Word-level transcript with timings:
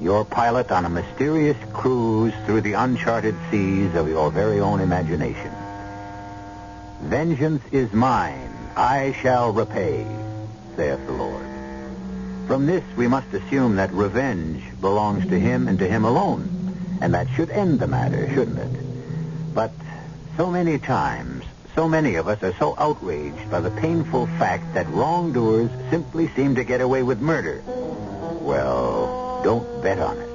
your 0.00 0.24
pilot 0.24 0.70
on 0.70 0.84
a 0.84 0.88
mysterious 0.88 1.56
cruise 1.72 2.34
through 2.44 2.60
the 2.60 2.74
uncharted 2.74 3.34
seas 3.50 3.94
of 3.94 4.08
your 4.08 4.30
very 4.30 4.60
own 4.60 4.80
imagination. 4.80 5.50
Vengeance 7.02 7.62
is 7.72 7.92
mine, 7.92 8.50
I 8.76 9.12
shall 9.22 9.52
repay, 9.52 10.06
saith 10.76 11.04
the 11.06 11.12
Lord. 11.12 11.46
From 12.46 12.66
this, 12.66 12.84
we 12.96 13.08
must 13.08 13.32
assume 13.32 13.76
that 13.76 13.92
revenge 13.92 14.62
belongs 14.80 15.26
to 15.28 15.38
him 15.38 15.66
and 15.66 15.78
to 15.78 15.88
him 15.88 16.04
alone, 16.04 16.48
and 17.00 17.14
that 17.14 17.28
should 17.34 17.50
end 17.50 17.80
the 17.80 17.86
matter, 17.86 18.28
shouldn't 18.32 18.58
it? 18.58 19.54
But 19.54 19.72
so 20.36 20.50
many 20.50 20.78
times, 20.78 21.44
so 21.74 21.88
many 21.88 22.14
of 22.14 22.28
us 22.28 22.42
are 22.42 22.54
so 22.54 22.74
outraged 22.78 23.50
by 23.50 23.60
the 23.60 23.70
painful 23.70 24.26
fact 24.38 24.74
that 24.74 24.88
wrongdoers 24.90 25.70
simply 25.90 26.28
seem 26.28 26.54
to 26.54 26.64
get 26.64 26.80
away 26.80 27.02
with 27.02 27.20
murder. 27.20 27.62
Well, 27.66 28.85
don't 29.46 29.80
bet 29.80 30.00
on 30.00 30.18
it. 30.18 30.28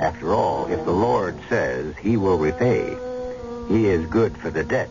After 0.00 0.34
all, 0.34 0.66
if 0.66 0.84
the 0.84 0.90
Lord 0.90 1.38
says 1.48 1.94
he 1.98 2.16
will 2.16 2.36
repay, 2.36 2.96
he 3.68 3.86
is 3.86 4.04
good 4.06 4.36
for 4.36 4.50
the 4.50 4.64
debt. 4.64 4.90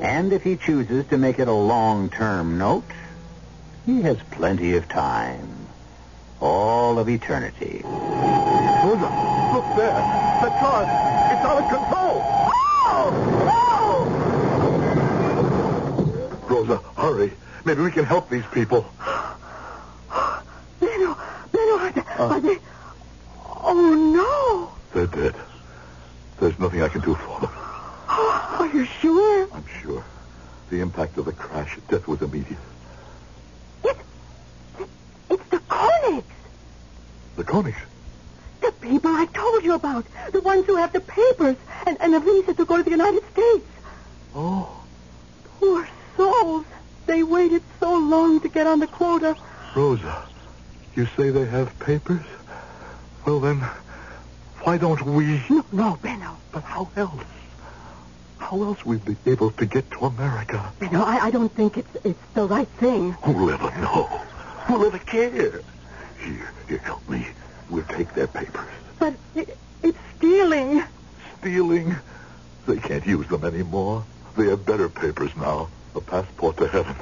And 0.00 0.32
if 0.32 0.44
he 0.44 0.54
chooses 0.54 1.04
to 1.08 1.18
make 1.18 1.40
it 1.40 1.48
a 1.48 1.52
long-term 1.52 2.58
note, 2.58 2.88
he 3.84 4.02
has 4.02 4.16
plenty 4.30 4.76
of 4.76 4.88
time. 4.88 5.66
All 6.38 7.00
of 7.00 7.08
eternity. 7.08 7.82
Rosa, 7.82 9.10
look 9.52 9.66
there. 9.74 9.98
The 10.40 10.50
car. 10.60 10.84
It's 11.32 11.44
out 11.44 11.64
of 11.64 11.68
control. 11.68 12.22
Oh! 12.86 13.10
oh! 16.38 16.46
Rosa, 16.48 16.76
hurry. 16.96 17.32
Maybe 17.64 17.82
we 17.82 17.90
can 17.90 18.04
help 18.04 18.30
these 18.30 18.46
people. 18.52 18.86
Benno, 20.78 21.16
Benno, 21.50 22.11
are 22.30 22.40
they, 22.40 22.48
are 22.48 22.54
they... 22.54 22.60
Oh, 23.64 23.94
no. 23.94 24.72
They're 24.94 25.06
dead. 25.06 25.34
There's 26.40 26.58
nothing 26.58 26.82
I 26.82 26.88
can 26.88 27.00
do 27.00 27.14
for 27.14 27.40
them. 27.40 27.50
Oh, 28.14 28.56
are 28.60 28.66
you 28.76 28.84
sure? 28.84 29.48
I'm 29.52 29.64
sure. 29.80 30.04
The 30.70 30.80
impact 30.80 31.18
of 31.18 31.26
the 31.26 31.32
crash, 31.32 31.78
death 31.88 32.08
was 32.08 32.20
immediate. 32.22 32.58
It's, 33.84 34.00
it's 35.30 35.44
the 35.50 35.58
Koenigs. 35.58 36.24
The 37.36 37.44
Koenigs. 37.44 37.76
The 38.60 38.72
people 38.80 39.10
I 39.10 39.26
told 39.26 39.64
you 39.64 39.74
about. 39.74 40.04
The 40.32 40.40
ones 40.40 40.66
who 40.66 40.76
have 40.76 40.92
the 40.92 41.00
papers 41.00 41.56
and, 41.86 41.96
and 42.00 42.14
a 42.14 42.20
visa 42.20 42.54
to 42.54 42.64
go 42.64 42.76
to 42.76 42.82
the 42.82 42.90
United 42.90 43.22
States. 43.32 43.66
Oh, 44.34 44.82
Poor 45.60 45.88
souls. 46.16 46.64
They 47.06 47.22
waited 47.22 47.62
so 47.78 47.96
long 47.96 48.40
to 48.40 48.48
get 48.48 48.66
on 48.66 48.80
the 48.80 48.86
quota. 48.86 49.36
Rosa, 49.76 50.28
you 50.94 51.06
say 51.16 51.30
they 51.30 51.46
have 51.46 51.78
papers? 51.78 52.24
Well, 53.26 53.40
then, 53.40 53.58
why 54.62 54.78
don't 54.78 55.02
we... 55.04 55.42
No, 55.48 55.64
no, 55.72 55.98
Benno. 56.02 56.36
But 56.50 56.64
how 56.64 56.90
else? 56.96 57.24
How 58.38 58.62
else 58.62 58.84
we'd 58.84 59.04
be 59.04 59.16
able 59.30 59.50
to 59.52 59.66
get 59.66 59.90
to 59.92 60.06
America? 60.06 60.72
Benno, 60.78 61.02
I, 61.02 61.26
I 61.26 61.30
don't 61.30 61.52
think 61.54 61.78
it's 61.78 61.96
it's 62.04 62.20
the 62.34 62.44
right 62.46 62.68
thing. 62.68 63.12
Who'll 63.22 63.50
ever 63.50 63.70
know? 63.78 64.04
Who'll 64.66 64.84
ever 64.84 64.98
care? 64.98 65.30
Here, 65.30 66.50
here, 66.68 66.78
help 66.78 67.08
me. 67.08 67.26
We'll 67.70 67.84
take 67.84 68.12
their 68.14 68.26
papers. 68.26 68.68
But 68.98 69.14
it, 69.34 69.56
it's 69.82 69.98
stealing. 70.16 70.82
Stealing? 71.40 71.96
They 72.66 72.76
can't 72.76 73.06
use 73.06 73.26
them 73.28 73.44
anymore. 73.44 74.04
They 74.36 74.48
have 74.48 74.66
better 74.66 74.88
papers 74.88 75.34
now. 75.36 75.68
A 75.94 76.00
passport 76.00 76.56
to 76.58 76.68
heaven. 76.68 76.96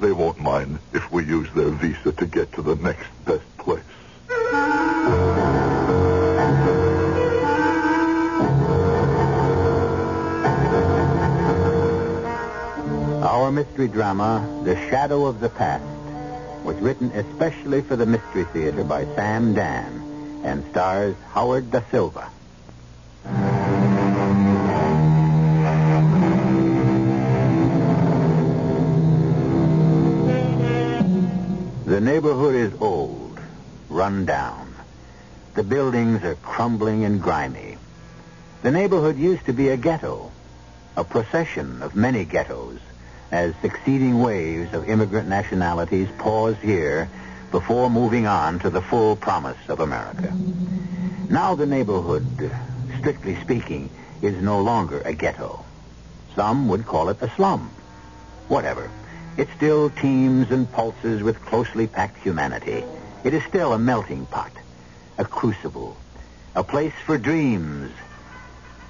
They 0.00 0.12
won't 0.12 0.38
mind 0.38 0.78
if 0.92 1.10
we 1.10 1.24
use 1.24 1.48
their 1.54 1.70
visa 1.70 2.12
to 2.12 2.26
get 2.26 2.52
to 2.52 2.62
the 2.62 2.76
next 2.76 3.08
best 3.24 3.58
place. 3.58 3.82
Our 13.24 13.50
mystery 13.50 13.88
drama, 13.88 14.62
The 14.64 14.76
Shadow 14.88 15.26
of 15.26 15.40
the 15.40 15.48
Past, 15.48 15.84
was 16.64 16.76
written 16.76 17.10
especially 17.12 17.82
for 17.82 17.96
the 17.96 18.06
Mystery 18.06 18.44
Theater 18.44 18.84
by 18.84 19.04
Sam 19.16 19.54
Dann 19.54 20.42
and 20.44 20.64
stars 20.70 21.16
Howard 21.32 21.72
Da 21.72 21.82
Silva. 21.90 22.30
The 35.58 35.64
buildings 35.64 36.22
are 36.22 36.36
crumbling 36.36 37.04
and 37.04 37.20
grimy. 37.20 37.78
The 38.62 38.70
neighborhood 38.70 39.18
used 39.18 39.46
to 39.46 39.52
be 39.52 39.70
a 39.70 39.76
ghetto, 39.76 40.30
a 40.96 41.02
procession 41.02 41.82
of 41.82 41.96
many 41.96 42.24
ghettos, 42.24 42.78
as 43.32 43.56
succeeding 43.60 44.20
waves 44.20 44.72
of 44.72 44.88
immigrant 44.88 45.28
nationalities 45.28 46.08
paused 46.16 46.60
here 46.60 47.10
before 47.50 47.90
moving 47.90 48.24
on 48.24 48.60
to 48.60 48.70
the 48.70 48.80
full 48.80 49.16
promise 49.16 49.58
of 49.68 49.80
America. 49.80 50.32
Now 51.28 51.56
the 51.56 51.66
neighborhood, 51.66 52.52
strictly 53.00 53.34
speaking, 53.40 53.90
is 54.22 54.40
no 54.40 54.60
longer 54.60 55.00
a 55.00 55.12
ghetto. 55.12 55.64
Some 56.36 56.68
would 56.68 56.86
call 56.86 57.08
it 57.08 57.20
a 57.20 57.30
slum. 57.30 57.68
Whatever. 58.46 58.88
It 59.36 59.48
still 59.56 59.90
teems 59.90 60.52
and 60.52 60.70
pulses 60.70 61.20
with 61.20 61.44
closely 61.46 61.88
packed 61.88 62.18
humanity. 62.18 62.84
It 63.24 63.34
is 63.34 63.42
still 63.42 63.72
a 63.72 63.78
melting 63.78 64.26
pot, 64.26 64.52
a 65.18 65.24
crucible, 65.24 65.96
a 66.54 66.62
place 66.62 66.92
for 67.04 67.18
dreams 67.18 67.90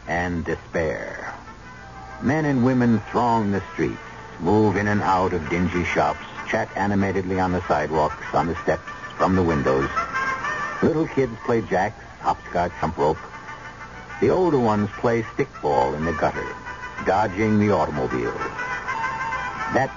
and 0.07 0.45
despair. 0.45 1.35
Men 2.23 2.45
and 2.45 2.65
women 2.65 3.01
throng 3.11 3.51
the 3.51 3.63
streets, 3.73 3.99
move 4.39 4.77
in 4.77 4.89
and 4.89 5.01
out 5.01 5.33
of 5.33 5.49
dingy 5.49 5.85
shops, 5.85 6.25
chat 6.49 6.69
animatedly 6.77 7.41
on 7.41 7.53
the 7.53 7.67
sidewalks, 7.67 8.35
on 8.35 8.47
the 8.47 8.57
steps, 8.63 8.89
from 9.17 9.37
the 9.37 9.43
windows. 9.43 9.89
Little 10.83 11.09
kids 11.09 11.33
play 11.45 11.63
jacks, 11.63 12.03
hopscotch, 12.21 12.73
jump 12.81 12.99
rope. 12.99 13.19
The 14.21 14.31
older 14.31 14.59
ones 14.59 14.91
play 14.99 15.23
stickball 15.23 15.97
in 15.97 16.05
the 16.05 16.13
gutter, 16.13 16.47
dodging 17.07 17.59
the 17.59 17.71
automobiles. 17.71 18.39
That 19.73 19.91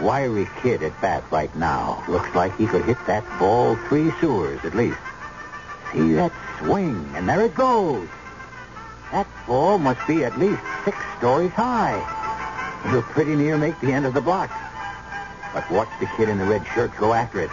wiry 0.00 0.48
kid 0.60 0.82
at 0.82 1.00
bat 1.00 1.24
right 1.30 1.54
now 1.56 2.04
looks 2.08 2.34
like 2.34 2.56
he 2.56 2.66
could 2.66 2.84
hit 2.84 2.98
that 3.06 3.24
ball 3.38 3.76
three 3.88 4.12
sewers 4.20 4.62
at 4.64 4.74
least. 4.74 4.98
See 5.92 6.12
that 6.14 6.32
swing, 6.58 7.10
and 7.14 7.28
there 7.28 7.40
it 7.42 7.54
goes. 7.54 8.08
That 9.10 9.26
ball 9.46 9.78
must 9.78 10.06
be 10.06 10.24
at 10.24 10.38
least 10.38 10.60
six 10.84 10.96
stories 11.16 11.52
high. 11.52 11.96
It'll 12.86 13.02
pretty 13.02 13.34
near 13.36 13.56
make 13.56 13.80
the 13.80 13.92
end 13.92 14.04
of 14.04 14.12
the 14.12 14.20
block. 14.20 14.50
But 15.54 15.70
watch 15.70 15.88
the 15.98 16.06
kid 16.16 16.28
in 16.28 16.38
the 16.38 16.44
red 16.44 16.66
shirt 16.74 16.94
go 16.98 17.14
after 17.14 17.40
it. 17.40 17.50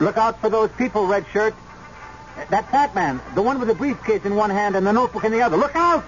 Look 0.00 0.16
out 0.16 0.40
for 0.40 0.48
those 0.48 0.70
people, 0.72 1.06
red 1.06 1.26
shirt. 1.32 1.54
That 2.50 2.70
fat 2.70 2.94
man, 2.94 3.20
the 3.34 3.42
one 3.42 3.58
with 3.58 3.68
the 3.68 3.74
briefcase 3.74 4.24
in 4.24 4.34
one 4.34 4.50
hand 4.50 4.76
and 4.76 4.86
the 4.86 4.92
notebook 4.92 5.24
in 5.24 5.32
the 5.32 5.42
other. 5.42 5.56
Look 5.56 5.74
out! 5.74 6.04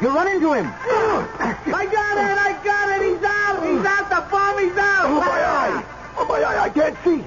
You'll 0.00 0.12
run 0.12 0.28
into 0.28 0.52
him. 0.52 0.66
I 0.82 1.88
got 1.92 2.16
it! 2.16 2.38
I 2.38 2.60
got 2.64 3.00
it! 3.00 3.02
He's 3.06 3.22
out! 3.22 3.62
He's 3.62 3.84
out! 3.84 4.08
The 4.08 4.30
bomb! 4.30 4.58
He's 4.58 4.76
out! 4.76 5.10
Oh, 5.10 5.20
my 5.20 5.26
eye! 5.26 5.84
Oh, 6.16 6.24
my 6.26 6.42
eye! 6.42 6.64
I 6.64 6.68
can't 6.70 6.96
see! 7.04 7.18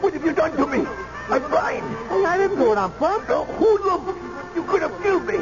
What 0.00 0.12
have 0.12 0.24
you 0.24 0.32
done 0.32 0.56
to 0.56 0.66
me? 0.66 1.05
I'm 1.28 1.42
fine. 1.50 1.82
Hey, 2.08 2.24
I 2.24 2.38
didn't 2.38 2.58
do 2.58 2.72
it 2.72 2.78
on 2.78 2.92
purpose. 2.92 3.26
Oh, 3.30 3.44
hoodlum! 3.44 4.54
You 4.54 4.62
could 4.64 4.82
have 4.82 5.02
killed 5.02 5.26
me. 5.26 5.38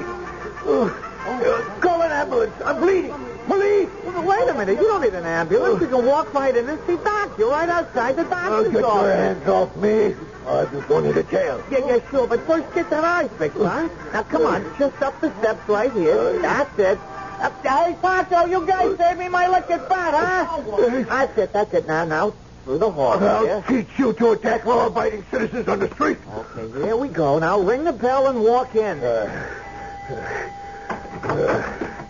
Uh, 0.67 0.89
uh, 1.27 1.81
call 1.81 2.03
an 2.03 2.11
ambulance. 2.11 2.55
I'm 2.65 2.81
bleeding. 2.81 3.15
Police! 3.47 3.89
Well, 4.05 4.23
wait 4.25 4.49
a 4.49 4.55
minute. 4.55 4.79
You 4.81 4.87
don't 4.87 5.03
need 5.03 5.13
an 5.15 5.27
ambulance. 5.27 5.81
You 5.83 5.89
can 5.89 6.07
walk 6.07 6.33
right 6.33 6.57
in 6.57 6.67
and 6.69 6.79
see 6.87 6.97
Doc. 6.97 7.39
You're 7.39 7.51
right 7.51 7.69
outside 7.69 8.17
the 8.17 8.27
Oh, 8.27 8.31
doctor's 8.31 8.73
get 8.73 8.81
your 8.81 9.13
hands 9.13 9.47
off 9.49 9.77
me. 9.77 10.15
I'm 10.47 10.71
just 10.71 10.89
going 10.89 11.05
into 11.07 11.23
jail. 11.25 11.63
Yeah, 11.71 11.87
yeah, 11.87 12.11
sure. 12.11 12.27
But 12.27 12.41
first 12.47 12.73
get 12.75 12.89
that 12.91 13.05
eye 13.05 13.29
fixed, 13.29 13.59
huh? 13.59 13.89
Now, 14.13 14.23
come 14.23 14.47
on. 14.47 14.65
Just 14.79 15.01
up 15.03 15.21
the 15.21 15.31
steps 15.41 15.69
right 15.69 15.93
here. 15.93 16.41
That's 16.41 16.79
it. 16.79 16.99
Up, 17.41 17.53
hey, 17.67 17.97
Pancho, 18.01 18.47
you 18.47 18.67
guys 18.67 18.97
saved 18.97 19.19
me 19.19 19.29
my 19.29 19.49
liquid 19.49 19.81
fat, 19.89 20.15
huh? 20.15 20.63
That's 21.05 21.37
it. 21.39 21.53
That's 21.53 21.75
it. 21.75 21.87
Now, 21.87 22.05
now, 22.07 22.35
through 22.65 22.79
the 22.79 22.91
hall. 22.91 23.23
I'll 23.23 23.47
yeah? 23.47 23.61
teach 23.63 23.89
you 23.99 24.13
to 24.15 24.31
attack 24.31 24.65
law-abiding 24.65 25.25
citizens 25.31 25.69
on 25.69 25.79
the 25.79 25.89
street. 25.95 26.19
Okay, 26.35 26.67
there 26.67 26.97
we 26.97 27.09
go. 27.09 27.39
Now, 27.39 27.61
ring 27.61 27.85
the 27.85 27.93
bell 27.93 28.27
and 28.29 28.43
walk 28.43 28.75
in. 28.75 28.99
Uh, 29.01 29.27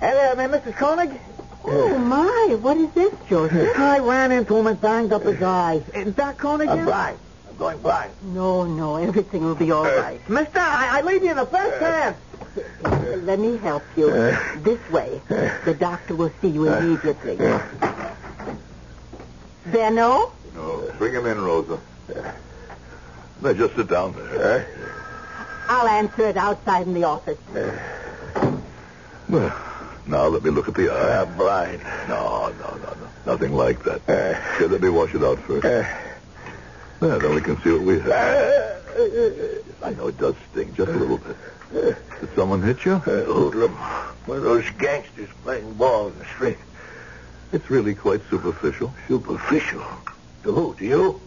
hey 0.01 0.11
there, 0.12 0.37
man, 0.37 0.51
Mrs. 0.51 0.77
Koenig. 0.77 1.21
Oh, 1.65 1.99
my. 1.99 2.56
What 2.61 2.77
is 2.77 2.91
this, 2.93 3.12
Joseph? 3.29 3.79
I 3.79 3.99
ran 3.99 4.31
into 4.33 4.56
him 4.56 4.67
and 4.67 4.81
banged 4.81 5.12
up 5.12 5.23
his 5.23 5.43
eyes. 5.43 5.83
Is 5.95 6.15
that 6.15 6.39
Koenig? 6.39 6.69
I'm 6.69 6.85
blind. 6.85 7.19
I'm 7.49 7.56
going 7.56 7.79
blind. 7.79 8.12
No, 8.23 8.65
no. 8.65 8.97
Everything 8.97 9.45
will 9.45 9.55
be 9.55 9.71
all 9.71 9.87
uh, 9.87 9.97
right. 9.97 10.29
Mister, 10.29 10.59
I, 10.61 10.99
I 10.99 11.01
leave 11.03 11.25
you 11.25 11.31
in 11.31 11.37
the 11.37 11.47
first 11.47 11.83
uh, 11.83 11.91
hand. 11.91 12.17
Let 13.27 13.39
me 13.41 13.56
help 13.56 13.83
you. 13.97 14.11
This 14.59 14.79
way. 14.91 15.21
The 15.29 15.75
doctor 15.79 16.15
will 16.15 16.31
see 16.41 16.49
you 16.49 16.69
immediately. 16.69 17.37
Benno? 19.67 20.33
No, 20.55 20.91
bring 20.99 21.15
him 21.15 21.27
in, 21.27 21.41
Rosa. 21.41 21.79
Now, 23.43 23.53
just 23.53 23.75
sit 23.77 23.89
down 23.89 24.15
there. 24.15 24.67
I'll 25.69 25.89
answer 25.89 26.29
it 26.29 26.37
outside 26.37 26.87
in 26.87 26.95
the 26.95 27.05
office. 27.05 27.39
Well, 29.29 29.53
now 30.06 30.27
let 30.27 30.43
me 30.45 30.51
look 30.51 30.69
at 30.69 30.75
the 30.75 30.91
eye. 30.91 31.23
I'm 31.23 31.37
blind. 31.37 31.83
No, 32.09 32.53
no, 32.61 32.77
no, 32.77 32.95
no. 32.95 33.09
Nothing 33.27 33.53
like 33.53 33.83
that. 33.85 34.09
Eh? 34.09 34.59
Here, 34.59 34.69
let 34.69 34.81
me 34.81 34.91
wash 34.91 35.15
it 35.15 35.25
out 35.25 35.39
first. 35.41 35.65
Eh? 35.65 35.85
There, 37.01 37.19
then 37.19 37.35
we 37.35 37.41
can 37.41 37.61
see 37.62 37.73
what 37.73 37.83
we 37.83 37.99
have. 38.01 38.12
I 39.83 39.91
know 39.95 40.09
it 40.09 40.19
does 40.19 40.37
sting 40.53 40.73
just 40.75 40.91
a 40.91 40.95
little 40.95 41.19
bit. 41.19 41.37
Did 41.73 42.35
someone 42.37 42.62
hit 42.62 42.85
you? 42.85 42.99
Hoodlum. 42.99 43.73
One 44.27 44.39
of 44.39 44.45
those 44.45 44.65
gangsters 44.79 45.29
playing 45.43 45.75
ball 45.75 46.09
in 46.09 46.19
the 46.19 46.25
street. 46.27 46.59
It's 47.53 47.69
really 47.71 47.95
quite 47.95 48.21
superficial. 48.31 48.95
Superficial? 49.09 49.83
To 50.44 50.52
who? 50.52 50.75
To 50.75 50.85
you? 50.85 51.20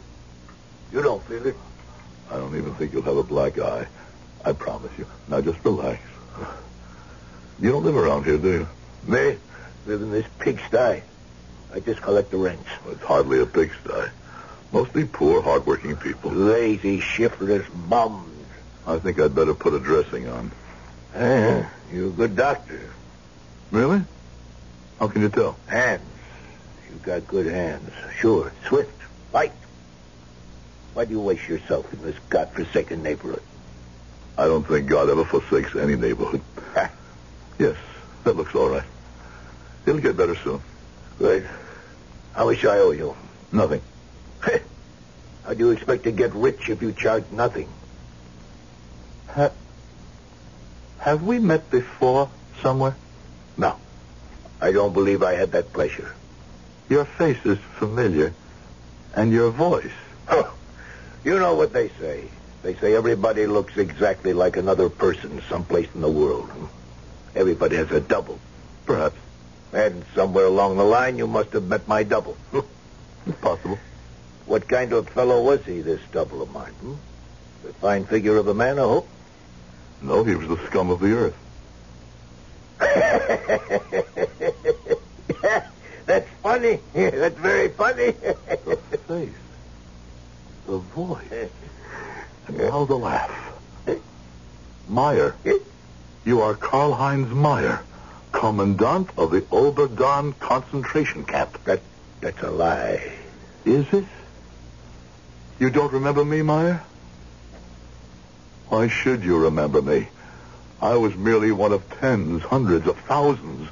You 0.92 1.02
don't 1.02 1.24
feel 1.24 1.46
it? 1.46 1.56
I 2.31 2.36
don't 2.38 2.56
even 2.56 2.74
think 2.75 2.94
you'll 2.94 3.02
have 3.04 3.18
a 3.18 3.24
black 3.24 3.60
eye. 3.60 3.88
I 4.46 4.54
promise 4.54 4.92
you. 4.98 5.08
Now 5.28 5.42
just 5.42 5.64
relax. 5.66 6.02
You 7.60 7.72
don't 7.72 7.84
live 7.84 7.98
around 7.98 8.25
here, 8.25 8.38
do 8.38 8.52
you? 8.52 8.68
Me? 9.08 9.38
Live 9.88 10.02
in 10.02 10.12
this 10.12 10.25
pigsty. 10.38 11.02
I 11.74 11.80
just 11.80 12.02
collect 12.02 12.30
the 12.30 12.38
rents. 12.38 12.69
it's 12.88 13.02
hardly 13.02 13.42
a 13.42 13.46
pigsty. 13.46 14.12
Mostly 14.72 15.06
poor, 15.06 15.42
hardworking 15.42 15.96
people. 15.96 16.31
Lazy, 16.31 17.00
shiftless 17.00 17.68
bums. 17.90 18.30
I 18.86 19.00
think 19.00 19.19
I'd 19.19 19.34
better 19.34 19.54
put 19.54 19.74
a 19.74 19.80
dressing 19.80 20.30
on. 20.30 20.52
Uh-huh. 21.16 21.68
you're 21.92 22.07
a 22.07 22.12
good 22.12 22.36
doctor. 22.36 22.92
Really? 23.71 24.02
How 25.00 25.07
can 25.07 25.24
you 25.24 25.30
tell? 25.30 25.57
Hands. 25.68 26.04
You've 26.90 27.04
got 27.04 27.28
good 27.28 27.47
hands. 27.47 27.92
Sure. 28.19 28.52
Swift. 28.68 28.96
Light. 29.34 29.54
Why 30.94 31.06
do 31.06 31.12
you 31.12 31.19
waste 31.19 31.48
yourself 31.48 31.92
in 31.94 32.02
this 32.02 32.16
godforsaken 32.30 33.04
neighborhood? 33.04 33.44
I 34.38 34.46
don't 34.46 34.66
think 34.66 34.88
God 34.88 35.10
ever 35.10 35.26
forsakes 35.26 35.76
any 35.76 35.96
neighborhood. 35.96 36.42
yes, 37.60 37.76
that 38.24 38.36
looks 38.36 38.56
all 38.56 38.69
right. 38.69 38.84
It'll 39.86 40.02
get 40.02 40.18
better 40.18 40.36
soon. 40.36 40.62
Great. 41.18 41.44
How 42.34 42.46
much 42.46 42.64
I 42.66 42.78
owe 42.78 42.92
you? 42.92 43.16
Nothing. 43.52 43.81
How 45.44 45.54
do 45.54 45.66
you 45.66 45.72
expect 45.72 46.04
to 46.04 46.12
get 46.12 46.34
rich 46.36 46.69
if 46.69 46.81
you 46.81 46.92
charge 46.92 47.24
nothing? 47.31 47.69
Ha- 49.30 49.52
have 51.00 51.24
we 51.24 51.40
met 51.40 51.72
before 51.72 52.30
somewhere? 52.62 52.96
No. 53.56 53.78
I 54.60 54.74
don't 54.74 54.92
believe 54.92 55.24
I 55.24 55.36
had 55.36 55.54
that 55.54 55.72
pleasure. 55.72 56.14
Your 56.90 57.06
face 57.06 57.44
is 57.46 57.57
familiar, 57.80 58.34
and 59.18 59.31
your 59.31 59.50
voice. 59.50 59.92
Oh, 60.30 60.54
You 61.24 61.40
know 61.40 61.56
what 61.56 61.74
they 61.74 61.90
say. 62.00 62.30
They 62.62 62.76
say 62.76 62.95
everybody 62.95 63.47
looks 63.47 63.78
exactly 63.78 64.31
like 64.31 64.57
another 64.57 64.90
person 64.90 65.42
someplace 65.50 65.90
in 65.95 66.02
the 66.02 66.09
world. 66.09 66.50
Everybody 67.36 67.76
has 67.78 67.92
a 67.92 68.00
double. 68.00 68.40
Perhaps. 68.86 69.18
And 69.74 70.06
somewhere 70.14 70.45
along 70.45 70.78
the 70.78 70.83
line, 70.83 71.18
you 71.18 71.28
must 71.28 71.52
have 71.54 71.64
met 71.64 71.88
my 71.88 72.04
double. 72.04 72.38
it's 73.26 73.40
possible. 73.42 73.80
What 74.45 74.68
kind 74.68 74.94
of 74.94 75.09
fellow 75.09 75.44
was 75.44 75.66
he, 75.66 75.81
this 75.81 76.00
double 76.12 76.42
of 76.42 76.54
mine? 76.54 76.74
Hmm? 76.74 76.94
The 77.64 77.74
fine 77.74 78.06
figure 78.06 78.38
of 78.38 78.47
a 78.47 78.54
man, 78.54 78.78
I 78.78 78.83
hope? 78.83 79.07
No, 80.02 80.24
he 80.24 80.36
was 80.36 80.47
the 80.47 80.64
scum 80.68 80.92
of 80.92 81.00
the 81.00 81.14
earth. 81.14 81.36
That's 86.47 86.61
funny. 86.61 86.80
That's 87.11 87.37
very 87.39 87.69
funny. 87.69 88.11
the 88.11 88.99
face. 89.07 89.30
The 90.66 90.77
voice. 90.77 91.49
And 92.47 92.57
now 92.57 92.85
the 92.85 92.95
laugh. 92.95 93.54
Meyer. 94.87 95.35
You 96.23 96.42
are 96.42 96.56
Karl 96.56 96.94
Heinz 96.94 97.30
Meyer, 97.30 97.81
Commandant 98.31 99.09
of 99.18 99.31
the 99.31 99.42
Oberdon 99.42 100.39
concentration 100.39 101.25
camp. 101.25 101.61
That 101.66 101.81
that's 102.21 102.42
a 102.42 102.51
lie. 102.51 103.11
Is 103.66 103.85
it? 103.92 104.06
You 105.59 105.69
don't 105.69 105.92
remember 105.92 106.23
me, 106.23 106.42
Meyer? 106.42 106.81
Why 108.69 108.87
should 108.87 109.25
you 109.25 109.37
remember 109.37 109.81
me? 109.81 110.07
I 110.81 110.95
was 110.95 111.13
merely 111.16 111.51
one 111.51 111.73
of 111.73 111.89
tens, 111.99 112.44
hundreds 112.44 112.87
of 112.87 112.97
thousands. 112.99 113.69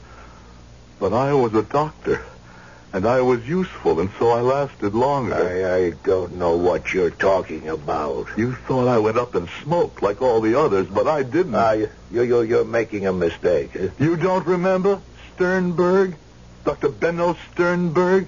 But 1.00 1.14
I 1.14 1.34
was 1.34 1.54
a 1.54 1.62
doctor, 1.62 2.22
and 2.96 3.06
I 3.06 3.20
was 3.20 3.46
useful, 3.46 4.00
and 4.00 4.10
so 4.18 4.30
I 4.30 4.40
lasted 4.40 4.96
longer. 4.96 5.36
I, 5.36 5.76
I 5.76 5.90
don't 6.06 6.38
know 6.38 6.56
what 6.56 6.94
you're 6.94 7.10
talking 7.12 7.68
about. 7.68 8.30
You 8.38 8.54
thought 8.54 8.88
I 8.88 9.00
went 9.00 9.18
up 9.18 9.36
and 9.36 9.50
smoked 9.62 10.02
like 10.02 10.22
all 10.22 10.40
the 10.40 10.58
others, 10.58 10.88
but 10.88 11.06
I 11.06 11.24
didn't. 11.24 11.56
Ah, 11.56 11.74
you, 11.74 11.90
you, 12.10 12.22
you, 12.22 12.42
you're 12.44 12.64
making 12.64 13.06
a 13.06 13.12
mistake. 13.12 13.76
You 14.00 14.16
don't 14.16 14.48
remember 14.48 15.02
Sternberg? 15.34 16.16
Dr. 16.64 16.88
Benno 16.88 17.36
Sternberg? 17.52 18.28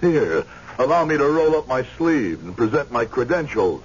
Here, 0.00 0.46
allow 0.78 1.04
me 1.04 1.18
to 1.18 1.26
roll 1.26 1.56
up 1.56 1.66
my 1.66 1.82
sleeve 1.96 2.40
and 2.44 2.56
present 2.56 2.92
my 2.92 3.06
credentials. 3.06 3.82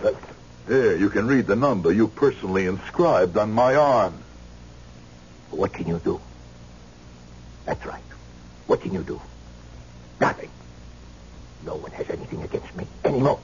Here, 0.68 0.96
you 0.96 1.10
can 1.10 1.26
read 1.26 1.48
the 1.48 1.56
number 1.56 1.92
you 1.92 2.08
personally 2.08 2.68
inscribed 2.68 3.36
on 3.36 3.52
my 3.52 3.74
arm. 3.74 4.14
What 5.50 5.74
can 5.74 5.88
you 5.88 5.98
do? 5.98 6.22
That's 7.66 7.84
right. 7.84 8.04
What 8.68 8.82
can 8.82 8.94
you 8.94 9.02
do? 9.02 9.20
Nothing. 10.20 10.50
No 11.66 11.76
one 11.76 11.92
has 11.92 12.10
anything 12.10 12.44
against 12.44 12.76
me 12.76 12.88
anymore. 13.06 13.40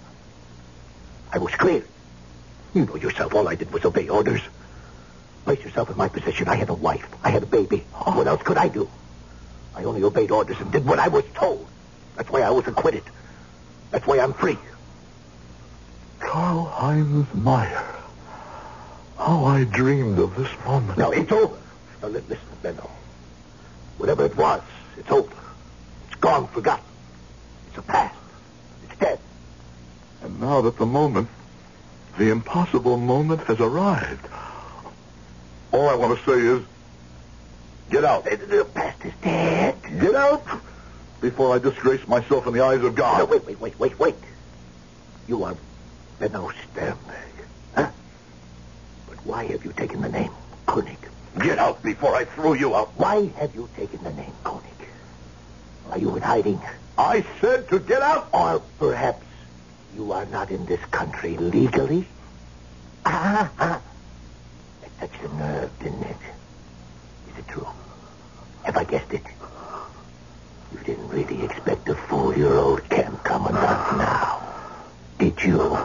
I 1.32 1.38
was 1.38 1.54
clear. 1.56 1.86
You 2.74 2.86
know 2.86 2.96
yourself, 2.96 3.34
all 3.34 3.48
I 3.48 3.56
did 3.56 3.72
was 3.72 3.86
obey 3.86 4.10
orders. 4.10 4.42
Place 5.46 5.64
yourself 5.64 5.90
in 5.90 5.98
my 5.98 6.08
position. 6.10 6.48
I 6.48 6.56
had 6.56 6.70
a 6.70 6.74
wife. 6.74 7.08
I 7.24 7.30
had 7.30 7.44
a 7.44 7.46
baby. 7.46 7.80
What 8.06 8.28
else 8.28 8.42
could 8.44 8.58
I 8.58 8.68
do? 8.68 8.90
I 9.76 9.84
only 9.84 10.04
obeyed 10.04 10.32
orders 10.32 10.58
and 10.60 10.72
did 10.72 10.86
what 10.86 11.00
I 11.00 11.08
was 11.08 11.24
told. 11.34 11.68
That's 12.16 12.30
why 12.30 12.42
I 12.42 12.50
was 12.50 12.66
acquitted. 12.68 13.04
That's 13.92 14.08
why 14.08 14.20
I'm 14.20 14.34
free. 14.34 14.58
Karl 16.20 16.66
Heinz 16.66 17.28
Meyer. 17.34 17.96
How 19.18 19.46
I 19.46 19.64
dreamed 19.66 20.20
of 20.20 20.36
this 20.36 20.50
moment. 20.66 20.98
Now, 20.98 21.12
it's 21.12 21.32
over. 21.32 21.58
Now, 22.02 22.08
li- 22.10 22.22
listen, 22.28 22.48
Benno. 22.62 22.90
Whatever 23.98 24.26
it 24.26 24.36
was, 24.36 24.62
it's 24.98 25.10
over. 25.12 25.32
It's 26.26 26.32
gone, 26.34 26.48
forgotten. 26.48 26.86
It's 27.68 27.78
a 27.78 27.82
past. 27.84 28.16
It's 28.90 28.98
dead. 29.00 29.20
And 30.24 30.40
now 30.40 30.62
that 30.62 30.76
the 30.76 30.86
moment, 30.88 31.30
the 32.18 32.32
impossible 32.32 32.98
moment 32.98 33.42
has 33.42 33.60
arrived, 33.60 34.26
all 35.72 35.88
I 35.88 35.94
want 35.94 36.18
to 36.18 36.26
say 36.26 36.40
is, 36.40 36.64
get 37.92 38.04
out. 38.04 38.24
The, 38.26 38.38
the 38.38 38.66
past 38.66 39.06
is 39.06 39.14
dead. 39.22 39.76
Get 40.02 40.16
out 40.16 40.44
before 41.22 41.54
I 41.54 41.60
disgrace 41.60 42.08
myself 42.08 42.48
in 42.48 42.54
the 42.54 42.62
eyes 42.62 42.78
of 42.82 42.96
No, 42.96 43.04
God. 43.04 43.30
wait, 43.30 43.46
wait, 43.46 43.60
wait, 43.60 43.80
wait, 43.80 44.00
wait. 44.00 44.16
You 45.28 45.44
are 45.44 45.56
Benno 46.18 46.50
Sternberg, 46.72 47.34
huh? 47.76 47.92
But 49.08 49.24
why 49.28 49.44
have 49.46 49.64
you 49.64 49.74
taken 49.74 50.02
the 50.02 50.10
name 50.10 50.32
Koenig? 50.66 50.98
Get 51.40 51.60
out 51.60 51.84
before 51.84 52.16
I 52.16 52.26
throw 52.26 52.54
you 52.54 52.76
out. 52.76 52.94
Why 52.98 53.28
have 53.38 53.54
you 53.54 53.70
taken 53.76 54.04
the 54.04 54.14
name 54.14 54.34
Koenig? 54.44 54.72
Are 55.92 55.98
you 55.98 56.16
in 56.16 56.22
hiding? 56.22 56.62
I 56.98 57.26
said 57.42 57.70
to 57.70 57.80
get 57.80 58.02
out. 58.02 58.30
Or 58.34 58.62
perhaps 58.80 59.26
you 59.96 60.12
are 60.12 60.26
not 60.26 60.52
in 60.52 60.66
this 60.66 60.84
country 60.92 61.38
legally? 61.38 62.08
Ah, 63.06 63.52
ah. 63.60 63.82
That 64.82 65.00
touched 65.00 65.24
a 65.24 65.36
nerve, 65.36 65.72
didn't 65.80 66.04
it? 66.04 66.18
Is 67.32 67.38
it 67.40 67.48
true? 67.48 67.68
Have 68.64 68.78
I 68.78 68.84
guessed 68.84 69.14
it? 69.14 69.24
You 70.74 70.80
didn't 70.80 71.08
really 71.10 71.44
expect 71.44 71.88
a 71.88 71.96
four-year-old 71.96 72.90
camp 72.90 73.24
commandant 73.24 73.98
now, 73.98 74.42
did 75.20 75.42
you? 75.44 75.78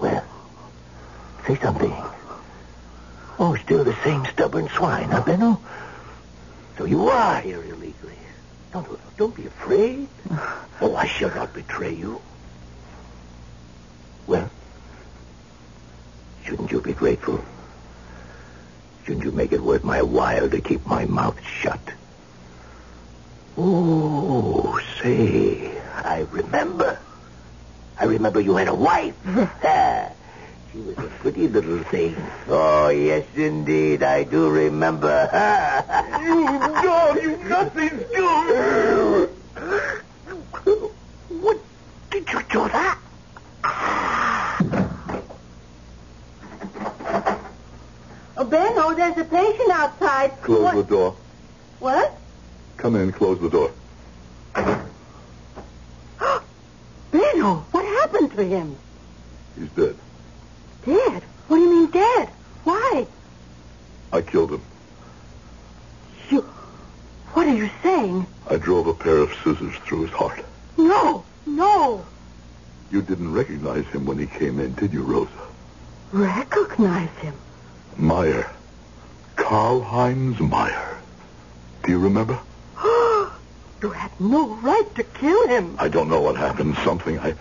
Well, 0.00 0.24
say 1.46 1.56
something. 1.56 1.94
Oh, 3.38 3.56
still 3.64 3.84
the 3.84 3.96
same 4.02 4.26
stubborn 4.26 4.68
swine, 4.68 5.10
huh, 5.10 5.22
Benno? 5.24 5.60
So 6.78 6.84
you 6.84 7.08
are 7.08 7.40
here 7.40 7.62
illegally. 7.62 8.18
Don't, 8.72 9.16
don't 9.16 9.34
be 9.34 9.46
afraid. 9.46 10.08
Oh, 10.78 10.94
I 10.94 11.06
shall 11.06 11.34
not 11.34 11.54
betray 11.54 11.94
you. 11.94 12.20
Well, 14.26 14.50
shouldn't 16.44 16.70
you 16.70 16.82
be 16.82 16.92
grateful? 16.92 17.42
Shouldn't 19.06 19.24
you 19.24 19.32
make 19.32 19.52
it 19.52 19.62
worth 19.62 19.84
my 19.84 20.02
while 20.02 20.50
to 20.50 20.60
keep 20.60 20.84
my 20.84 21.06
mouth 21.06 21.42
shut? 21.42 21.80
Oh, 23.56 24.78
say, 25.02 25.80
I 25.94 26.26
remember. 26.30 26.98
I 27.98 28.04
remember 28.04 28.40
you 28.40 28.56
had 28.56 28.68
a 28.68 28.74
wife. 28.74 29.14
Ah. 29.64 30.15
She 30.76 30.82
was 30.82 30.98
a 30.98 31.08
pretty 31.20 31.48
little 31.48 31.82
thing. 31.84 32.14
Oh, 32.48 32.88
yes, 32.88 33.24
indeed, 33.34 34.02
I 34.02 34.24
do 34.24 34.50
remember. 34.50 35.28
you 36.22 36.44
dog, 36.82 37.22
you 37.22 37.36
nothing 37.48 38.04
do. 38.14 39.30
what 41.40 41.58
did 42.10 42.30
you 42.30 42.42
do 42.50 42.68
that? 42.68 42.98
Oh, 48.38 48.44
Benno, 48.44 48.82
oh, 48.82 48.94
there's 48.94 49.16
a 49.16 49.24
patient 49.24 49.70
outside. 49.70 50.42
Close 50.42 50.62
what? 50.62 50.74
the 50.76 50.82
door. 50.82 51.16
What? 51.78 52.18
Come 52.76 52.96
in, 52.96 53.12
close 53.12 53.40
the 53.40 53.48
door. 53.48 53.70
Benno, 57.10 57.46
oh, 57.46 57.64
what 57.70 57.84
happened 57.86 58.32
to 58.32 58.44
him? 58.44 58.76
He's 59.58 59.70
dead. 59.70 59.96
Dead? 60.86 61.24
What 61.48 61.56
do 61.56 61.62
you 61.64 61.70
mean 61.70 61.90
dead? 61.90 62.28
Why? 62.62 63.06
I 64.12 64.22
killed 64.22 64.52
him. 64.52 64.62
You... 66.30 66.42
What 67.32 67.48
are 67.48 67.54
you 67.54 67.68
saying? 67.82 68.24
I 68.48 68.56
drove 68.56 68.86
a 68.86 68.94
pair 68.94 69.18
of 69.18 69.32
scissors 69.46 69.76
through 69.84 70.02
his 70.02 70.10
heart. 70.10 70.44
No, 70.76 71.24
no. 71.46 72.04
You 72.90 73.00
didn't 73.00 73.32
recognize 73.32 73.84
him 73.86 74.04
when 74.04 74.18
he 74.18 74.26
came 74.26 74.58
in, 74.58 74.74
did 74.74 74.92
you, 74.92 75.02
Rosa? 75.02 75.30
Recognize 76.10 77.10
him? 77.20 77.34
Meyer. 77.96 78.50
Karl 79.36 79.82
Heinz 79.82 80.40
Meyer. 80.40 80.98
Do 81.84 81.92
you 81.92 81.98
remember? 81.98 82.38
You 83.82 83.90
had 83.90 84.10
no 84.18 84.54
right 84.56 84.94
to 84.94 85.04
kill 85.04 85.48
him. 85.48 85.76
I 85.78 85.88
don't 85.88 86.08
know 86.08 86.22
what 86.22 86.34
happened. 86.36 86.76
Something. 86.82 87.18
I, 87.20 87.34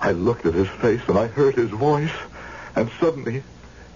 I 0.00 0.10
looked 0.10 0.44
at 0.44 0.52
his 0.52 0.66
face 0.68 1.00
and 1.06 1.16
I 1.16 1.28
heard 1.28 1.54
his 1.54 1.70
voice, 1.70 2.10
and 2.74 2.90
suddenly 2.98 3.44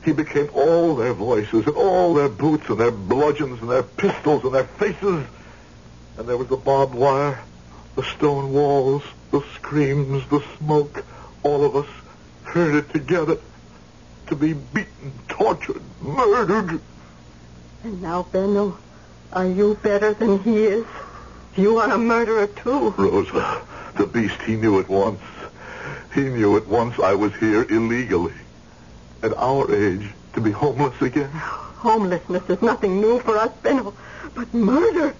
he 0.04 0.12
became 0.12 0.48
all 0.54 0.94
their 0.94 1.12
voices 1.12 1.66
and 1.66 1.74
all 1.74 2.14
their 2.14 2.28
boots 2.28 2.68
and 2.68 2.78
their 2.78 2.92
bludgeons 2.92 3.60
and 3.60 3.68
their 3.68 3.82
pistols 3.82 4.44
and 4.44 4.54
their 4.54 4.64
faces. 4.64 5.26
And 6.16 6.28
there 6.28 6.36
was 6.36 6.48
the 6.48 6.56
barbed 6.56 6.94
wire, 6.94 7.40
the 7.96 8.02
stone 8.02 8.52
walls, 8.52 9.02
the 9.30 9.42
screams, 9.54 10.26
the 10.28 10.42
smoke. 10.58 11.04
All 11.42 11.64
of 11.64 11.76
us 11.76 11.88
heard 12.44 12.74
it 12.74 12.92
together. 12.92 13.38
To 14.28 14.36
be 14.36 14.52
beaten, 14.52 15.12
tortured, 15.28 15.82
murdered. 16.00 16.80
And 17.84 18.00
now, 18.00 18.22
Benno, 18.22 18.78
are 19.32 19.46
you 19.46 19.78
better 19.82 20.14
than 20.14 20.38
he 20.40 20.64
is? 20.64 20.86
You 21.56 21.78
are 21.78 21.90
a 21.90 21.98
murderer, 21.98 22.46
too. 22.46 22.90
Rosa, 22.90 23.62
the 23.96 24.06
beast, 24.06 24.40
he 24.42 24.56
knew 24.56 24.78
at 24.78 24.88
once. 24.88 25.20
He 26.14 26.22
knew 26.22 26.56
at 26.56 26.66
once 26.66 26.98
I 26.98 27.14
was 27.14 27.34
here 27.36 27.64
illegally. 27.68 28.34
At 29.22 29.36
our 29.36 29.74
age, 29.74 30.08
to 30.34 30.40
be 30.40 30.50
homeless 30.50 31.00
again. 31.02 31.30
Homelessness 31.30 32.48
is 32.48 32.62
nothing 32.62 33.00
new 33.00 33.18
for 33.20 33.36
us, 33.36 33.52
Benno. 33.62 33.94
But 34.34 34.52
murder? 34.54 35.14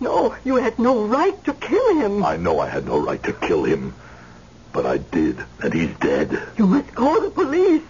No, 0.00 0.34
you 0.44 0.56
had 0.56 0.78
no 0.78 1.04
right 1.04 1.44
to 1.44 1.52
kill 1.52 2.00
him. 2.00 2.24
I 2.24 2.36
know 2.38 2.58
I 2.58 2.68
had 2.68 2.86
no 2.86 2.98
right 2.98 3.22
to 3.24 3.34
kill 3.34 3.64
him, 3.64 3.94
but 4.72 4.86
I 4.86 4.96
did, 4.96 5.38
and 5.62 5.74
he's 5.74 5.94
dead. 5.98 6.40
You 6.56 6.66
must 6.66 6.94
call 6.94 7.20
the 7.20 7.30
police. 7.30 7.82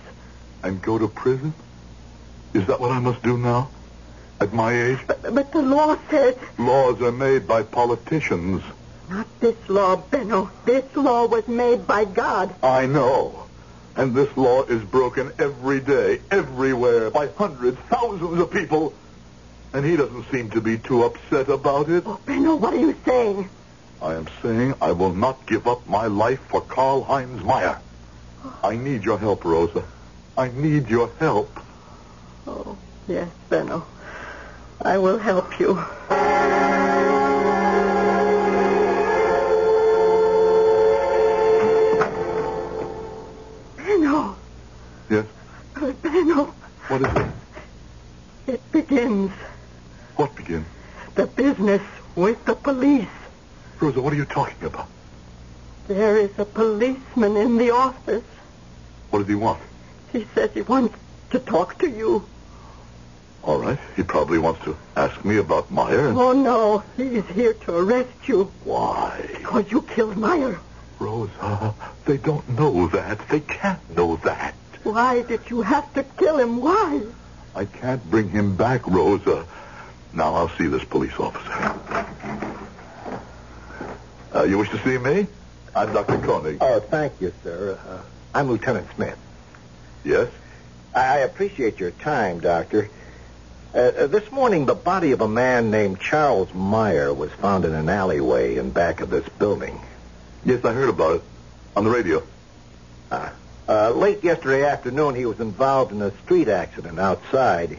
And 0.62 0.83
go 0.83 0.99
to 0.99 1.09
prison? 1.09 1.55
Is 2.52 2.67
that 2.67 2.81
what 2.81 2.90
I 2.90 2.99
must 2.99 3.23
do 3.23 3.38
now? 3.38 3.71
At 4.40 4.52
my 4.52 4.73
age? 4.73 4.99
But, 5.07 5.35
but 5.35 5.52
the 5.52 5.62
law 5.62 5.97
says... 6.11 6.37
Laws 6.59 7.00
are 7.00 7.12
made 7.12 7.47
by 7.47 7.62
politicians. 7.62 8.62
Not 9.09 9.26
this 9.40 9.57
law, 9.69 9.97
Benno. 9.97 10.50
This 10.64 10.85
law 10.97 11.26
was 11.26 11.47
made 11.47 11.87
by 11.87 12.05
God. 12.05 12.55
I 12.62 12.87
know. 12.87 13.47
And 13.97 14.14
this 14.14 14.35
law 14.37 14.62
is 14.64 14.83
broken 14.83 15.33
every 15.38 15.81
day, 15.81 16.21
everywhere, 16.31 17.11
by 17.11 17.29
hundreds, 17.29 17.79
thousands 17.88 18.40
of 18.40 18.50
people. 18.50 18.95
And 19.73 19.85
he 19.87 19.97
doesn't 19.97 20.27
seem 20.33 20.50
to 20.50 20.61
be 20.61 20.79
too 20.79 21.05
upset 21.05 21.49
about 21.49 21.89
it. 21.89 22.03
Oh, 22.07 22.21
Benno, 22.27 22.57
what 22.57 22.75
are 22.75 22.81
you 22.81 22.97
saying? 23.07 23.49
I 24.03 24.15
am 24.15 24.27
saying 24.43 24.75
I 24.81 24.93
will 24.93 25.15
not 25.15 25.47
give 25.47 25.67
up 25.69 25.87
my 25.87 26.07
life 26.07 26.41
for 26.49 26.61
Karl 26.62 27.05
Heinz 27.05 27.43
Meyer. 27.45 27.81
I 28.65 28.77
need 28.77 29.05
your 29.05 29.19
help, 29.19 29.45
Rosa. 29.45 29.85
I 30.37 30.49
need 30.49 30.89
your 30.89 31.12
help. 31.19 31.61
Oh, 32.47 32.79
yes, 33.07 33.31
Benno. 33.49 33.87
I 34.83 34.97
will 34.99 35.19
help 35.19 35.61
you. 35.61 35.75
Benno, 43.77 44.37
Yes? 45.11 45.27
Uh, 45.77 45.93
Benno, 45.93 46.55
What 46.89 47.03
is 47.03 47.09
it? 47.17 47.27
it 48.55 48.73
begins. 48.73 49.31
What 50.21 50.37
begins? 50.37 50.67
The 51.15 51.27
business 51.27 51.81
with 52.15 52.45
the 52.45 52.55
police. 52.55 53.09
Rosa, 53.81 54.03
what 54.03 54.12
are 54.12 54.17
you 54.17 54.27
talking 54.27 54.67
about? 54.67 54.87
There 55.89 56.19
is 56.19 56.39
a 56.39 56.45
policeman 56.45 57.39
in 57.39 57.57
the 57.57 57.71
office. 57.71 58.23
What 59.09 59.21
does 59.21 59.29
he 59.29 59.35
want? 59.35 59.62
He 60.12 60.27
says 60.35 60.50
he 60.53 60.61
wants 60.61 60.95
to 61.31 61.39
talk 61.39 61.79
to 61.79 61.89
you. 61.89 62.29
All 63.45 63.59
right. 63.61 63.79
He 63.97 64.03
probably 64.03 64.37
wants 64.37 64.62
to 64.65 64.77
ask 64.95 65.25
me 65.25 65.39
about 65.39 65.71
Meyer. 65.71 66.09
And... 66.09 66.19
Oh, 66.19 66.33
no. 66.33 66.85
He's 66.99 67.25
here 67.29 67.55
to 67.55 67.77
arrest 67.79 68.29
you 68.29 68.53
Why? 68.65 69.25
because 69.27 69.73
you 69.73 69.81
killed 69.81 70.19
Meyer. 70.19 70.61
Rosa, 70.99 71.75
they 72.05 72.19
don't 72.19 72.47
know 72.50 72.89
that. 72.89 73.27
They 73.31 73.41
can't 73.41 73.97
know 73.97 74.17
that. 74.17 74.55
Why 74.83 75.23
did 75.23 75.49
you 75.49 75.62
have 75.62 75.91
to 75.95 76.03
kill 76.03 76.37
him? 76.37 76.61
Why? 76.61 77.00
I 77.57 77.65
can't 77.65 78.05
bring 78.11 78.29
him 78.29 78.55
back, 78.55 78.87
Rosa. 78.87 79.47
Now 80.12 80.35
I'll 80.35 80.49
see 80.50 80.67
this 80.67 80.85
police 80.85 81.19
officer. 81.19 81.50
Uh, 84.35 84.45
you 84.45 84.59
wish 84.59 84.71
to 84.71 84.79
see 84.79 84.99
me? 84.99 85.26
I'm 85.75 85.93
Dr. 85.93 86.19
Koenig. 86.19 86.59
Oh, 86.61 86.81
thank 86.81 87.21
you, 87.21 87.33
sir. 87.45 87.79
Uh, 87.87 88.02
I'm 88.35 88.49
Lieutenant 88.49 88.87
Smith. 88.95 89.19
Yes? 90.05 90.29
I, 90.95 91.00
I 91.00 91.17
appreciate 91.19 91.79
your 91.79 91.93
time, 91.93 92.40
Doctor. 92.40 92.88
Uh, 93.73 93.79
uh, 93.79 94.07
this 94.09 94.31
morning, 94.33 94.67
the 94.67 94.75
body 94.75 95.12
of 95.12 95.21
a 95.21 95.29
man 95.29 95.71
named 95.71 96.00
Charles 96.00 96.52
Meyer 96.52 97.14
was 97.14 97.31
found 97.33 97.64
in 97.64 97.73
an 97.73 97.88
alleyway 97.88 98.57
in 98.57 98.71
back 98.71 99.00
of 99.00 99.11
this 99.11 99.29
building. 99.38 99.81
Yes, 100.45 100.64
I 100.64 100.73
heard 100.73 100.88
about 100.88 101.17
it. 101.17 101.23
On 101.76 101.85
the 101.85 101.90
radio. 101.90 102.23
Uh, 103.12 103.31
uh, 103.69 103.90
late 103.90 104.25
yesterday 104.25 104.64
afternoon, 104.64 105.14
he 105.14 105.25
was 105.25 105.38
involved 105.38 105.93
in 105.93 106.02
a 106.02 106.11
street 106.23 106.49
accident 106.49 106.99
outside. 106.99 107.79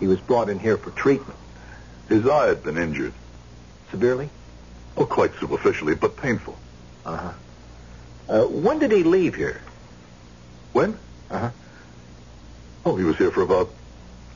He 0.00 0.06
was 0.06 0.18
brought 0.18 0.48
in 0.48 0.58
here 0.58 0.78
for 0.78 0.90
treatment. 0.92 1.38
His 2.08 2.26
eye 2.26 2.46
had 2.48 2.62
been 2.62 2.78
injured. 2.78 3.12
Severely? 3.90 4.30
Oh, 4.96 5.06
quite 5.06 5.34
superficially, 5.38 5.94
but 5.94 6.16
painful. 6.16 6.56
Uh-huh. 7.04 7.32
Uh, 8.28 8.46
when 8.46 8.78
did 8.78 8.92
he 8.92 9.02
leave 9.02 9.34
here? 9.34 9.60
When? 10.72 10.98
Uh-huh. 11.30 11.50
Oh, 12.84 12.96
he 12.96 13.04
was 13.04 13.16
here 13.16 13.30
for 13.30 13.42
about 13.42 13.70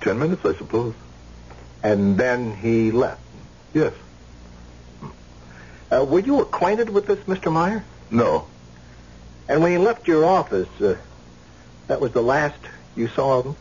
ten 0.01 0.19
minutes, 0.19 0.45
I 0.45 0.55
suppose. 0.55 0.95
And 1.83 2.17
then 2.17 2.55
he 2.55 2.91
left. 2.91 3.21
Yes. 3.75 3.93
Uh, 5.91 6.05
were 6.05 6.21
you 6.21 6.41
acquainted 6.41 6.91
with 6.91 7.07
this 7.07 7.19
Mr. 7.21 7.53
Meyer? 7.53 7.85
No. 8.11 8.47
And 9.49 9.63
when 9.63 9.73
he 9.73 9.79
left 9.79 10.07
your 10.09 10.25
office, 10.25 10.69
uh, 10.81 10.97
that 11.89 12.01
was 12.01 12.13
the 12.13 12.23
last 12.23 12.59
you 12.95 13.09
saw 13.09 13.39
of 13.41 13.47
him? 13.47 13.57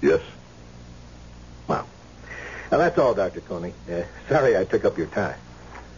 Yes. 0.00 0.20
Well, 1.66 1.86
now 2.72 2.78
that's 2.78 2.98
all, 2.98 3.14
Dr. 3.14 3.40
Koenig. 3.42 3.74
Uh, 3.90 4.02
sorry 4.28 4.56
I 4.56 4.64
took 4.64 4.84
up 4.84 4.96
your 4.98 5.06
time. 5.08 5.36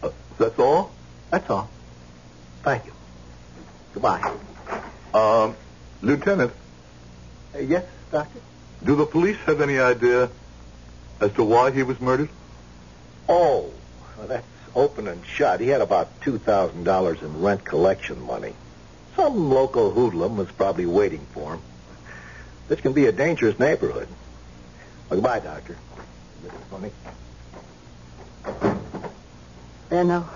Uh, 0.03 0.09
that's 0.37 0.59
all? 0.59 0.91
That's 1.31 1.49
all. 1.49 1.69
Thank 2.63 2.85
you. 2.85 2.91
Goodbye. 3.93 4.21
Um, 5.13 5.55
Lieutenant, 6.01 6.51
Uh, 7.55 7.59
yes, 7.59 7.85
Doctor? 8.11 8.39
do 8.83 8.95
the 8.95 9.05
police 9.05 9.37
have 9.45 9.61
any 9.61 9.79
idea 9.79 10.29
as 11.21 11.31
to 11.33 11.43
why 11.45 11.71
he 11.71 11.81
was 11.83 11.99
murdered? 12.01 12.27
Oh, 13.29 13.71
well, 14.17 14.27
that's 14.27 14.45
open 14.75 15.07
and 15.07 15.25
shut. 15.25 15.61
He 15.61 15.69
had 15.69 15.79
about 15.81 16.19
$2,000 16.21 17.21
in 17.23 17.41
rent 17.41 17.63
collection 17.63 18.21
money. 18.21 18.53
Some 19.15 19.49
local 19.49 19.91
hoodlum 19.91 20.35
was 20.35 20.51
probably 20.51 20.85
waiting 20.85 21.25
for 21.31 21.53
him. 21.53 21.61
This 22.67 22.81
can 22.81 22.91
be 22.91 23.05
a 23.05 23.13
dangerous 23.13 23.57
neighborhood. 23.57 24.09
Well, 25.09 25.21
goodbye, 25.21 25.39
Doctor. 25.39 25.77
Mrs. 26.45 26.91
Benno, 29.89 30.29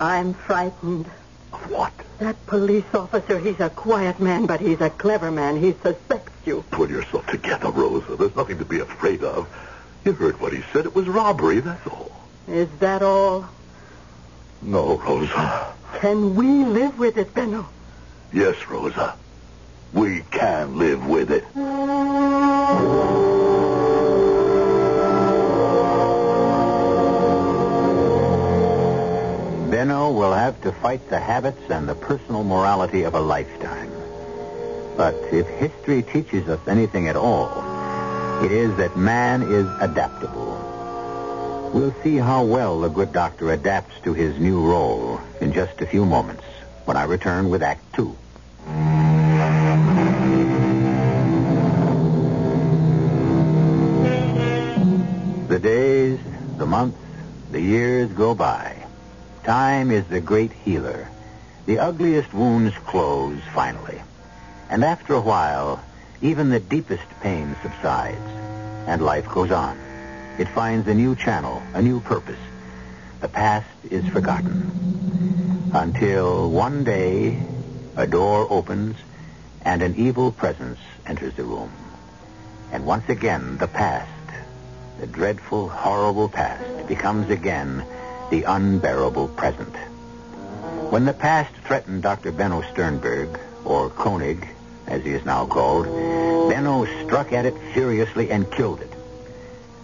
I'm 0.00 0.34
frightened. 0.34 1.10
Of 1.52 1.70
what? 1.70 1.92
That 2.18 2.46
police 2.46 2.84
officer, 2.94 3.38
he's 3.38 3.60
a 3.60 3.70
quiet 3.70 4.20
man, 4.20 4.46
but 4.46 4.60
he's 4.60 4.80
a 4.80 4.90
clever 4.90 5.30
man. 5.30 5.56
He 5.56 5.72
suspects 5.82 6.32
you. 6.46 6.64
Pull 6.70 6.90
yourself 6.90 7.26
together, 7.26 7.70
Rosa. 7.70 8.16
There's 8.16 8.36
nothing 8.36 8.58
to 8.58 8.64
be 8.64 8.80
afraid 8.80 9.22
of. 9.22 9.48
You 10.04 10.12
heard 10.12 10.40
what 10.40 10.52
he 10.52 10.62
said. 10.72 10.86
It 10.86 10.94
was 10.94 11.08
robbery, 11.08 11.60
that's 11.60 11.86
all. 11.86 12.12
Is 12.48 12.68
that 12.78 13.02
all? 13.02 13.48
No, 14.62 14.98
Rosa. 14.98 15.74
Can 16.00 16.34
we 16.36 16.64
live 16.64 16.98
with 16.98 17.16
it, 17.16 17.34
Benno? 17.34 17.68
Yes, 18.32 18.56
Rosa. 18.68 19.16
We 19.92 20.22
can 20.30 20.78
live 20.78 21.06
with 21.06 21.30
it. 21.30 21.44
Benno 29.86 30.10
will 30.10 30.32
have 30.32 30.60
to 30.62 30.72
fight 30.72 31.08
the 31.10 31.20
habits 31.20 31.70
and 31.70 31.88
the 31.88 31.94
personal 31.94 32.42
morality 32.42 33.04
of 33.04 33.14
a 33.14 33.20
lifetime. 33.20 33.88
But 34.96 35.14
if 35.30 35.46
history 35.46 36.02
teaches 36.02 36.48
us 36.48 36.58
anything 36.66 37.06
at 37.06 37.14
all, 37.14 37.62
it 38.44 38.50
is 38.50 38.76
that 38.78 38.96
man 38.96 39.42
is 39.42 39.64
adaptable. 39.78 41.70
We'll 41.72 41.94
see 42.02 42.16
how 42.16 42.44
well 42.44 42.80
the 42.80 42.88
good 42.88 43.12
doctor 43.12 43.52
adapts 43.52 44.00
to 44.00 44.12
his 44.12 44.36
new 44.40 44.68
role 44.68 45.20
in 45.40 45.52
just 45.52 45.80
a 45.80 45.86
few 45.86 46.04
moments 46.04 46.42
when 46.84 46.96
I 46.96 47.04
return 47.04 47.48
with 47.48 47.62
Act 47.62 47.94
Two. 47.94 48.16
The 55.46 55.60
days, 55.60 56.18
the 56.56 56.66
months, 56.66 56.98
the 57.52 57.60
years 57.60 58.10
go 58.10 58.34
by. 58.34 58.75
Time 59.46 59.92
is 59.92 60.04
the 60.06 60.20
great 60.20 60.50
healer. 60.50 61.06
The 61.66 61.78
ugliest 61.78 62.34
wounds 62.34 62.74
close 62.78 63.38
finally. 63.54 64.02
And 64.68 64.82
after 64.82 65.14
a 65.14 65.20
while, 65.20 65.80
even 66.20 66.50
the 66.50 66.58
deepest 66.58 67.08
pain 67.20 67.54
subsides, 67.62 68.28
and 68.88 69.00
life 69.00 69.28
goes 69.28 69.52
on. 69.52 69.78
It 70.36 70.48
finds 70.48 70.88
a 70.88 70.94
new 70.94 71.14
channel, 71.14 71.62
a 71.74 71.80
new 71.80 72.00
purpose. 72.00 72.40
The 73.20 73.28
past 73.28 73.68
is 73.88 74.04
forgotten. 74.08 75.70
Until 75.72 76.50
one 76.50 76.82
day, 76.82 77.40
a 77.94 78.08
door 78.08 78.48
opens, 78.50 78.96
and 79.64 79.80
an 79.80 79.94
evil 79.94 80.32
presence 80.32 80.80
enters 81.06 81.34
the 81.34 81.44
room. 81.44 81.70
And 82.72 82.84
once 82.84 83.08
again, 83.08 83.58
the 83.58 83.68
past, 83.68 84.10
the 84.98 85.06
dreadful, 85.06 85.68
horrible 85.68 86.28
past, 86.28 86.88
becomes 86.88 87.30
again 87.30 87.84
the 88.30 88.42
unbearable 88.44 89.28
present. 89.28 89.74
When 90.90 91.04
the 91.04 91.12
past 91.12 91.52
threatened 91.66 92.02
Dr. 92.02 92.32
Benno 92.32 92.62
Sternberg, 92.72 93.38
or 93.64 93.90
Koenig, 93.90 94.46
as 94.86 95.02
he 95.04 95.10
is 95.10 95.24
now 95.24 95.46
called, 95.46 95.86
Benno 96.48 96.84
struck 97.04 97.32
at 97.32 97.44
it 97.46 97.54
furiously 97.74 98.30
and 98.30 98.50
killed 98.52 98.80
it. 98.80 98.92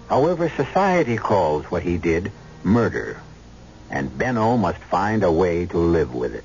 However, 0.08 0.48
society 0.50 1.16
calls 1.16 1.64
what 1.70 1.82
he 1.82 1.98
did 1.98 2.30
murder, 2.62 3.20
and 3.90 4.16
Benno 4.16 4.56
must 4.56 4.78
find 4.78 5.22
a 5.24 5.32
way 5.32 5.66
to 5.66 5.78
live 5.78 6.14
with 6.14 6.34
it. 6.34 6.44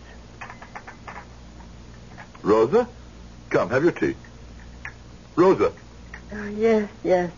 Rosa? 2.42 2.88
Come, 3.50 3.70
have 3.70 3.84
your 3.84 3.92
tea. 3.92 4.16
Rosa, 5.36 5.72
Uh, 6.34 6.44
yes, 6.58 6.90
yes. 7.04 7.32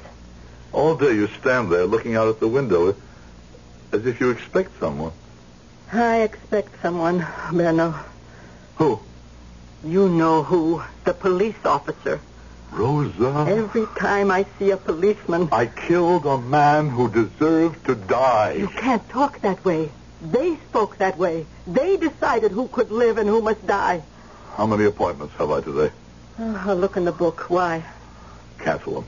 all 0.72 0.96
day 0.96 1.14
you 1.14 1.28
stand 1.40 1.70
there 1.72 1.86
looking 1.86 2.16
out 2.16 2.28
at 2.28 2.40
the 2.40 2.48
window 2.48 2.96
as 3.92 4.06
if 4.06 4.20
you 4.20 4.30
expect 4.32 4.80
someone. 4.80 5.12
I 5.92 6.22
expect 6.22 6.82
someone, 6.82 7.26
Benno. 7.52 7.96
Who? 8.76 9.00
You 9.84 10.10
know 10.10 10.44
who. 10.44 10.84
The 11.06 11.14
police 11.14 11.66
officer. 11.66 12.22
Rosa. 12.72 13.46
Every 13.50 13.88
time 13.98 14.30
I 14.30 14.46
see 14.60 14.70
a 14.72 14.78
policeman, 14.78 15.50
I 15.52 15.66
killed 15.66 16.26
a 16.26 16.38
man 16.38 16.90
who 16.90 17.10
deserved 17.10 17.86
to 17.86 17.96
die. 17.96 18.54
you 18.54 18.68
can't 18.68 19.08
talk 19.10 19.42
that 19.42 19.66
way. 19.66 19.92
They 20.22 20.58
spoke 20.70 20.98
that 20.98 21.18
way. 21.18 21.48
They 21.66 21.98
decided 21.98 22.52
who 22.52 22.68
could 22.68 22.92
live 22.92 23.18
and 23.18 23.28
who 23.28 23.42
must 23.42 23.66
die. 23.66 24.04
How 24.56 24.68
many 24.68 24.84
appointments 24.84 25.34
have 25.36 25.50
I 25.50 25.62
today? 25.62 25.92
Ah, 26.38 26.64
oh, 26.68 26.70
I'll 26.70 26.76
look 26.76 26.98
in 26.98 27.06
the 27.06 27.12
book. 27.12 27.50
Why? 27.50 27.86
Cancel 28.60 28.96
them. 28.96 29.06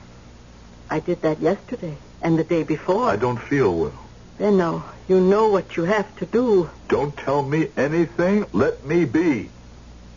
I 0.90 1.00
did 1.00 1.22
that 1.22 1.40
yesterday 1.40 1.96
and 2.20 2.38
the 2.38 2.44
day 2.44 2.62
before. 2.62 3.08
I 3.08 3.16
don't 3.16 3.38
feel 3.38 3.74
well. 3.74 3.98
Benno, 4.38 4.84
you 5.08 5.20
know 5.20 5.48
what 5.48 5.76
you 5.76 5.84
have 5.84 6.16
to 6.16 6.26
do. 6.26 6.70
Don't 6.88 7.16
tell 7.16 7.42
me 7.42 7.68
anything. 7.76 8.46
Let 8.52 8.84
me 8.84 9.04
be. 9.04 9.50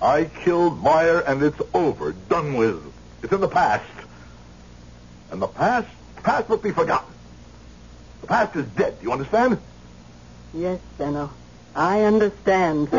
I 0.02 0.26
killed 0.26 0.82
Meyer, 0.82 1.20
and 1.20 1.42
it's 1.44 1.62
over. 1.74 2.14
Done 2.14 2.56
with. 2.56 2.82
It's 3.24 3.34
in 3.34 3.42
the 3.42 3.48
past. 3.48 3.86
And 5.32 5.42
the 5.42 5.48
past, 5.48 5.88
the 6.16 6.22
past 6.22 6.50
must 6.50 6.64
be 6.64 6.72
forgotten. 6.72 7.14
The 8.22 8.28
past 8.28 8.56
is 8.56 8.66
dead. 8.68 9.00
Do 9.00 9.06
you 9.06 9.12
understand? 9.12 9.60
Yes, 10.54 10.80
Benno. 10.98 11.32
I 11.76 12.04
understand. 12.04 12.90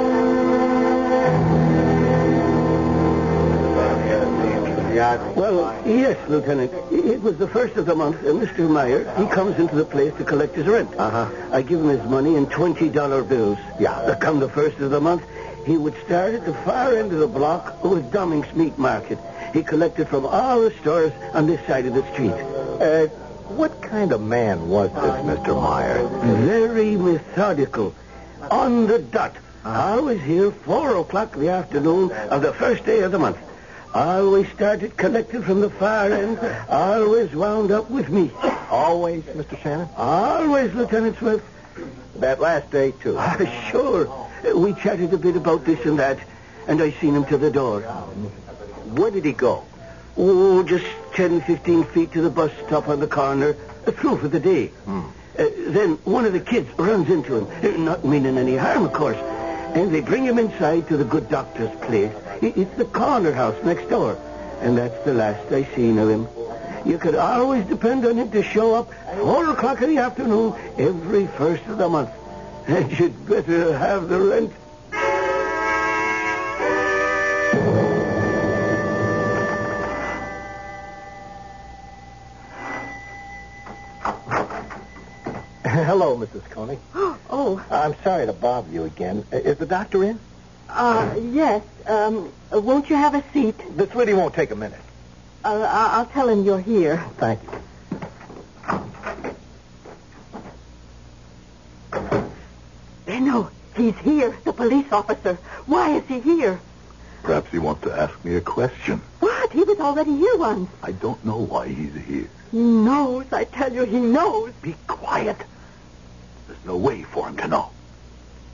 Well, 5.37 5.87
yes, 5.87 6.17
Lieutenant. 6.27 6.73
It 6.91 7.21
was 7.21 7.37
the 7.37 7.47
first 7.47 7.77
of 7.77 7.85
the 7.85 7.95
month, 7.95 8.23
and 8.25 8.41
Mr. 8.41 8.67
Meyer, 8.67 9.05
he 9.19 9.27
comes 9.27 9.59
into 9.59 9.77
the 9.77 9.85
place 9.85 10.15
to 10.17 10.25
collect 10.25 10.55
his 10.55 10.67
rent. 10.67 10.89
Uh-huh. 10.97 11.29
I 11.53 11.61
give 11.61 11.81
him 11.81 11.89
his 11.91 12.03
money 12.09 12.35
in 12.35 12.47
$20 12.47 13.29
bills. 13.29 13.59
Yeah. 13.79 14.15
Come 14.19 14.41
the 14.41 14.49
first 14.49 14.79
of 14.79 14.91
the 14.91 15.01
month, 15.01 15.23
he 15.67 15.77
would 15.77 15.95
start 16.07 16.33
at 16.33 16.47
the 16.47 16.55
far 16.55 16.97
end 16.97 17.13
of 17.13 17.19
the 17.19 17.27
block 17.27 17.85
with 17.85 18.11
Domming's 18.11 18.51
Meat 18.55 18.79
Market. 18.79 19.19
He 19.53 19.63
collected 19.63 20.09
from 20.09 20.25
all 20.25 20.61
the 20.63 20.71
stores 20.81 21.13
on 21.35 21.47
this 21.47 21.61
side 21.67 21.85
of 21.85 21.93
the 21.93 22.11
street. 22.15 22.33
Uh, 22.33 23.07
what 23.53 23.83
kind 23.83 24.13
of 24.13 24.23
man 24.23 24.71
was 24.71 24.91
this, 24.95 25.39
Mr. 25.39 25.61
Meyer? 25.61 26.07
Very 26.47 26.97
methodical. 26.97 27.95
On 28.51 28.87
the 28.87 28.99
dot. 28.99 29.37
Always 29.63 30.23
here, 30.23 30.53
4 30.53 30.97
o'clock 30.97 31.35
in 31.35 31.41
the 31.41 31.49
afternoon 31.51 32.13
of 32.13 32.41
the 32.41 32.55
first 32.55 32.87
day 32.87 33.01
of 33.01 33.13
the 33.13 33.19
month. 33.19 33.39
Always 33.95 34.49
started 34.53 34.97
collecting 34.97 35.43
from 35.43 35.61
the 35.61 35.71
far 35.71 36.13
end. 36.13 36.39
Always 36.69 37.35
wound 37.35 37.71
up 37.71 37.91
with 37.91 38.09
me. 38.09 38.31
Always, 38.71 39.23
Mr. 39.25 39.59
Shannon? 39.63 39.89
Always, 39.97 40.75
Lieutenant 40.75 41.19
Smith. 41.19 41.43
That 42.17 42.41
last 42.41 42.71
day, 42.71 42.93
too. 42.93 43.17
Ah, 43.19 43.37
sure. 43.71 44.11
We 44.55 44.75
chatted 44.75 45.13
a 45.13 45.19
bit 45.19 45.37
about 45.37 45.65
this 45.65 45.85
and 45.87 45.99
that, 45.99 46.19
and 46.67 46.81
I 46.83 46.91
seen 46.93 47.15
him 47.15 47.25
to 47.27 47.39
the 47.39 47.51
door. 47.51 47.81
Where 47.81 49.11
did 49.11 49.25
he 49.25 49.33
go? 49.33 49.65
Oh, 50.17 50.63
just 50.63 50.87
10, 51.15 51.43
15 51.43 51.85
feet 51.85 52.13
to 52.13 52.23
the 52.23 52.31
bus 52.31 52.51
stop 52.67 52.89
on 52.89 53.01
the 53.01 53.07
corner. 53.07 53.55
Through 53.85 54.17
for 54.19 54.29
the 54.29 54.41
day. 54.41 54.73
Uh, 54.87 55.49
then 55.69 55.97
one 56.05 56.25
of 56.25 56.33
the 56.33 56.41
kids 56.41 56.69
runs 56.79 57.09
into 57.11 57.47
him, 57.47 57.85
not 57.85 58.05
meaning 58.05 58.37
any 58.39 58.57
harm, 58.57 58.85
of 58.85 58.93
course. 58.93 59.17
And 59.77 59.95
they 59.95 60.01
bring 60.01 60.25
him 60.25 60.39
inside 60.39 60.89
to 60.89 60.97
the 60.97 61.05
good 61.05 61.29
doctor's 61.29 61.71
place. 61.83 62.13
It's 62.43 62.77
the 62.77 62.85
corner 62.85 63.33
house 63.33 63.57
next 63.65 63.89
door. 63.89 64.19
And 64.61 64.77
that's 64.79 65.05
the 65.05 65.13
last 65.15 65.53
I 65.53 65.65
seen 65.75 65.99
of 65.99 66.09
him. 66.09 66.29
You 66.85 66.99
could 66.99 67.15
always 67.15 67.65
depend 67.67 68.07
on 68.07 68.17
him 68.17 68.31
to 68.31 68.43
show 68.43 68.75
up 68.75 68.93
4 69.19 69.51
o'clock 69.51 69.83
in 69.83 69.91
the 69.95 69.99
afternoon 69.99 70.55
every 70.79 71.27
first 71.27 71.65
of 71.67 71.79
the 71.79 71.89
month. 71.89 72.11
And 72.69 72.99
you'd 72.99 73.27
better 73.29 73.79
have 73.79 74.09
the 74.09 74.21
rent. 74.21 74.53
Hello, 85.65 86.17
Mrs. 86.17 86.43
Koenig. 86.51 86.79
Oh, 87.29 87.61
I'm 87.73 87.95
sorry 88.05 88.25
to 88.27 88.33
bother 88.33 88.71
you 88.71 88.85
again. 88.85 89.25
Uh, 89.33 89.39
Is 89.39 89.59
the 89.59 89.67
doctor 89.67 90.05
in? 90.05 90.21
Uh, 90.69 91.15
yes. 91.33 91.63
Um, 91.87 92.33
won't 92.53 92.91
you 92.91 92.97
have 92.97 93.15
a 93.15 93.25
seat? 93.33 93.57
This 93.77 93.95
really 93.95 94.15
won't 94.15 94.35
take 94.35 94.51
a 94.51 94.57
minute. 94.57 94.81
Uh, 95.45 95.61
I- 95.61 95.99
I'll 95.99 96.07
tell 96.07 96.29
him 96.29 96.45
you're 96.45 96.61
here. 96.61 97.05
Thank 97.19 97.41
you. 97.43 97.51
Benno, 103.05 103.51
he's 103.77 103.95
here, 103.99 104.37
the 104.45 104.53
police 104.53 104.91
officer. 104.93 105.35
Why 105.67 105.97
is 105.97 106.05
he 106.09 106.21
here? 106.21 106.61
Perhaps 107.23 107.51
he 107.51 107.59
wants 107.59 107.83
to 107.83 107.93
ask 107.93 108.25
me 108.25 108.37
a 108.37 108.41
question. 108.41 109.01
What? 109.21 109.53
He 109.53 109.63
was 109.63 109.79
already 109.81 110.17
here 110.17 110.37
once. 110.37 110.71
I 110.83 110.93
don't 110.93 111.25
know 111.25 111.39
why 111.39 111.69
he's 111.69 111.95
here. 111.95 112.31
He 112.51 112.59
knows, 112.59 113.27
I 113.33 113.45
tell 113.45 113.73
you, 113.73 113.85
he 113.85 113.99
knows. 114.01 114.53
Be 114.63 114.75
quiet. 114.87 115.37
There's 116.47 116.65
no 116.65 116.77
way 116.77 117.03
for 117.03 117.29
him 117.29 117.37
to 117.39 117.49
know. 117.49 117.71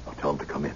I'll 0.06 0.14
tell 0.14 0.30
him 0.30 0.38
to 0.38 0.46
come 0.46 0.64
in. 0.64 0.74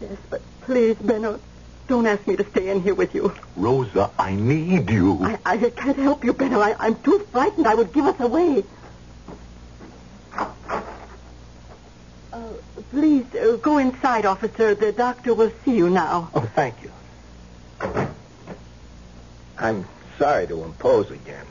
Yes, 0.00 0.16
but 0.30 0.42
please, 0.64 0.96
Benno, 0.96 1.40
don't 1.88 2.06
ask 2.06 2.26
me 2.26 2.36
to 2.36 2.48
stay 2.50 2.70
in 2.70 2.80
here 2.82 2.94
with 2.94 3.14
you. 3.14 3.32
Rosa, 3.56 4.10
I 4.18 4.34
need 4.34 4.90
you. 4.90 5.18
I, 5.22 5.38
I 5.44 5.56
can't 5.56 5.98
help 5.98 6.24
you, 6.24 6.32
Benno. 6.32 6.60
I, 6.60 6.74
I'm 6.78 6.96
too 7.02 7.26
frightened. 7.30 7.66
I 7.66 7.74
would 7.74 7.92
give 7.92 8.06
us 8.06 8.18
away. 8.20 8.64
Uh, 12.32 12.52
please, 12.90 13.26
uh, 13.34 13.56
go 13.56 13.78
inside, 13.78 14.26
officer. 14.26 14.74
The 14.74 14.92
doctor 14.92 15.34
will 15.34 15.52
see 15.64 15.76
you 15.76 15.90
now. 15.90 16.30
Oh, 16.34 16.50
thank 16.54 16.82
you. 16.82 16.90
I'm 19.58 19.86
sorry 20.18 20.46
to 20.48 20.64
impose 20.64 21.10
again. 21.10 21.46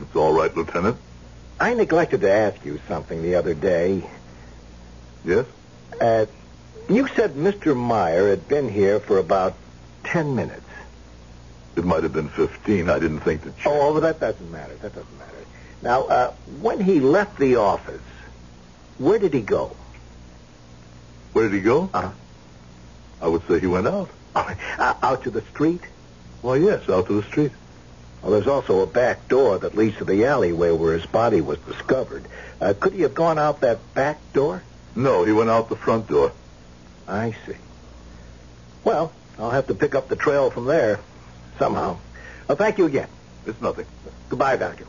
It's 0.00 0.14
all 0.14 0.32
right, 0.32 0.54
Lieutenant. 0.54 0.98
I 1.58 1.72
neglected 1.74 2.20
to 2.22 2.30
ask 2.30 2.64
you 2.64 2.80
something 2.88 3.22
the 3.22 3.36
other 3.36 3.54
day. 3.54 4.04
Yes? 5.24 5.46
Uh, 6.00 6.26
you 6.88 7.08
said 7.08 7.34
Mr. 7.34 7.76
Meyer 7.76 8.28
had 8.28 8.48
been 8.48 8.68
here 8.68 9.00
for 9.00 9.18
about 9.18 9.54
ten 10.02 10.34
minutes. 10.34 10.60
It 11.76 11.84
might 11.84 12.02
have 12.04 12.12
been 12.12 12.28
15. 12.28 12.88
I 12.88 12.98
didn't 12.98 13.20
think 13.20 13.42
to 13.42 13.50
check. 13.50 13.66
Oh, 13.66 13.92
well, 13.92 14.00
that 14.02 14.20
doesn't 14.20 14.50
matter. 14.50 14.74
That 14.76 14.94
doesn't 14.94 15.18
matter. 15.18 15.32
Now, 15.82 16.02
uh, 16.04 16.32
when 16.60 16.80
he 16.80 17.00
left 17.00 17.38
the 17.38 17.56
office, 17.56 18.00
where 18.98 19.18
did 19.18 19.34
he 19.34 19.40
go? 19.40 19.74
Where 21.32 21.48
did 21.48 21.54
he 21.54 21.60
go? 21.60 21.90
Uh-huh. 21.92 22.12
I 23.20 23.28
would 23.28 23.46
say 23.48 23.58
he 23.58 23.66
went 23.66 23.86
out. 23.86 24.10
Uh, 24.36 24.94
out 25.02 25.22
to 25.22 25.30
the 25.30 25.42
street? 25.42 25.80
Why, 26.42 26.56
yes, 26.56 26.88
out 26.88 27.06
to 27.06 27.20
the 27.20 27.22
street. 27.22 27.52
Well, 28.20 28.32
there's 28.32 28.48
also 28.48 28.80
a 28.80 28.86
back 28.86 29.28
door 29.28 29.58
that 29.58 29.76
leads 29.76 29.96
to 29.98 30.04
the 30.04 30.24
alleyway 30.26 30.72
where 30.72 30.94
his 30.94 31.06
body 31.06 31.40
was 31.40 31.58
discovered. 31.60 32.24
Uh, 32.60 32.74
could 32.78 32.92
he 32.92 33.02
have 33.02 33.14
gone 33.14 33.38
out 33.38 33.60
that 33.60 33.78
back 33.94 34.18
door? 34.32 34.62
No, 34.96 35.24
he 35.24 35.32
went 35.32 35.50
out 35.50 35.68
the 35.68 35.76
front 35.76 36.08
door. 36.08 36.32
I 37.06 37.34
see. 37.46 37.56
Well, 38.84 39.12
I'll 39.38 39.50
have 39.50 39.66
to 39.68 39.74
pick 39.74 39.94
up 39.94 40.08
the 40.08 40.16
trail 40.16 40.50
from 40.50 40.66
there 40.66 41.00
somehow. 41.58 41.98
Well, 42.48 42.56
thank 42.56 42.78
you 42.78 42.86
again. 42.86 43.08
It's 43.46 43.60
nothing. 43.60 43.86
Goodbye, 44.28 44.56
Doctor. 44.56 44.86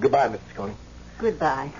Goodbye, 0.00 0.28
Mrs. 0.28 0.54
Koenig. 0.54 0.76
Goodbye. 1.18 1.70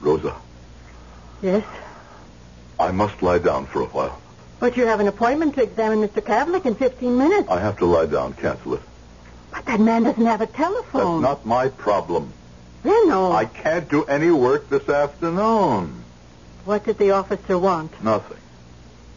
Rosa, 0.00 0.34
Yes? 1.42 1.64
I 2.78 2.90
must 2.92 3.22
lie 3.22 3.38
down 3.38 3.66
for 3.66 3.82
a 3.82 3.86
while. 3.86 4.20
But 4.60 4.76
you 4.76 4.86
have 4.86 5.00
an 5.00 5.08
appointment 5.08 5.54
to 5.56 5.62
examine 5.62 6.06
Mr. 6.06 6.22
Kavlik 6.22 6.64
in 6.66 6.74
15 6.74 7.16
minutes. 7.18 7.48
I 7.50 7.58
have 7.60 7.78
to 7.78 7.86
lie 7.86 8.06
down. 8.06 8.34
Cancel 8.34 8.74
it. 8.74 8.82
But 9.50 9.64
that 9.66 9.80
man 9.80 10.04
doesn't 10.04 10.24
have 10.26 10.40
a 10.40 10.46
telephone. 10.46 10.82
That's 10.82 10.92
telephone. 10.92 11.22
not 11.22 11.46
my 11.46 11.68
problem. 11.68 12.32
Benno. 12.82 13.32
I 13.32 13.46
can't 13.46 13.88
do 13.88 14.04
any 14.04 14.30
work 14.30 14.68
this 14.68 14.88
afternoon. 14.88 16.04
What 16.64 16.84
did 16.84 16.98
the 16.98 17.12
officer 17.12 17.58
want? 17.58 17.92
Nothing. 18.02 18.38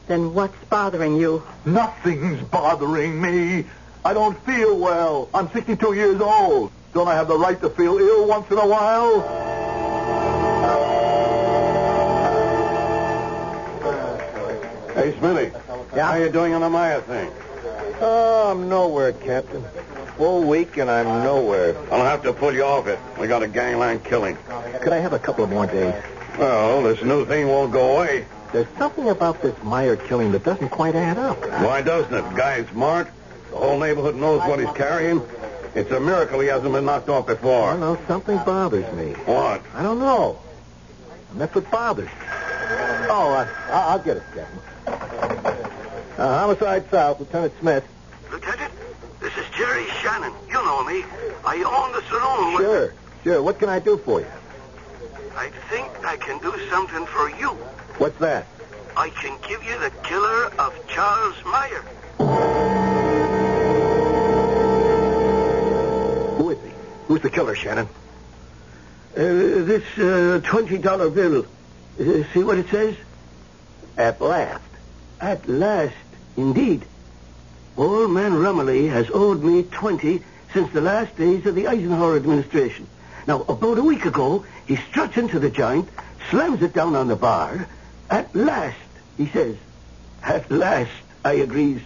Then 0.08 0.34
what's 0.34 0.56
bothering 0.66 1.18
you? 1.18 1.44
Nothing's 1.66 2.42
bothering 2.42 3.22
me. 3.22 3.66
I 4.04 4.14
don't 4.14 4.38
feel 4.46 4.78
well. 4.78 5.30
I'm 5.34 5.52
62 5.52 5.94
years 5.94 6.22
old. 6.22 6.72
Don't 6.94 7.08
I 7.08 7.16
have 7.16 7.28
the 7.28 7.38
right 7.38 7.60
to 7.62 7.70
feel 7.70 7.98
ill 7.98 8.28
once 8.28 8.50
in 8.50 8.58
a 8.58 8.68
while? 8.68 9.22
Hey, 14.96 15.18
Smithy. 15.20 15.52
Yeah? 15.96 16.06
How 16.08 16.12
are 16.14 16.26
you 16.26 16.32
doing 16.32 16.54
on 16.54 16.62
the 16.62 16.70
Meyer 16.70 17.02
thing? 17.02 17.32
Oh, 18.02 18.52
I'm 18.52 18.68
nowhere, 18.68 19.14
Captain. 19.14 19.64
Full 20.20 20.44
week 20.44 20.76
and 20.78 20.92
I'm 20.92 21.24
nowhere. 21.24 21.76
I'll 21.92 22.04
have 22.04 22.22
to 22.24 22.34
pull 22.34 22.54
you 22.54 22.64
off 22.66 22.88
it. 22.88 23.00
We 23.18 23.28
got 23.28 23.42
a 23.42 23.48
gangland 23.48 24.04
killing. 24.04 24.38
Could 24.82 24.92
I 24.92 24.98
have 24.98 25.14
a 25.14 25.20
couple 25.20 25.46
of 25.46 25.50
more 25.50 25.66
days? 25.66 25.96
Well, 26.38 26.84
this 26.84 27.02
new 27.02 27.26
thing 27.26 27.48
won't 27.48 27.72
go 27.72 27.96
away. 27.98 28.26
There's 28.52 28.68
something 28.78 29.08
about 29.10 29.42
this 29.42 29.56
Meyer 29.64 29.96
killing 29.96 30.34
that 30.34 30.44
doesn't 30.44 30.70
quite 30.70 30.94
add 30.96 31.18
up. 31.18 31.40
Why 31.64 31.82
doesn't 31.82 32.14
it? 32.14 32.36
Guy's 32.36 32.68
smart. 32.68 33.08
The 33.52 33.56
whole 33.58 33.80
neighborhood 33.80 34.16
knows 34.16 34.42
what 34.42 34.60
he's 34.60 34.70
carrying. 34.72 35.22
It's 35.74 35.90
a 35.92 36.00
miracle 36.02 36.42
he 36.42 36.48
hasn't 36.48 36.74
been 36.74 36.84
knocked 36.84 37.08
off 37.08 37.28
before. 37.28 37.72
don't 37.72 37.80
know. 37.80 37.98
Something 38.08 38.38
bothers 38.40 38.92
me. 38.96 39.14
What? 39.24 39.62
I 39.74 39.84
don't 39.84 40.00
know. 40.00 40.38
And 41.32 41.40
that's 41.40 41.56
what 41.56 41.72
bothers 41.72 42.08
me. 42.08 42.12
Oh, 43.10 43.32
uh, 43.38 43.48
I- 43.72 43.72
I'll 43.94 44.00
get 44.00 44.18
it, 44.18 44.24
Captain. 44.36 44.60
Uh, 46.18 46.40
Homicide 46.40 46.92
South, 46.92 47.20
Lieutenant 47.22 47.54
Smith. 47.62 47.84
Lieutenant, 48.32 48.60
this 48.60 48.68
is 48.69 48.69
Jerry 49.60 49.88
Shannon. 50.02 50.32
You 50.48 50.54
know 50.54 50.86
me. 50.86 51.04
I 51.44 51.58
own 51.64 51.92
the 51.92 52.02
saloon. 52.10 52.54
where- 52.54 52.64
Sure, 52.64 52.94
sure. 53.26 53.42
What 53.44 53.60
can 53.60 53.68
I 53.68 53.80
do 53.80 53.98
for 53.98 54.22
you? 54.22 54.28
I 55.36 55.50
think 55.70 55.86
I 56.06 56.16
can 56.16 56.38
do 56.40 56.54
something 56.70 57.06
for 57.08 57.30
you. 57.30 57.50
What's 57.98 58.18
that? 58.20 58.46
I 58.96 59.10
can 59.10 59.38
give 59.50 59.62
you 59.66 59.78
the 59.80 59.92
killer 60.04 60.46
of 60.58 60.74
Charles 60.88 61.36
Meyer. 61.46 61.84
Who 66.38 66.50
is 66.52 66.58
he? 66.64 66.72
Who's 67.08 67.22
the 67.22 67.30
killer, 67.30 67.54
Shannon? 67.56 67.88
Uh, 69.18 69.18
this 69.18 69.84
uh, 69.98 70.40
$20 70.42 71.14
bill. 71.14 71.46
Uh, 72.00 72.24
see 72.34 72.44
what 72.46 72.58
it 72.60 72.70
says? 72.70 72.96
At 73.98 74.22
last. 74.22 74.64
At 75.20 75.50
last, 75.50 75.96
indeed. 76.38 76.86
Old 77.80 78.12
man 78.12 78.34
Romilly 78.34 78.88
has 78.88 79.10
owed 79.10 79.42
me 79.42 79.64
20 79.64 80.22
since 80.52 80.70
the 80.74 80.82
last 80.82 81.16
days 81.16 81.46
of 81.46 81.56
the 81.56 81.68
Eisenhower 81.68 82.18
administration. 82.18 82.86
Now, 83.26 83.44
about 83.48 83.78
a 83.78 83.84
week 83.84 84.04
ago, 84.04 84.46
he 84.68 84.76
struts 84.76 85.16
into 85.16 85.40
the 85.40 85.50
joint, 85.50 85.88
slams 86.30 86.62
it 86.62 86.74
down 86.74 86.98
on 86.98 87.08
the 87.08 87.16
bar, 87.16 87.70
At 88.10 88.36
last, 88.36 88.76
he 89.16 89.28
says. 89.28 89.56
At 90.22 90.52
last, 90.52 90.92
I 91.24 91.36
agrees. 91.36 91.80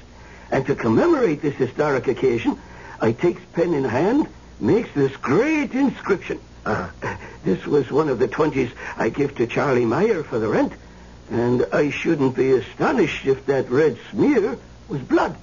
And 0.50 0.66
to 0.66 0.74
commemorate 0.74 1.44
this 1.44 1.54
historic 1.54 2.08
occasion, 2.08 2.58
I 3.00 3.12
takes 3.12 3.44
pen 3.54 3.76
in 3.76 3.84
hand, 3.84 4.28
makes 4.60 4.92
this 4.94 5.16
great 5.18 5.76
inscription. 5.76 6.40
Uh-huh. 6.66 7.18
This 7.44 7.68
was 7.68 7.92
one 7.92 8.10
of 8.10 8.18
the 8.18 8.28
twenties 8.28 8.72
I 8.98 9.10
give 9.10 9.36
to 9.36 9.46
Charlie 9.46 9.86
Meyer 9.86 10.24
for 10.24 10.40
the 10.40 10.48
rent, 10.48 10.74
and 11.30 11.68
I 11.72 11.92
shouldn't 11.92 12.36
be 12.36 12.52
astonished 12.52 13.28
if 13.28 13.46
that 13.46 13.70
red 13.70 14.00
smear 14.10 14.58
was 14.90 15.02
blood. 15.02 15.38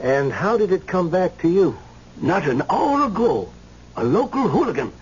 And 0.00 0.32
how 0.32 0.56
did 0.56 0.72
it 0.72 0.86
come 0.86 1.10
back 1.10 1.38
to 1.38 1.48
you? 1.48 1.76
Not 2.20 2.46
an 2.46 2.62
hour 2.70 3.06
ago, 3.06 3.52
a 3.96 4.04
local 4.04 4.48
hooligan, 4.48 4.92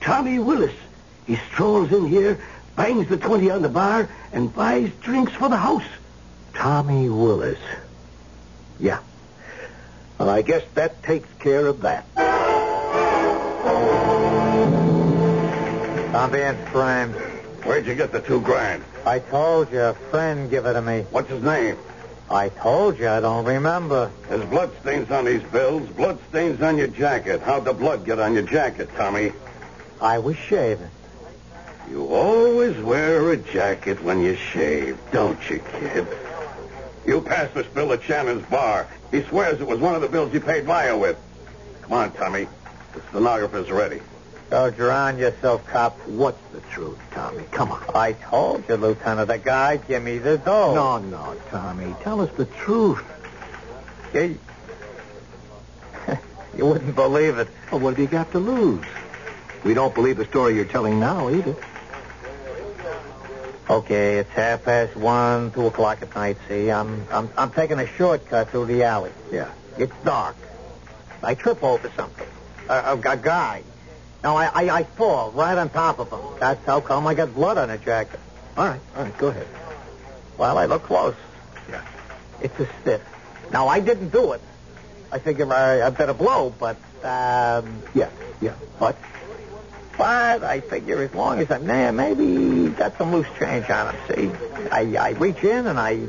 Tommy 0.00 0.38
Willis, 0.38 0.74
he 1.26 1.36
strolls 1.52 1.92
in 1.92 2.06
here, 2.06 2.40
bangs 2.76 3.08
the 3.08 3.16
20 3.16 3.50
on 3.50 3.62
the 3.62 3.68
bar, 3.68 4.08
and 4.32 4.54
buys 4.54 4.90
drinks 5.02 5.32
for 5.32 5.48
the 5.48 5.56
house. 5.56 5.84
Tommy 6.54 7.08
Willis. 7.08 7.58
Yeah. 8.78 9.00
Well, 10.18 10.28
I 10.28 10.42
guess 10.42 10.62
that 10.74 11.02
takes 11.02 11.28
care 11.38 11.66
of 11.66 11.82
that. 11.82 12.04
I'm 16.14 16.30
being 16.30 16.56
framed. 16.66 17.14
Where'd 17.64 17.86
you 17.86 17.94
get 17.94 18.12
the 18.12 18.20
two 18.20 18.40
grand? 18.40 18.82
I 19.06 19.18
told 19.18 19.70
you, 19.72 19.80
a 19.80 19.94
friend 19.94 20.50
give 20.50 20.66
it 20.66 20.72
to 20.74 20.82
me. 20.82 21.06
What's 21.10 21.30
his 21.30 21.42
name? 21.42 21.76
I 22.30 22.48
told 22.48 22.96
you, 23.00 23.08
I 23.08 23.18
don't 23.18 23.44
remember. 23.44 24.08
There's 24.28 24.44
bloodstains 24.48 25.10
on 25.10 25.24
these 25.24 25.42
bills, 25.42 25.88
bloodstains 25.90 26.62
on 26.62 26.78
your 26.78 26.86
jacket. 26.86 27.40
How'd 27.40 27.64
the 27.64 27.72
blood 27.72 28.04
get 28.04 28.20
on 28.20 28.34
your 28.34 28.44
jacket, 28.44 28.88
Tommy? 28.94 29.32
I 30.00 30.20
was 30.20 30.36
shaving. 30.36 30.90
You 31.90 32.06
always 32.06 32.80
wear 32.82 33.32
a 33.32 33.36
jacket 33.36 34.00
when 34.04 34.22
you 34.22 34.36
shave, 34.36 34.96
don't 35.10 35.50
you, 35.50 35.58
kid? 35.58 36.06
You 37.04 37.20
passed 37.20 37.54
this 37.54 37.66
bill 37.66 37.92
at 37.92 38.02
Shannon's 38.04 38.46
bar. 38.46 38.86
He 39.10 39.22
swears 39.22 39.60
it 39.60 39.66
was 39.66 39.80
one 39.80 39.96
of 39.96 40.00
the 40.00 40.08
bills 40.08 40.32
you 40.32 40.40
paid 40.40 40.66
Meyer 40.66 40.96
with. 40.96 41.18
Come 41.82 41.94
on, 41.94 42.12
Tommy. 42.12 42.46
The 42.94 43.00
stenographer's 43.10 43.72
ready. 43.72 44.00
Uh, 44.50 44.68
don't 44.68 44.70
drown 44.70 45.18
yourself, 45.18 45.64
cop. 45.68 45.96
What's 46.08 46.40
the 46.52 46.60
truth, 46.72 46.98
Tommy? 47.12 47.44
Come 47.52 47.70
on. 47.70 47.82
I 47.94 48.14
told 48.14 48.68
you, 48.68 48.74
Lieutenant. 48.76 49.28
The 49.28 49.38
guy 49.38 49.78
me 50.02 50.18
the 50.18 50.38
dough. 50.38 50.74
No, 50.74 50.98
no, 50.98 51.36
Tommy. 51.50 51.94
Tell 52.02 52.20
us 52.20 52.30
the 52.36 52.46
truth. 52.46 53.02
You, 54.12 54.38
you 56.56 56.66
wouldn't 56.66 56.96
believe 56.96 57.38
it. 57.38 57.48
Well, 57.70 57.80
what 57.80 57.90
have 57.90 57.98
you 58.00 58.08
got 58.08 58.32
to 58.32 58.40
lose? 58.40 58.84
We 59.62 59.74
don't 59.74 59.94
believe 59.94 60.16
the 60.16 60.24
story 60.24 60.56
you're 60.56 60.64
telling 60.64 60.98
now, 60.98 61.28
either. 61.28 61.54
Okay, 63.68 64.18
it's 64.18 64.30
half 64.30 64.64
past 64.64 64.96
one, 64.96 65.52
two 65.52 65.66
o'clock 65.66 66.02
at 66.02 66.12
night. 66.16 66.38
See, 66.48 66.72
I'm 66.72 67.06
I'm 67.12 67.30
I'm 67.36 67.52
taking 67.52 67.78
a 67.78 67.86
shortcut 67.86 68.50
through 68.50 68.66
the 68.66 68.82
alley. 68.82 69.12
Yeah. 69.30 69.48
It's 69.78 69.94
dark. 70.04 70.34
I 71.22 71.36
trip 71.36 71.62
over 71.62 71.88
something. 71.94 72.26
A, 72.68 72.74
a, 72.74 72.94
a 72.96 73.16
guy. 73.16 73.62
Now 74.22 74.36
I, 74.36 74.46
I 74.46 74.70
I 74.80 74.84
fall 74.84 75.30
right 75.32 75.56
on 75.56 75.70
top 75.70 75.98
of 75.98 76.10
him. 76.12 76.20
That's 76.38 76.64
how 76.66 76.80
come 76.80 77.06
I 77.06 77.14
got 77.14 77.34
blood 77.34 77.58
on 77.58 77.68
the 77.68 77.78
jacket. 77.78 78.20
All 78.56 78.66
right, 78.68 78.80
all 78.96 79.04
right, 79.04 79.18
go 79.18 79.28
ahead. 79.28 79.48
Well, 80.36 80.58
I 80.58 80.66
look 80.66 80.84
close. 80.84 81.14
Yeah. 81.68 81.82
It's 82.40 82.58
a 82.58 82.68
stiff. 82.80 83.02
Now 83.52 83.68
I 83.68 83.80
didn't 83.80 84.10
do 84.10 84.32
it. 84.32 84.42
I 85.12 85.18
figure 85.18 85.50
I, 85.52 85.82
I 85.82 85.90
better 85.90 86.14
blow, 86.14 86.50
but 86.50 86.76
um, 87.04 87.82
Yeah, 87.94 88.10
yeah. 88.40 88.54
But 88.78 88.98
But 89.98 90.44
I 90.44 90.60
figure 90.60 91.02
as 91.02 91.12
long 91.12 91.40
as 91.40 91.50
I'm 91.50 91.66
there, 91.66 91.92
maybe 91.92 92.70
got 92.70 92.96
some 92.96 93.12
loose 93.12 93.26
change 93.38 93.68
on 93.70 93.94
him, 93.94 94.00
see? 94.08 94.30
I, 94.70 94.96
I 94.96 95.10
reach 95.10 95.42
in 95.44 95.66
and 95.66 95.78
I 95.78 96.06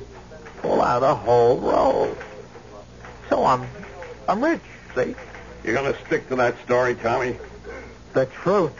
pull 0.59 0.81
out 0.81 1.03
a 1.03 1.15
whole 1.15 1.59
roll. 1.59 2.15
So 3.29 3.45
I'm 3.45 3.67
I'm 4.27 4.43
rich, 4.43 4.61
see? 4.95 5.15
You're 5.63 5.75
gonna 5.75 5.95
stick 6.05 6.29
to 6.29 6.35
that 6.37 6.55
story, 6.63 6.95
Tommy? 6.95 7.37
The 8.13 8.25
truth. 8.25 8.73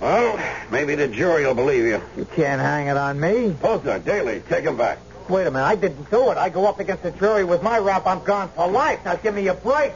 Well, 0.00 0.38
maybe 0.70 0.94
the 0.94 1.08
jury 1.08 1.46
will 1.46 1.54
believe 1.54 1.84
you. 1.84 2.02
You 2.16 2.26
can't 2.26 2.60
hang 2.60 2.88
it 2.88 2.96
on 2.96 3.18
me. 3.18 3.50
Posner, 3.50 4.04
Daly, 4.04 4.40
take 4.48 4.64
him 4.64 4.76
back. 4.76 4.98
Wait 5.28 5.46
a 5.46 5.50
minute, 5.50 5.64
I 5.64 5.74
didn't 5.74 6.10
do 6.10 6.30
it. 6.30 6.38
I 6.38 6.50
go 6.50 6.66
up 6.66 6.78
against 6.78 7.02
the 7.02 7.10
jury 7.10 7.44
with 7.44 7.62
my 7.62 7.78
rap, 7.78 8.06
I'm 8.06 8.22
gone 8.22 8.48
for 8.50 8.68
life. 8.68 9.04
Now 9.04 9.16
give 9.16 9.34
me 9.34 9.48
a 9.48 9.54
break. 9.54 9.92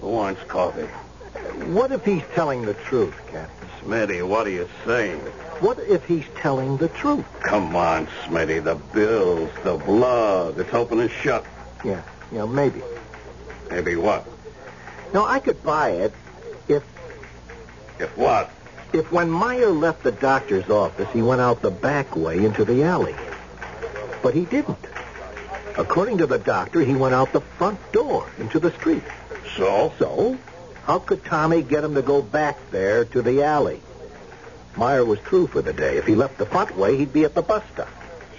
Who 0.00 0.08
wants 0.08 0.42
coffee? 0.44 0.88
what 1.72 1.92
if 1.92 2.04
he's 2.04 2.22
telling 2.34 2.62
the 2.62 2.74
truth, 2.74 3.14
Captain? 3.30 3.68
Smitty, 3.80 4.26
what 4.26 4.46
are 4.46 4.50
you 4.50 4.68
saying? 4.84 5.20
What 5.60 5.78
if 5.78 6.04
he's 6.06 6.24
telling 6.36 6.78
the 6.78 6.88
truth? 6.88 7.24
Come 7.40 7.76
on, 7.76 8.06
Smitty. 8.24 8.64
The 8.64 8.74
bills, 8.74 9.50
the 9.62 9.76
blood. 9.76 10.58
It's 10.58 10.74
open 10.74 11.00
and 11.00 11.10
shut. 11.10 11.44
Yeah, 11.84 12.02
yeah, 12.32 12.46
maybe. 12.46 12.82
Maybe 13.70 13.94
what? 13.96 14.26
No, 15.12 15.24
I 15.24 15.38
could 15.38 15.62
buy 15.62 15.90
it 15.90 16.12
If 17.98 18.16
what? 18.16 18.50
if 18.94 19.10
when 19.10 19.28
Meyer 19.28 19.70
left 19.70 20.04
the 20.04 20.12
doctor's 20.12 20.70
office, 20.70 21.08
he 21.12 21.20
went 21.20 21.40
out 21.40 21.60
the 21.60 21.70
back 21.70 22.14
way 22.14 22.44
into 22.44 22.64
the 22.64 22.84
alley. 22.84 23.14
But 24.22 24.34
he 24.34 24.44
didn't. 24.44 24.78
According 25.76 26.18
to 26.18 26.26
the 26.26 26.38
doctor, 26.38 26.80
he 26.80 26.94
went 26.94 27.14
out 27.14 27.32
the 27.32 27.40
front 27.40 27.80
door 27.92 28.30
into 28.38 28.60
the 28.60 28.70
street. 28.70 29.02
So? 29.56 29.92
So, 29.98 30.38
how 30.84 31.00
could 31.00 31.24
Tommy 31.24 31.62
get 31.62 31.82
him 31.82 31.94
to 31.94 32.02
go 32.02 32.22
back 32.22 32.70
there 32.70 33.04
to 33.06 33.20
the 33.20 33.42
alley? 33.42 33.80
Meyer 34.76 35.04
was 35.04 35.18
through 35.20 35.48
for 35.48 35.60
the 35.60 35.72
day. 35.72 35.96
If 35.96 36.06
he 36.06 36.14
left 36.14 36.38
the 36.38 36.46
front 36.46 36.76
way, 36.76 36.96
he'd 36.96 37.12
be 37.12 37.24
at 37.24 37.34
the 37.34 37.42
bus 37.42 37.64
stop. 37.72 37.88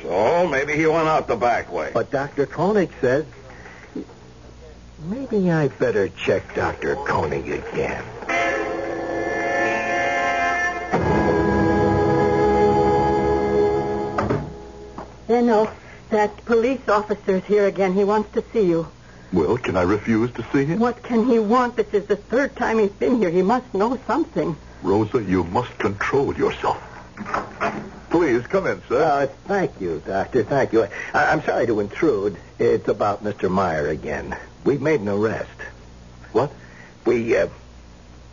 So 0.01 0.47
maybe 0.47 0.73
he 0.73 0.85
went 0.85 1.07
out 1.07 1.27
the 1.27 1.35
back 1.35 1.71
way. 1.71 1.91
But 1.93 2.11
Dr. 2.11 2.45
Koenig 2.45 2.91
says... 3.01 3.25
Maybe 5.03 5.51
I 5.51 5.67
better 5.67 6.07
check 6.07 6.55
Dr. 6.55 6.95
Koenig 6.95 7.49
again. 7.49 8.03
You 15.35 15.41
know, 15.41 15.69
that 16.11 16.45
police 16.45 16.87
officer 16.87 17.35
is 17.35 17.43
here 17.43 17.67
again. 17.67 17.93
He 17.93 18.05
wants 18.05 18.31
to 18.35 18.43
see 18.53 18.61
you. 18.67 18.87
Well, 19.33 19.57
can 19.57 19.75
I 19.75 19.81
refuse 19.81 20.31
to 20.35 20.45
see 20.53 20.63
him? 20.63 20.79
What 20.79 21.03
can 21.03 21.25
he 21.27 21.39
want? 21.39 21.75
This 21.75 21.93
is 21.93 22.05
the 22.05 22.15
third 22.15 22.55
time 22.55 22.79
he's 22.79 22.89
been 22.91 23.17
here. 23.17 23.29
He 23.29 23.41
must 23.41 23.73
know 23.73 23.99
something. 24.07 24.55
Rosa, 24.81 25.21
you 25.21 25.43
must 25.43 25.77
control 25.77 26.33
yourself. 26.37 26.81
Please, 28.11 28.47
come 28.47 28.65
in, 28.65 28.81
sir. 28.87 29.03
Uh, 29.03 29.27
thank 29.45 29.81
you, 29.81 30.01
Doctor. 30.07 30.45
Thank 30.45 30.71
you. 30.71 30.83
I- 31.13 31.25
I'm 31.33 31.43
sorry 31.43 31.65
to 31.67 31.81
intrude. 31.81 32.37
It's 32.57 32.87
about 32.87 33.21
Mr. 33.21 33.51
Meyer 33.51 33.89
again. 33.89 34.37
We've 34.63 34.81
made 34.81 35.01
an 35.01 35.09
arrest. 35.09 35.49
What? 36.31 36.49
We, 37.03 37.35
uh, 37.35 37.49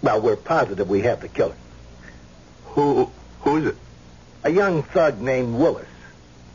well, 0.02 0.20
we're 0.20 0.36
positive 0.36 0.88
we 0.88 1.00
have 1.00 1.20
the 1.20 1.26
killer. 1.28 1.56
Who, 2.76 3.10
who 3.40 3.56
is 3.56 3.64
it? 3.66 3.76
A 4.44 4.50
young 4.50 4.84
thug 4.84 5.20
named 5.20 5.56
Willis. 5.56 5.88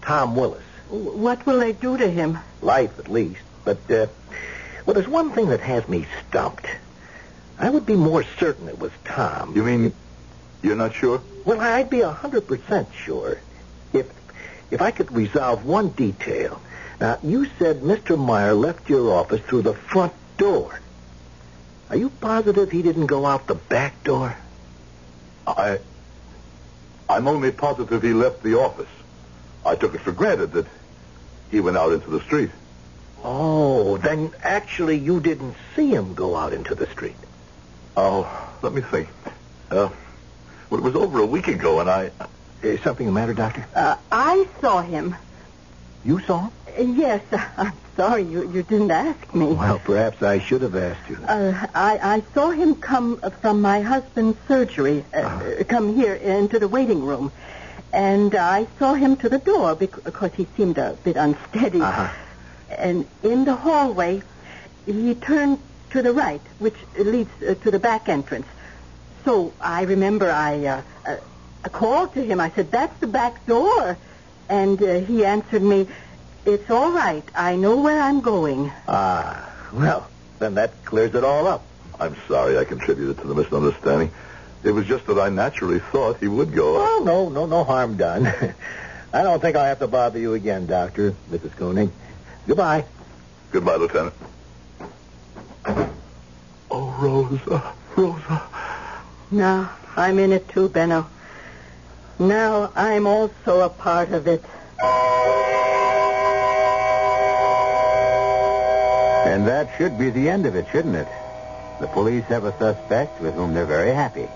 Tom 0.07 0.37
Willis. 0.37 0.63
What 0.89 1.45
will 1.45 1.59
they 1.59 1.73
do 1.73 1.97
to 1.97 2.09
him? 2.09 2.39
Life, 2.61 2.97
at 2.97 3.09
least. 3.09 3.41
But, 3.65 3.91
uh, 3.91 4.07
well, 4.85 4.93
there's 4.93 5.07
one 5.07 5.31
thing 5.31 5.49
that 5.49 5.59
has 5.59 5.85
me 5.89 6.07
stumped. 6.29 6.65
I 7.59 7.69
would 7.69 7.85
be 7.85 7.97
more 7.97 8.23
certain 8.39 8.69
it 8.69 8.79
was 8.79 8.93
Tom. 9.03 9.53
You 9.53 9.65
mean 9.65 9.91
you're 10.61 10.77
not 10.77 10.95
sure? 10.95 11.21
Well, 11.43 11.59
I'd 11.59 11.89
be 11.89 12.01
a 12.01 12.09
hundred 12.09 12.47
percent 12.47 12.87
sure 12.95 13.39
if 13.91 14.09
if 14.71 14.81
I 14.81 14.91
could 14.91 15.11
resolve 15.11 15.65
one 15.65 15.89
detail. 15.89 16.61
Now, 17.01 17.19
you 17.21 17.47
said 17.59 17.81
Mr. 17.81 18.17
Meyer 18.17 18.53
left 18.53 18.89
your 18.89 19.13
office 19.13 19.41
through 19.41 19.63
the 19.63 19.73
front 19.73 20.13
door. 20.37 20.79
Are 21.89 21.97
you 21.97 22.09
positive 22.09 22.71
he 22.71 22.81
didn't 22.81 23.07
go 23.07 23.25
out 23.25 23.47
the 23.47 23.55
back 23.55 24.05
door? 24.05 24.37
I. 25.45 25.79
I'm 27.09 27.27
only 27.27 27.51
positive 27.51 28.03
he 28.03 28.13
left 28.13 28.41
the 28.43 28.57
office. 28.57 28.87
I 29.67 29.75
took 29.75 29.93
it 29.93 30.01
for 30.01 30.11
granted 30.13 30.53
that 30.53 30.65
he 31.51 31.59
went 31.59 31.77
out 31.77 31.91
into 31.91 32.09
the 32.09 32.21
street. 32.21 32.49
Oh, 33.23 33.97
then 33.97 34.31
actually 34.41 34.97
you 34.97 35.19
didn't 35.19 35.55
see 35.75 35.89
him 35.93 36.13
go 36.13 36.35
out 36.35 36.53
into 36.53 36.73
the 36.73 36.87
street. 36.87 37.15
Oh, 37.97 38.27
let 38.61 38.73
me 38.73 38.81
think. 38.81 39.09
Uh, 39.69 39.89
well, 40.69 40.79
it 40.79 40.83
was 40.83 40.95
over 40.95 41.19
a 41.19 41.25
week 41.25 41.47
ago, 41.47 41.79
and 41.79 41.89
I. 41.89 42.11
Is 42.61 42.81
something 42.81 43.05
the 43.05 43.11
matter, 43.11 43.33
Doctor? 43.33 43.65
Uh, 43.75 43.97
I 44.11 44.47
saw 44.61 44.81
him. 44.81 45.15
You 46.05 46.19
saw 46.21 46.43
him? 46.43 46.51
Uh, 46.77 46.81
Yes, 46.81 47.23
I'm 47.57 47.73
sorry 47.95 48.21
you, 48.23 48.49
you 48.51 48.63
didn't 48.63 48.91
ask 48.91 49.33
me. 49.33 49.47
Well, 49.53 49.79
perhaps 49.79 50.21
I 50.21 50.39
should 50.39 50.61
have 50.61 50.75
asked 50.75 51.09
you. 51.09 51.17
Uh, 51.27 51.67
I, 51.73 51.97
I 52.15 52.23
saw 52.33 52.51
him 52.51 52.75
come 52.75 53.17
from 53.41 53.61
my 53.61 53.81
husband's 53.81 54.37
surgery, 54.47 55.03
uh, 55.13 55.17
uh, 55.17 55.63
come 55.63 55.95
here 55.95 56.13
into 56.13 56.59
the 56.59 56.67
waiting 56.67 57.03
room. 57.03 57.31
And 57.93 58.35
I 58.35 58.67
saw 58.77 58.93
him 58.93 59.15
to 59.17 59.29
the 59.29 59.39
door 59.39 59.75
because 59.75 60.33
he 60.33 60.47
seemed 60.57 60.77
a 60.77 60.97
bit 61.03 61.15
unsteady. 61.15 61.81
Uh-huh. 61.81 62.09
And 62.77 63.07
in 63.23 63.45
the 63.45 63.55
hallway, 63.55 64.21
he 64.85 65.15
turned 65.15 65.59
to 65.91 66.01
the 66.01 66.13
right, 66.13 66.41
which 66.59 66.75
leads 66.97 67.31
uh, 67.41 67.55
to 67.55 67.71
the 67.71 67.79
back 67.79 68.09
entrance. 68.09 68.45
So 69.23 69.53
I 69.61 69.83
remember 69.83 70.29
I 70.29 70.65
uh, 70.65 70.81
uh, 71.05 71.17
I 71.63 71.69
called 71.69 72.13
to 72.13 72.23
him. 72.23 72.39
I 72.39 72.49
said, 72.51 72.71
that's 72.71 72.97
the 72.99 73.07
back 73.07 73.45
door. 73.45 73.97
And 74.49 74.81
uh, 74.81 74.99
he 74.99 75.25
answered 75.25 75.61
me, 75.61 75.87
it's 76.45 76.69
all 76.69 76.91
right. 76.91 77.23
I 77.35 77.57
know 77.57 77.81
where 77.81 78.01
I'm 78.01 78.21
going. 78.21 78.71
Ah, 78.87 79.49
well, 79.73 80.07
then 80.39 80.53
that 80.53 80.85
clears 80.85 81.13
it 81.13 81.25
all 81.25 81.47
up. 81.47 81.65
I'm 81.99 82.15
sorry 82.27 82.57
I 82.57 82.63
contributed 82.63 83.17
to 83.19 83.27
the 83.27 83.35
misunderstanding. 83.35 84.11
It 84.63 84.71
was 84.71 84.85
just 84.85 85.05
that 85.07 85.19
I 85.19 85.29
naturally 85.29 85.79
thought 85.79 86.17
he 86.17 86.27
would 86.27 86.53
go. 86.53 86.77
Oh, 86.77 87.03
no, 87.03 87.29
no, 87.29 87.45
no 87.45 87.63
harm 87.63 87.95
done. 87.97 88.27
I 89.13 89.23
don't 89.23 89.41
think 89.41 89.55
I'll 89.55 89.65
have 89.65 89.79
to 89.79 89.87
bother 89.87 90.19
you 90.19 90.33
again, 90.33 90.65
Doctor, 90.65 91.13
Mrs. 91.31 91.55
Koenig. 91.55 91.89
Goodbye. 92.47 92.85
Goodbye, 93.51 93.75
Lieutenant. 93.75 94.13
Oh, 96.69 96.97
Rosa, 96.99 97.73
Rosa. 97.95 98.41
Now 99.31 99.71
I'm 99.95 100.19
in 100.19 100.31
it 100.31 100.47
too, 100.49 100.69
Benno. 100.69 101.07
Now 102.19 102.71
I'm 102.75 103.07
also 103.07 103.61
a 103.61 103.69
part 103.69 104.11
of 104.11 104.27
it. 104.27 104.43
And 109.27 109.47
that 109.47 109.77
should 109.77 109.97
be 109.99 110.09
the 110.09 110.29
end 110.29 110.45
of 110.45 110.55
it, 110.55 110.67
shouldn't 110.71 110.95
it? 110.95 111.07
The 111.79 111.87
police 111.87 112.23
have 112.25 112.45
a 112.45 112.57
suspect 112.57 113.21
with 113.21 113.35
whom 113.35 113.53
they're 113.53 113.65
very 113.65 113.93
happy. 113.93 114.27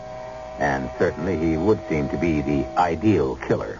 And 0.61 0.91
certainly 0.99 1.37
he 1.37 1.57
would 1.57 1.79
seem 1.89 2.07
to 2.09 2.17
be 2.17 2.41
the 2.41 2.67
ideal 2.77 3.35
killer. 3.47 3.79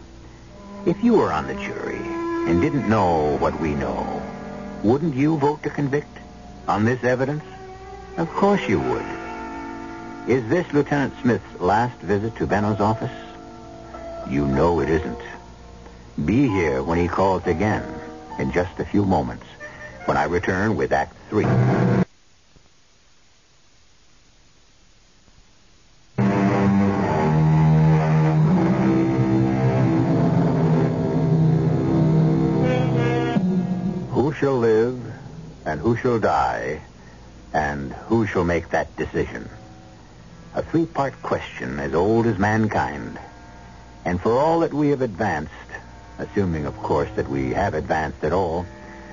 If 0.88 1.04
you 1.04 1.14
were 1.14 1.32
on 1.32 1.46
the 1.46 1.54
jury 1.54 2.02
and 2.50 2.60
didn't 2.60 2.90
know 2.90 3.38
what 3.38 3.62
we 3.62 3.76
know, 3.76 4.20
wouldn't 4.84 5.14
you 5.14 5.38
vote 5.38 5.62
to 5.62 5.70
convict 5.70 6.18
on 6.68 6.84
this 6.84 7.04
evidence? 7.04 7.44
Of 8.18 8.32
course 8.32 8.68
you 8.68 8.80
would. 8.80 9.06
Is 10.28 10.50
this 10.50 10.74
Lieutenant 10.74 11.14
Smith's 11.22 11.62
last 11.62 12.00
visit 12.00 12.36
to 12.38 12.48
Benno's 12.48 12.80
office? 12.80 13.12
You 14.28 14.48
know 14.48 14.80
it 14.80 14.90
isn't. 14.90 15.22
Be 16.26 16.48
here 16.48 16.82
when 16.82 16.98
he 16.98 17.08
calls 17.08 17.46
again 17.46 17.84
in 18.40 18.52
just 18.52 18.80
a 18.80 18.86
few 18.86 19.06
moments 19.06 19.46
when 20.06 20.18
I 20.18 20.24
return 20.24 20.76
with 20.76 20.92
Act 20.92 21.16
Three. 21.30 21.46
Shall 36.02 36.20
die 36.20 36.82
and 37.54 37.94
who 37.94 38.26
shall 38.26 38.44
make 38.44 38.70
that 38.70 38.96
decision? 38.96 39.50
A 40.56 40.64
three-part 40.64 41.22
question 41.22 41.80
as 41.80 41.94
old 41.94 42.26
as 42.26 42.38
mankind. 42.38 43.20
And 44.04 44.20
for 44.20 44.34
all 44.38 44.62
that 44.62 44.74
we 44.74 44.90
have 44.90 45.02
advanced, 45.02 45.54
assuming, 46.18 46.66
of 46.66 46.76
course, 46.78 47.10
that 47.16 47.30
we 47.30 47.52
have 47.52 47.74
advanced 47.74 48.24
at 48.24 48.34
all, 48.34 48.66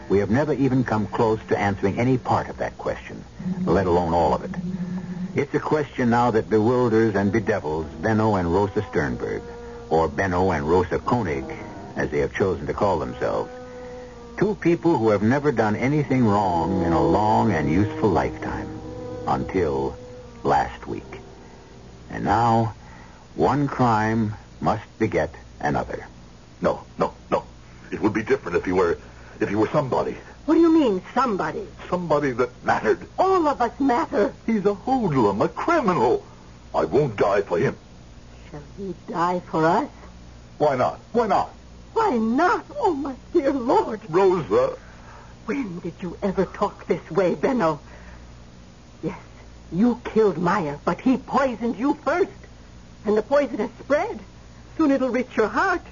we 0.09 0.19
have 0.19 0.31
never 0.31 0.55
even 0.55 0.85
come 0.85 1.07
close 1.07 1.41
to 1.49 1.59
answering 1.59 1.99
any 1.99 2.17
part 2.17 2.49
of 2.49 2.59
that 2.59 2.79
question, 2.79 3.23
let 3.65 3.87
alone 3.87 4.15
all 4.15 4.33
of 4.35 4.43
it. 4.45 4.51
It's 5.35 5.55
a 5.55 5.61
question 5.61 6.11
now 6.11 6.31
that 6.31 6.49
bewilders 6.49 7.15
and 7.15 7.31
bedevils 7.31 7.87
Benno 8.01 8.37
and 8.37 8.53
Rosa 8.53 8.83
Sternberg, 8.89 9.43
or 9.91 10.09
Benno 10.09 10.51
and 10.51 10.69
Rosa 10.69 10.99
Koenig, 10.99 11.45
as 11.97 12.11
they 12.11 12.21
have 12.21 12.35
chosen 12.35 12.67
to 12.67 12.73
call 12.73 12.99
themselves. 12.99 13.51
Two 14.39 14.55
people 14.55 14.97
who 14.97 15.11
have 15.11 15.23
never 15.23 15.51
done 15.51 15.75
anything 15.75 16.25
wrong 16.25 16.85
in 16.85 16.93
a 16.93 17.05
long 17.05 17.51
and 17.51 17.69
useful 17.69 18.09
lifetime 18.09 18.69
until 19.27 19.97
last 20.45 20.87
week. 20.87 21.21
And 22.09 22.25
now, 22.25 22.75
one 23.35 23.67
crime 23.67 24.35
must 24.61 24.85
beget 25.01 25.35
another. 25.59 26.07
No, 26.61 26.85
no, 26.99 27.15
no. 27.33 27.43
It 27.91 28.01
would 28.01 28.13
be 28.13 28.23
different 28.23 28.57
if 28.57 28.65
he 28.65 28.71
were, 28.71 28.97
if 29.41 29.49
he 29.49 29.57
were 29.57 29.69
somebody. 29.69 30.17
What 30.47 30.55
do 30.55 30.61
you 30.61 30.73
mean, 30.73 31.03
somebody? 31.15 31.67
Somebody 31.91 32.31
that 32.31 32.65
mattered. 32.65 33.09
All 33.19 33.49
of 33.49 33.61
us 33.61 33.81
matter. 33.81 34.33
He's 34.47 34.65
a 34.65 34.75
hoodlum, 34.75 35.43
a 35.43 35.49
criminal. 35.49 36.25
I 36.73 36.85
won't 36.85 37.17
die 37.17 37.43
for 37.43 37.59
him. 37.59 37.77
Shall 38.53 38.63
he 38.77 38.95
die 39.09 39.41
for 39.51 39.67
us? 39.67 39.91
Why 40.59 40.77
not? 40.77 41.01
Why 41.11 41.27
not? 41.27 41.53
Why 41.93 42.17
not? 42.17 42.67
Oh, 42.81 42.95
my 42.95 43.17
dear 43.33 43.53
Lord. 43.53 44.01
Rosa. 44.09 44.77
When 45.47 45.79
did 45.81 45.95
you 46.01 46.17
ever 46.23 46.45
talk 46.45 46.87
this 46.87 47.11
way, 47.11 47.35
Benno? 47.35 47.81
Yes, 49.03 49.19
you 49.73 50.01
killed 50.05 50.39
Meyer, 50.39 50.79
but 50.85 51.01
he 51.01 51.17
poisoned 51.17 51.79
you 51.79 51.95
first. 52.05 52.31
And 53.05 53.17
the 53.17 53.23
poison 53.23 53.59
has 53.59 53.71
spread. 53.79 54.21
Soon 54.77 54.91
it'll 54.91 55.09
reach 55.09 55.37
your 55.37 55.49
heart. 55.49 55.83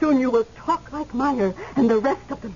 Soon 0.00 0.20
you 0.20 0.30
will 0.30 0.44
talk 0.56 0.92
like 0.92 1.14
Meyer 1.14 1.54
and 1.76 1.88
the 1.88 1.98
rest 1.98 2.30
of 2.30 2.40
them. 2.42 2.54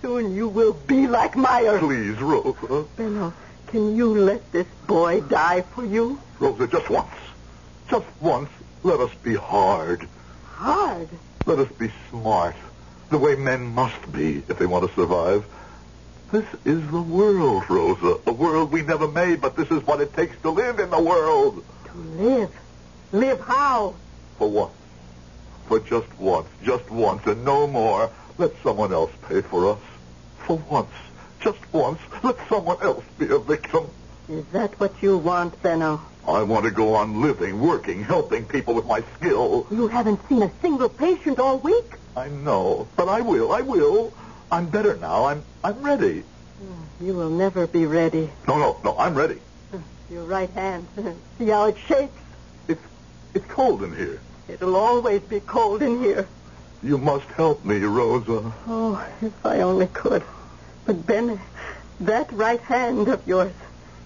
Soon 0.00 0.34
you 0.34 0.48
will 0.48 0.72
be 0.72 1.06
like 1.06 1.36
Meyer. 1.36 1.78
Please, 1.78 2.18
Rosa. 2.20 2.86
Benno, 2.96 3.34
can 3.66 3.96
you 3.96 4.14
let 4.18 4.50
this 4.52 4.66
boy 4.86 5.20
die 5.20 5.62
for 5.74 5.84
you? 5.84 6.20
Rosa, 6.40 6.66
just 6.66 6.88
once. 6.88 7.14
Just 7.90 8.06
once, 8.20 8.50
let 8.82 9.00
us 9.00 9.10
be 9.22 9.34
hard. 9.34 10.08
Hard. 10.44 11.08
Let 11.46 11.58
us 11.58 11.72
be 11.78 11.90
smart. 12.10 12.56
The 13.10 13.18
way 13.18 13.34
men 13.36 13.66
must 13.66 14.12
be 14.12 14.42
if 14.48 14.58
they 14.58 14.66
want 14.66 14.86
to 14.88 14.94
survive. 14.94 15.46
This 16.30 16.44
is 16.66 16.86
the 16.90 17.00
world, 17.00 17.64
Rosa. 17.70 18.18
A 18.26 18.32
world 18.32 18.70
we 18.70 18.82
never 18.82 19.08
made, 19.08 19.40
but 19.40 19.56
this 19.56 19.70
is 19.70 19.82
what 19.86 20.00
it 20.00 20.12
takes 20.12 20.36
to 20.42 20.50
live 20.50 20.78
in 20.78 20.90
the 20.90 21.00
world. 21.00 21.64
To 21.86 21.98
live. 21.98 22.50
Live 23.12 23.40
how? 23.40 23.96
For 24.36 24.50
once. 24.50 24.74
For 25.66 25.80
just 25.80 26.18
once. 26.18 26.48
Just 26.62 26.90
once 26.90 27.26
and 27.26 27.44
no 27.44 27.66
more. 27.66 28.10
Let 28.36 28.52
someone 28.62 28.92
else 28.92 29.10
pay 29.22 29.40
for 29.40 29.70
us. 29.72 29.80
For 30.36 30.58
once. 30.70 30.92
Just 31.40 31.60
once. 31.72 32.00
Let 32.22 32.36
someone 32.48 32.76
else 32.82 33.04
be 33.18 33.26
a 33.30 33.38
victim. 33.38 33.90
Is 34.28 34.44
that 34.52 34.78
what 34.78 35.02
you 35.02 35.16
want, 35.16 35.62
Benno? 35.62 36.02
I 36.26 36.42
want 36.42 36.66
to 36.66 36.70
go 36.70 36.94
on 36.94 37.22
living, 37.22 37.60
working, 37.60 38.02
helping 38.02 38.44
people 38.44 38.74
with 38.74 38.84
my 38.84 39.02
skill. 39.16 39.66
You 39.70 39.88
haven't 39.88 40.20
seen 40.28 40.42
a 40.42 40.52
single 40.60 40.90
patient 40.90 41.38
all 41.38 41.58
week. 41.58 41.94
I 42.14 42.28
know, 42.28 42.88
but 42.94 43.08
I 43.08 43.22
will. 43.22 43.52
I 43.52 43.62
will. 43.62 44.12
I'm 44.52 44.68
better 44.68 44.96
now. 44.98 45.24
I'm 45.24 45.44
I'm 45.64 45.82
ready. 45.82 46.20
Hmm, 46.58 47.04
you 47.04 47.14
will 47.14 47.30
never 47.30 47.66
be 47.66 47.86
ready. 47.86 48.30
No, 48.46 48.58
no, 48.58 48.78
no. 48.84 48.98
I'm 48.98 49.14
ready. 49.14 49.40
Hmm, 49.70 49.80
your 50.10 50.24
right 50.24 50.50
hand. 50.50 50.86
See 51.38 51.48
how 51.48 51.68
it 51.68 51.78
shakes? 51.86 52.20
It's 52.68 52.84
it's 53.32 53.46
cold 53.46 53.82
in 53.82 53.96
here. 53.96 54.20
It'll 54.46 54.76
always 54.76 55.22
be 55.22 55.40
cold 55.40 55.80
in 55.80 56.02
here. 56.02 56.28
You 56.82 56.98
must 56.98 57.26
help 57.28 57.64
me, 57.64 57.78
Rosa. 57.78 58.52
Oh, 58.66 59.02
if 59.22 59.46
I 59.46 59.60
only 59.60 59.86
could. 59.86 60.22
But 60.84 61.06
Ben, 61.06 61.40
that 62.00 62.30
right 62.32 62.60
hand 62.60 63.08
of 63.08 63.26
yours, 63.26 63.52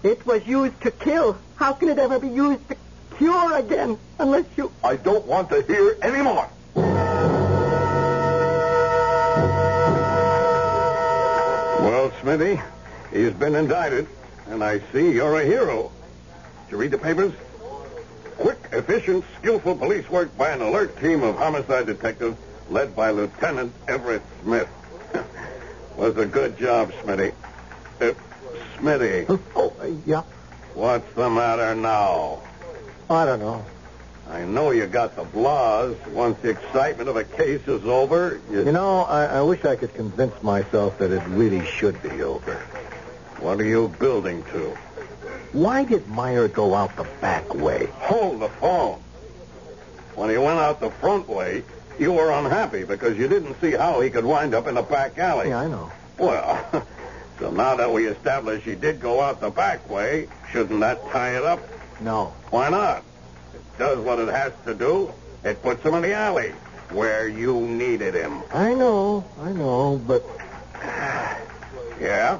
it 0.03 0.25
was 0.25 0.45
used 0.45 0.79
to 0.81 0.91
kill. 0.91 1.37
How 1.55 1.73
can 1.73 1.89
it 1.89 1.97
ever 1.97 2.19
be 2.19 2.27
used 2.27 2.67
to 2.69 2.75
cure 3.17 3.57
again 3.57 3.97
unless 4.19 4.45
you... 4.57 4.71
I 4.83 4.97
don't 4.97 5.25
want 5.25 5.49
to 5.49 5.61
hear 5.61 5.97
any 6.01 6.21
more. 6.21 6.49
Well, 11.79 12.11
Smithy, 12.21 12.61
he's 13.11 13.33
been 13.33 13.55
indicted, 13.55 14.07
and 14.47 14.63
I 14.63 14.79
see 14.91 15.11
you're 15.11 15.39
a 15.39 15.45
hero. 15.45 15.91
Did 16.65 16.71
you 16.71 16.77
read 16.77 16.91
the 16.91 16.97
papers? 16.97 17.33
Quick, 18.37 18.59
efficient, 18.71 19.23
skillful 19.39 19.75
police 19.75 20.09
work 20.09 20.35
by 20.37 20.49
an 20.49 20.61
alert 20.61 20.99
team 20.99 21.23
of 21.23 21.37
homicide 21.37 21.85
detectives 21.85 22.37
led 22.69 22.95
by 22.95 23.11
Lieutenant 23.11 23.73
Everett 23.87 24.23
Smith. 24.41 24.67
Was 25.97 26.17
a 26.17 26.25
good 26.25 26.57
job, 26.57 26.91
Smitty. 27.03 27.33
Uh, 28.01 28.13
Smitty, 28.83 29.39
Oh, 29.55 29.73
uh, 29.79 29.85
yeah. 30.05 30.23
what's 30.73 31.09
the 31.13 31.29
matter 31.29 31.73
now? 31.73 32.41
I 33.09 33.25
don't 33.25 33.39
know. 33.39 33.63
I 34.29 34.43
know 34.43 34.71
you 34.71 34.87
got 34.87 35.15
the 35.15 35.23
blahs. 35.23 35.95
Once 36.07 36.37
the 36.41 36.49
excitement 36.49 37.07
of 37.07 37.15
a 37.15 37.23
case 37.23 37.65
is 37.65 37.85
over, 37.85 38.41
you... 38.51 38.65
You 38.65 38.71
know, 38.73 39.01
I, 39.03 39.25
I 39.25 39.41
wish 39.41 39.63
I 39.63 39.77
could 39.77 39.93
convince 39.93 40.41
myself 40.43 40.97
that 40.97 41.11
it 41.11 41.23
really 41.27 41.65
should 41.65 42.01
be 42.03 42.23
over. 42.23 42.55
What 43.39 43.61
are 43.61 43.65
you 43.65 43.87
building 43.99 44.43
to? 44.51 44.77
Why 45.53 45.85
did 45.85 46.05
Meyer 46.09 46.49
go 46.49 46.73
out 46.75 46.95
the 46.97 47.07
back 47.21 47.53
way? 47.53 47.85
Hold 47.99 48.41
the 48.41 48.49
phone. 48.49 49.01
When 50.15 50.29
he 50.29 50.37
went 50.37 50.59
out 50.59 50.81
the 50.81 50.89
front 50.89 51.29
way, 51.29 51.63
you 51.99 52.11
were 52.11 52.31
unhappy 52.31 52.83
because 52.83 53.17
you 53.17 53.29
didn't 53.29 53.59
see 53.61 53.71
how 53.71 54.01
he 54.01 54.09
could 54.09 54.25
wind 54.25 54.53
up 54.53 54.67
in 54.67 54.75
the 54.75 54.81
back 54.81 55.17
alley. 55.19 55.49
Yeah, 55.49 55.59
I 55.61 55.67
know. 55.67 55.89
Well, 56.17 56.85
so 57.43 57.51
now 57.51 57.75
that 57.75 57.91
we 57.91 58.07
established 58.07 58.63
he 58.63 58.73
did 58.73 59.01
go 59.01 59.19
out 59.19 59.41
the 59.41 59.49
back 59.49 59.89
way, 59.89 60.29
shouldn't 60.49 60.79
that 60.79 61.05
tie 61.09 61.35
it 61.35 61.43
up? 61.43 61.59
No. 61.99 62.27
Why 62.51 62.69
not? 62.69 63.03
It 63.53 63.77
does 63.77 63.99
what 63.99 64.17
it 64.19 64.29
has 64.29 64.53
to 64.63 64.73
do. 64.73 65.11
It 65.43 65.61
puts 65.61 65.83
him 65.83 65.93
in 65.95 66.03
the 66.03 66.13
alley 66.13 66.51
where 66.91 67.27
you 67.27 67.59
needed 67.59 68.13
him. 68.13 68.43
I 68.53 68.73
know, 68.73 69.25
I 69.41 69.51
know, 69.51 70.01
but 70.07 70.23
Yeah? 71.99 72.39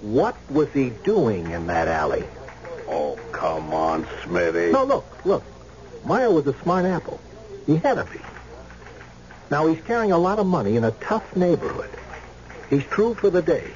what 0.00 0.34
was 0.48 0.68
he 0.72 0.90
doing 1.04 1.50
in 1.50 1.66
that 1.66 1.86
alley? 1.86 2.24
Oh, 2.88 3.18
come 3.32 3.74
on, 3.74 4.04
Smitty. 4.24 4.72
No, 4.72 4.84
look, 4.84 5.26
look. 5.26 5.44
Meyer 6.06 6.30
was 6.30 6.46
a 6.46 6.54
smart 6.62 6.86
apple. 6.86 7.20
He 7.66 7.76
had 7.76 7.94
to 7.96 8.04
be. 8.04 8.20
Now 9.50 9.66
he's 9.66 9.82
carrying 9.84 10.12
a 10.12 10.18
lot 10.18 10.38
of 10.38 10.46
money 10.46 10.76
in 10.76 10.84
a 10.84 10.92
tough 10.92 11.36
neighborhood. 11.36 11.90
He's 12.70 12.84
through 12.84 13.16
for 13.16 13.28
the 13.28 13.42
day. 13.42 13.72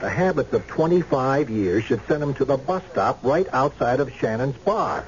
The 0.00 0.08
habits 0.08 0.52
of 0.52 0.66
25 0.68 1.50
years 1.50 1.84
should 1.84 2.06
send 2.06 2.22
him 2.22 2.34
to 2.34 2.44
the 2.44 2.56
bus 2.56 2.82
stop 2.92 3.18
right 3.24 3.46
outside 3.52 3.98
of 4.00 4.12
Shannon's 4.12 4.56
bar, 4.58 5.04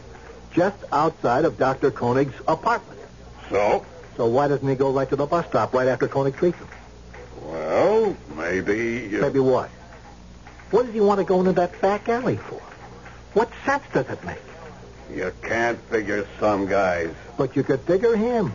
just 0.52 0.76
outside 0.90 1.44
of 1.44 1.58
Dr. 1.58 1.90
Koenig's 1.92 2.34
apartment. 2.48 3.00
So? 3.48 3.86
So 4.16 4.26
why 4.26 4.48
doesn't 4.48 4.66
he 4.68 4.74
go 4.74 4.90
right 4.90 5.08
to 5.08 5.16
the 5.16 5.26
bus 5.26 5.46
stop 5.46 5.72
right 5.74 5.86
after 5.86 6.08
Koenig 6.08 6.36
treats 6.36 6.58
him? 6.58 6.68
Well, 7.44 8.16
maybe... 8.36 9.16
uh, 9.16 9.20
Maybe 9.22 9.38
what? 9.38 9.70
What 10.72 10.86
does 10.86 10.94
he 10.94 11.00
want 11.00 11.18
to 11.18 11.24
go 11.24 11.38
into 11.40 11.52
that 11.52 11.80
back 11.80 12.08
alley 12.08 12.36
for? 12.36 12.60
What 13.34 13.50
sense 13.64 13.84
does 13.92 14.08
it 14.08 14.22
make? 14.24 14.38
You 15.14 15.32
can't 15.42 15.78
figure 15.82 16.26
some 16.38 16.66
guys. 16.66 17.14
But 17.36 17.54
you 17.56 17.62
could 17.62 17.80
figure 17.80 18.16
him. 18.16 18.52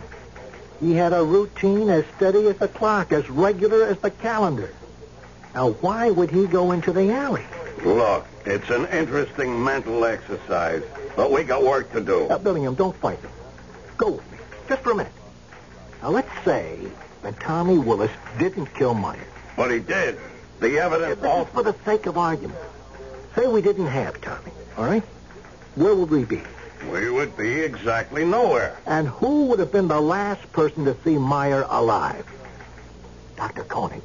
He 0.80 0.92
had 0.92 1.12
a 1.14 1.22
routine 1.24 1.88
as 1.88 2.04
steady 2.16 2.46
as 2.46 2.56
the 2.58 2.68
clock, 2.68 3.12
as 3.12 3.28
regular 3.30 3.86
as 3.86 3.98
the 3.98 4.10
calendar. 4.10 4.70
Now, 5.56 5.70
why 5.70 6.10
would 6.10 6.30
he 6.30 6.46
go 6.46 6.72
into 6.72 6.92
the 6.92 7.10
alley? 7.12 7.46
Look, 7.82 8.26
it's 8.44 8.68
an 8.68 8.84
interesting 8.88 9.64
mental 9.64 10.04
exercise, 10.04 10.82
but 11.16 11.32
we 11.32 11.44
got 11.44 11.64
work 11.64 11.90
to 11.92 12.00
do. 12.02 12.26
Now, 12.28 12.36
Billingham, 12.36 12.76
don't 12.76 12.94
fight 12.96 13.22
me. 13.24 13.30
Go 13.96 14.10
with 14.10 14.32
me, 14.32 14.38
just 14.68 14.82
for 14.82 14.90
a 14.90 14.94
minute. 14.94 15.12
Now, 16.02 16.10
let's 16.10 16.44
say 16.44 16.78
that 17.22 17.40
Tommy 17.40 17.78
Willis 17.78 18.10
didn't 18.38 18.66
kill 18.74 18.92
Meyer. 18.92 19.18
But 19.56 19.70
he 19.70 19.78
did. 19.78 20.18
The 20.60 20.78
evidence 20.78 21.22
This 21.22 21.30
all... 21.30 21.44
is 21.44 21.48
for 21.48 21.62
the 21.62 21.74
sake 21.86 22.04
of 22.04 22.18
argument. 22.18 22.60
Say 23.34 23.46
we 23.46 23.62
didn't 23.62 23.86
have 23.86 24.20
Tommy, 24.20 24.52
all 24.76 24.84
right? 24.84 25.02
Where 25.74 25.94
would 25.94 26.10
we 26.10 26.24
be? 26.24 26.42
We 26.92 27.08
would 27.08 27.34
be 27.34 27.60
exactly 27.60 28.26
nowhere. 28.26 28.76
And 28.84 29.08
who 29.08 29.46
would 29.46 29.58
have 29.60 29.72
been 29.72 29.88
the 29.88 30.02
last 30.02 30.52
person 30.52 30.84
to 30.84 30.94
see 31.02 31.16
Meyer 31.16 31.64
alive? 31.70 32.26
Dr. 33.36 33.64
Koenig. 33.64 34.02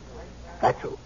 That's 0.61 0.79
who. 0.79 0.97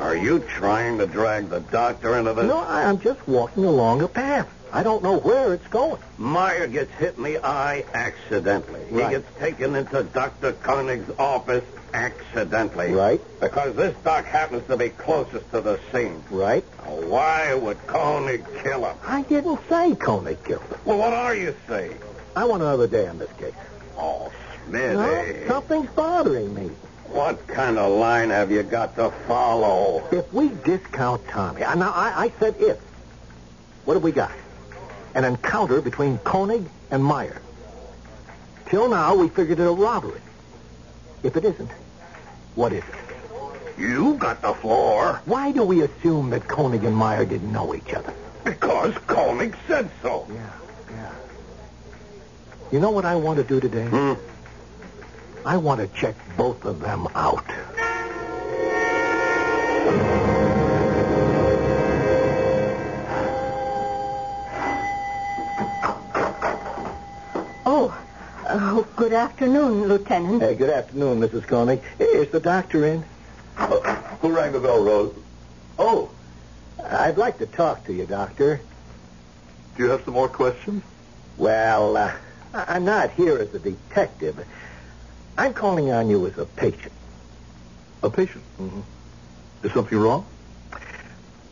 Are 0.00 0.16
you 0.16 0.38
trying 0.40 0.96
to 0.98 1.06
drag 1.06 1.50
the 1.50 1.60
doctor 1.60 2.16
into 2.16 2.32
this? 2.32 2.46
No, 2.46 2.58
I'm 2.58 2.98
just 3.00 3.26
walking 3.28 3.64
along 3.66 4.00
a 4.00 4.08
path. 4.08 4.48
I 4.72 4.82
don't 4.82 5.02
know 5.02 5.18
where 5.18 5.52
it's 5.52 5.66
going. 5.68 6.00
Meyer 6.16 6.66
gets 6.68 6.90
hit 6.92 7.18
in 7.18 7.24
the 7.24 7.44
eye 7.44 7.84
accidentally. 7.92 8.80
Right. 8.90 9.04
He 9.04 9.10
gets 9.10 9.38
taken 9.38 9.74
into 9.74 10.04
Dr. 10.04 10.52
Koenig's 10.52 11.10
office 11.18 11.64
accidentally. 11.92 12.92
Right. 12.92 13.20
Because 13.40 13.76
this 13.76 13.94
doc 14.02 14.24
happens 14.24 14.66
to 14.68 14.76
be 14.76 14.88
closest 14.88 15.50
to 15.50 15.60
the 15.60 15.78
scene. 15.92 16.22
Right? 16.30 16.64
Now, 16.86 17.08
why 17.08 17.52
would 17.54 17.84
Koenig 17.86 18.44
kill 18.62 18.86
him? 18.86 18.96
I 19.06 19.22
didn't 19.22 19.60
say 19.68 19.94
Koenig 19.96 20.42
killed 20.44 20.62
him. 20.62 20.78
Well, 20.86 20.98
what 20.98 21.12
are 21.12 21.34
you 21.34 21.54
saying? 21.68 21.98
I 22.34 22.44
want 22.44 22.62
another 22.62 22.86
day 22.86 23.06
on 23.06 23.18
this 23.18 23.32
case. 23.32 23.52
Oh, 23.98 24.32
Smithy. 24.66 24.94
No, 24.94 25.46
something's 25.48 25.90
bothering 25.90 26.54
me. 26.54 26.70
What 27.10 27.46
kind 27.48 27.78
of 27.78 27.92
line 27.98 28.30
have 28.30 28.50
you 28.50 28.62
got 28.62 28.94
to 28.96 29.10
follow? 29.26 30.06
If 30.12 30.32
we 30.32 30.48
discount 30.64 31.26
Tommy, 31.28 31.64
I- 31.64 31.74
now 31.74 31.90
I, 31.92 32.24
I 32.26 32.32
said 32.38 32.54
if. 32.58 32.78
What 33.84 33.94
have 33.94 34.02
we 34.02 34.12
got? 34.12 34.30
An 35.14 35.24
encounter 35.24 35.80
between 35.80 36.18
Koenig 36.18 36.68
and 36.90 37.02
Meyer. 37.04 37.42
Till 38.68 38.88
now, 38.88 39.16
we 39.16 39.28
figured 39.28 39.58
it 39.58 39.64
a 39.66 39.72
robbery. 39.72 40.20
If 41.24 41.36
it 41.36 41.44
isn't, 41.44 41.70
what 42.54 42.72
is 42.72 42.84
it? 42.84 43.80
You 43.80 44.14
got 44.16 44.42
the 44.42 44.52
floor 44.54 45.20
Why 45.24 45.52
do 45.52 45.64
we 45.64 45.82
assume 45.82 46.30
that 46.30 46.46
Koenig 46.46 46.84
and 46.84 46.94
Meyer 46.94 47.24
didn't 47.24 47.52
know 47.52 47.74
each 47.74 47.92
other? 47.92 48.14
because 48.44 48.94
Koenig 49.06 49.54
said 49.66 49.90
so. 50.02 50.26
Yeah, 50.30 50.50
yeah. 50.92 51.14
You 52.72 52.80
know 52.80 52.90
what 52.90 53.04
I 53.04 53.16
want 53.16 53.36
to 53.38 53.44
do 53.44 53.60
today? 53.60 53.86
Hmm? 53.86 54.12
I 55.44 55.56
want 55.56 55.80
to 55.80 55.88
check 55.98 56.14
both 56.36 56.64
of 56.64 56.80
them 56.80 57.06
out. 57.14 57.44
Oh, 67.64 67.96
oh, 68.48 68.86
good 68.96 69.12
afternoon, 69.12 69.88
Lieutenant. 69.88 70.42
Hey, 70.42 70.54
good 70.54 70.70
afternoon, 70.70 71.20
Mrs. 71.20 71.46
Koenig. 71.46 71.80
Is 71.98 72.28
the 72.28 72.40
doctor 72.40 72.84
in? 72.86 73.04
Uh, 73.56 73.94
who 74.20 74.34
rang 74.36 74.52
the 74.52 74.60
bell, 74.60 74.82
Rose? 74.84 75.14
Oh, 75.78 76.10
I'd 76.84 77.16
like 77.16 77.38
to 77.38 77.46
talk 77.46 77.84
to 77.86 77.92
you, 77.94 78.04
Doctor. 78.06 78.60
Do 79.76 79.84
you 79.84 79.90
have 79.90 80.04
some 80.04 80.14
more 80.14 80.28
questions? 80.28 80.82
Well, 81.38 81.96
uh, 81.96 82.12
I'm 82.52 82.84
not 82.84 83.10
here 83.12 83.38
as 83.38 83.54
a 83.54 83.58
detective. 83.58 84.44
I'm 85.40 85.54
calling 85.54 85.90
on 85.90 86.10
you 86.10 86.26
as 86.26 86.36
a 86.36 86.44
patient. 86.44 86.92
A 88.02 88.10
patient. 88.10 88.44
Mhm. 88.60 88.82
Is 89.62 89.72
something 89.72 89.98
wrong? 89.98 90.26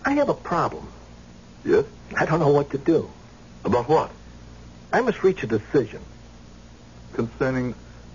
I 0.05 0.13
have 0.13 0.29
a 0.29 0.35
problem. 0.35 0.87
Yes. 1.65 1.87
I 2.15 2.27
don't 2.27 2.39
know 2.39 2.51
what 2.51 2.69
to 2.73 2.79
do. 2.79 3.09
About 3.65 3.89
what? 3.89 4.11
I 4.93 5.01
must 5.01 5.23
reach 5.25 5.43
a 5.43 5.47
decision. 5.47 6.01
Concerning 7.15 7.75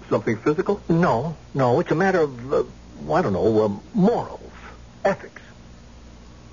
something 0.10 0.38
physical? 0.38 0.80
No, 0.90 1.36
no, 1.56 1.80
it's 1.80 1.90
a 1.92 1.96
matter 1.96 2.20
of, 2.22 2.54
uh, 2.54 2.64
I 3.12 3.24
don't 3.24 3.34
know, 3.34 3.66
uh, 3.66 3.70
morals, 3.96 4.54
ethics. 5.04 5.42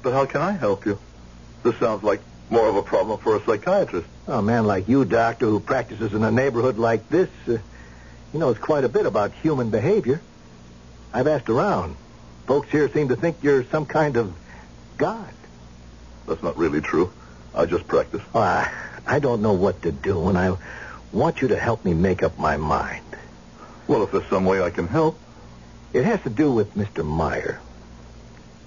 But 0.03 0.15
how 0.15 0.25
can 0.25 0.41
I 0.41 0.53
help 0.53 0.87
you? 0.87 0.99
This 1.63 1.77
sounds 1.77 2.03
like 2.03 2.23
more 2.49 2.69
of 2.69 2.77
a 2.77 2.83
problem 2.83 3.19
for 3.19 3.37
a 3.37 3.45
psychiatrist. 3.45 4.09
A 4.29 4.41
man 4.41 4.67
like 4.67 4.89
you, 4.89 5.05
Doctor, 5.05 5.45
who 5.45 5.61
practices 5.61 6.15
in 6.15 6.25
a 6.25 6.31
neighborhood 6.31 6.79
like 6.79 7.11
this, 7.11 7.29
uh, 7.47 7.59
he 8.33 8.39
knows 8.39 8.59
quite 8.59 8.85
a 8.85 8.89
bit 8.89 9.07
about 9.07 9.33
human 9.33 9.71
behavior. 9.71 10.21
I've 11.13 11.27
asked 11.27 11.49
around. 11.49 11.97
Folks 12.47 12.71
here 12.71 12.89
seem 12.89 13.09
to 13.09 13.17
think 13.17 13.39
you're 13.43 13.65
some 13.65 13.87
kind 13.87 14.17
of 14.17 14.33
god. 14.97 15.33
That's 16.27 16.43
not 16.43 16.57
really 16.57 16.81
true. 16.81 17.13
I 17.55 17.67
just 17.67 17.89
practice. 17.89 18.23
I, 18.35 18.73
I 19.07 19.19
don't 19.19 19.43
know 19.43 19.53
what 19.53 19.83
to 19.83 19.93
do, 19.93 20.29
and 20.29 20.39
I 20.39 20.57
want 21.13 21.43
you 21.43 21.49
to 21.49 21.59
help 21.59 21.85
me 21.85 21.95
make 21.95 22.23
up 22.23 22.39
my 22.39 22.57
mind. 22.57 23.05
Well, 23.89 24.05
if 24.05 24.13
there's 24.13 24.29
some 24.29 24.45
way 24.45 24.63
I 24.63 24.71
can 24.71 24.87
help. 24.87 25.19
It 25.93 26.05
has 26.05 26.23
to 26.23 26.31
do 26.31 26.53
with 26.53 26.77
Mr. 26.77 27.05
Meyer. 27.05 27.61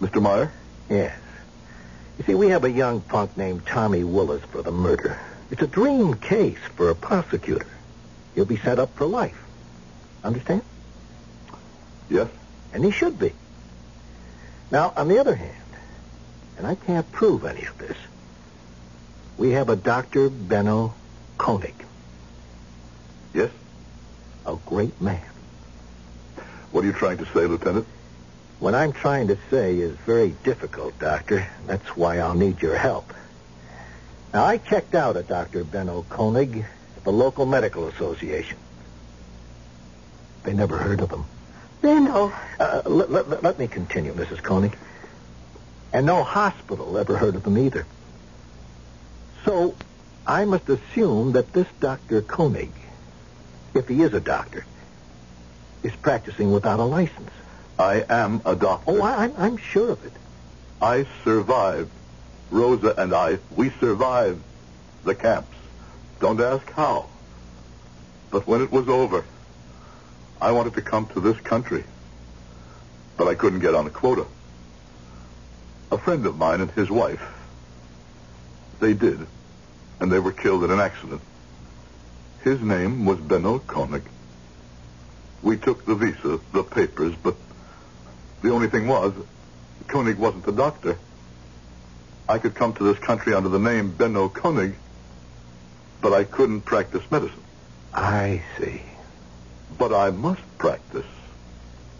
Mr. 0.01 0.21
Meyer? 0.21 0.51
Yes. 0.89 1.17
You 2.17 2.25
see, 2.25 2.35
we 2.35 2.49
have 2.49 2.65
a 2.65 2.71
young 2.71 2.99
punk 2.99 3.37
named 3.37 3.65
Tommy 3.65 4.03
Willis 4.03 4.43
for 4.43 4.61
the 4.61 4.71
murder. 4.71 5.17
It's 5.49 5.61
a 5.61 5.67
dream 5.67 6.15
case 6.15 6.59
for 6.75 6.89
a 6.89 6.95
prosecutor. 6.95 7.67
He'll 8.35 8.45
be 8.45 8.57
set 8.57 8.79
up 8.79 8.95
for 8.95 9.05
life. 9.05 9.42
Understand? 10.23 10.61
Yes. 12.09 12.29
And 12.73 12.83
he 12.83 12.91
should 12.91 13.19
be. 13.19 13.33
Now, 14.71 14.93
on 14.95 15.07
the 15.07 15.19
other 15.19 15.35
hand, 15.35 15.55
and 16.57 16.65
I 16.65 16.75
can't 16.75 17.09
prove 17.11 17.45
any 17.45 17.65
of 17.65 17.77
this, 17.77 17.97
we 19.37 19.51
have 19.51 19.69
a 19.69 19.75
Dr. 19.75 20.29
Benno 20.29 20.93
Koenig, 21.37 21.73
Yes? 23.33 23.49
a 24.45 24.55
great 24.65 24.99
man. 25.01 25.21
What 26.71 26.83
are 26.83 26.87
you 26.87 26.93
trying 26.93 27.17
to 27.17 27.25
say, 27.25 27.45
Lieutenant? 27.45 27.87
What 28.59 28.75
I'm 28.75 28.93
trying 28.93 29.27
to 29.27 29.37
say 29.49 29.77
is 29.77 29.95
very 30.05 30.35
difficult, 30.43 30.97
Doctor. 30.99 31.45
That's 31.65 31.97
why 31.97 32.19
I'll 32.19 32.33
need 32.35 32.61
your 32.61 32.75
help. 32.75 33.11
Now, 34.33 34.45
I 34.45 34.57
checked 34.57 34.95
out 34.95 35.17
a 35.17 35.23
Dr. 35.23 35.63
Benno 35.63 36.05
Koenig 36.09 36.65
at 36.97 37.03
the 37.03 37.11
local 37.11 37.45
medical 37.45 37.87
association. 37.87 38.57
They 40.43 40.53
never 40.53 40.77
heard 40.77 41.01
of 41.01 41.11
him. 41.11 41.25
Benno. 41.81 42.33
Uh, 42.59 42.81
let, 42.85 43.11
let- 43.11 43.43
let 43.43 43.59
me 43.59 43.67
continue, 43.67 44.13
Mrs. 44.13 44.41
Koenig. 44.41 44.77
And 45.91 46.05
no 46.05 46.23
hospital 46.23 46.97
ever 46.97 47.17
heard 47.17 47.35
of 47.35 47.45
him 47.45 47.57
either. 47.57 47.85
So, 49.45 49.75
I 50.25 50.45
must 50.45 50.67
assume 50.69 51.33
that 51.33 51.53
this 51.53 51.67
Dr. 51.79 52.21
Koenig, 52.21 52.73
if 53.75 53.87
he 53.87 54.01
is 54.01 54.13
a 54.13 54.19
doctor, 54.21 54.65
is 55.83 55.93
practicing 55.97 56.51
without 56.51 56.79
a 56.79 56.83
license. 56.83 57.29
I 57.77 58.05
am 58.09 58.41
a 58.45 58.55
doctor. 58.55 58.91
Oh, 58.91 59.01
I, 59.01 59.25
I'm, 59.25 59.33
I'm 59.37 59.57
sure 59.57 59.91
of 59.91 60.03
it. 60.05 60.13
I 60.81 61.05
survived. 61.23 61.91
Rosa 62.49 62.93
and 62.97 63.13
I, 63.13 63.39
we 63.55 63.71
survived 63.79 64.41
the 65.03 65.15
camps. 65.15 65.57
Don't 66.19 66.39
ask 66.39 66.69
how. 66.71 67.09
But 68.31 68.47
when 68.47 68.61
it 68.61 68.71
was 68.71 68.87
over, 68.87 69.25
I 70.43 70.51
wanted 70.51 70.73
to 70.73 70.81
come 70.81 71.07
to 71.13 71.21
this 71.21 71.39
country. 71.39 71.85
But 73.15 73.29
I 73.29 73.35
couldn't 73.35 73.61
get 73.61 73.75
on 73.75 73.87
a 73.87 73.89
quota. 73.89 74.25
A 75.89 75.97
friend 75.97 76.25
of 76.25 76.37
mine 76.37 76.59
and 76.59 76.69
his 76.71 76.89
wife, 76.89 77.23
they 78.81 78.93
did. 78.93 79.25
And 80.01 80.11
they 80.11 80.19
were 80.19 80.33
killed 80.33 80.65
in 80.65 80.71
an 80.71 80.81
accident. 80.81 81.21
His 82.43 82.59
name 82.59 83.05
was 83.05 83.19
Benno 83.19 83.59
Koenig. 83.59 84.03
We 85.41 85.55
took 85.55 85.85
the 85.85 85.95
visa, 85.95 86.41
the 86.51 86.63
papers, 86.63 87.15
but 87.23 87.35
the 88.41 88.51
only 88.51 88.67
thing 88.67 88.85
was, 88.85 89.13
Koenig 89.87 90.17
wasn't 90.17 90.45
a 90.45 90.51
doctor. 90.51 90.97
I 92.27 92.37
could 92.37 92.53
come 92.53 92.73
to 92.73 92.83
this 92.83 92.99
country 92.99 93.33
under 93.33 93.47
the 93.47 93.59
name 93.59 93.93
Benno 93.93 94.27
Koenig, 94.27 94.75
but 96.01 96.11
I 96.11 96.25
couldn't 96.25 96.61
practice 96.63 97.09
medicine. 97.09 97.43
I 97.93 98.43
see. 98.57 98.81
But 99.77 99.93
I 99.93 100.11
must 100.11 100.41
practice 100.57 101.05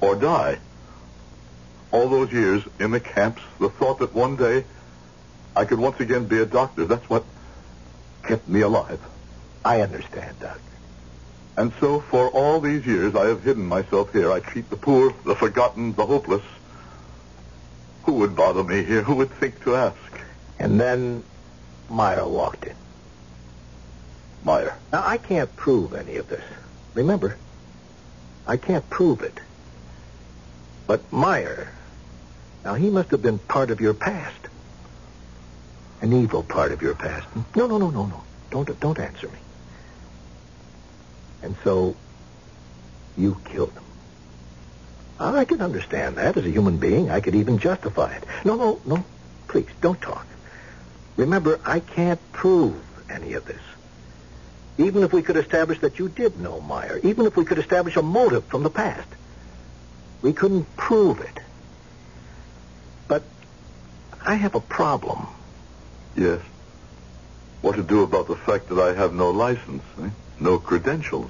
or 0.02 0.16
die. 0.16 0.60
All 1.92 2.10
those 2.10 2.32
years 2.32 2.64
in 2.80 2.92
the 2.92 3.00
camps, 3.00 3.42
the 3.60 3.70
thought 3.70 4.00
that 4.00 4.14
one 4.14 4.36
day 4.36 4.66
I 5.56 5.66
could 5.66 5.80
once 5.80 6.00
again 6.00 6.26
be 6.26 6.40
a 6.40 6.46
doctor, 6.46 6.86
that's 6.86 7.08
what 7.10 7.24
kept 8.24 8.48
me 8.48 8.62
alive. 8.62 9.00
I 9.64 9.82
understand, 9.82 10.40
Doc. 10.40 10.60
And 11.56 11.72
so 11.80 12.00
for 12.00 12.30
all 12.30 12.60
these 12.60 12.86
years 12.86 13.16
I 13.16 13.28
have 13.28 13.44
hidden 13.44 13.66
myself 13.66 14.12
here. 14.12 14.32
I 14.32 14.40
treat 14.40 14.70
the 14.70 14.78
poor, 14.78 15.14
the 15.24 15.36
forgotten, 15.36 15.94
the 15.94 16.06
hopeless. 16.06 16.44
Who 18.06 18.14
would 18.14 18.36
bother 18.36 18.64
me 18.64 18.84
here? 18.84 19.04
Who 19.04 19.16
would 19.16 19.32
think 19.32 19.64
to 19.64 19.76
ask? 19.76 19.98
And 20.60 20.80
then 20.80 21.24
Meyer 21.90 22.28
walked 22.28 22.66
in. 22.66 22.76
Meyer. 24.44 24.76
Now, 24.92 25.04
I 25.06 25.18
can't 25.18 25.56
prove 25.56 25.94
any 25.94 26.18
of 26.18 26.28
this. 26.28 26.44
Remember, 26.96 27.38
I 28.46 28.58
can't 28.58 28.88
prove 28.90 29.22
it. 29.22 29.40
But 30.88 31.12
Meyer, 31.12 31.70
now 32.66 32.74
he 32.74 32.90
must 32.90 33.12
have 33.12 33.22
been 33.22 33.40
part 33.40 33.72
of 33.72 33.80
your 33.80 33.94
past. 33.94 34.36
An 36.02 36.12
evil 36.12 36.44
part 36.44 36.72
of 36.72 36.82
your 36.82 36.96
past. 36.96 37.28
No, 37.56 37.68
no, 37.68 37.78
no, 37.78 37.90
no, 37.90 38.06
no. 38.06 38.24
Don't, 38.52 38.80
don't 38.80 39.00
answer 39.00 39.28
me. 39.28 39.40
And 41.42 41.56
so, 41.64 41.96
you 43.18 43.38
killed 43.46 43.72
him. 43.72 43.84
Ah, 45.20 45.36
I 45.36 45.46
can 45.46 45.62
understand 45.62 46.18
that 46.18 46.36
as 46.36 46.46
a 46.46 46.50
human 46.50 46.78
being. 46.78 47.10
I 47.10 47.22
could 47.22 47.36
even 47.36 47.60
justify 47.60 48.14
it. 48.16 48.24
No, 48.44 48.56
no, 48.56 48.82
no. 48.86 49.06
Please, 49.48 49.68
don't 49.82 50.02
talk. 50.02 50.28
Remember, 51.16 51.60
I 51.66 51.80
can't 51.80 52.20
prove 52.32 52.82
any 53.10 53.34
of 53.34 53.46
this. 53.46 53.62
Even 54.78 55.04
if 55.04 55.14
we 55.14 55.22
could 55.22 55.38
establish 55.38 55.80
that 55.80 56.00
you 56.00 56.10
did 56.10 56.40
know 56.40 56.60
Meyer, 56.62 57.00
even 57.04 57.26
if 57.26 57.38
we 57.38 57.46
could 57.46 57.60
establish 57.60 57.96
a 57.96 58.02
motive 58.02 58.46
from 58.46 58.64
the 58.64 58.70
past, 58.70 59.08
we 60.22 60.34
couldn't 60.34 60.76
prove 60.76 61.20
it. 61.20 61.40
But 63.08 63.24
I 64.26 64.36
have 64.36 64.56
a 64.56 64.60
problem. 64.60 65.28
Yes. 66.16 66.42
What 67.62 67.76
to 67.76 67.84
do 67.84 68.04
about 68.04 68.28
the 68.28 68.36
fact 68.36 68.70
that 68.70 68.80
I 68.80 68.94
have 68.94 69.14
no 69.14 69.30
license, 69.30 69.84
eh? 70.02 70.10
no 70.40 70.58
credentials 70.58 71.30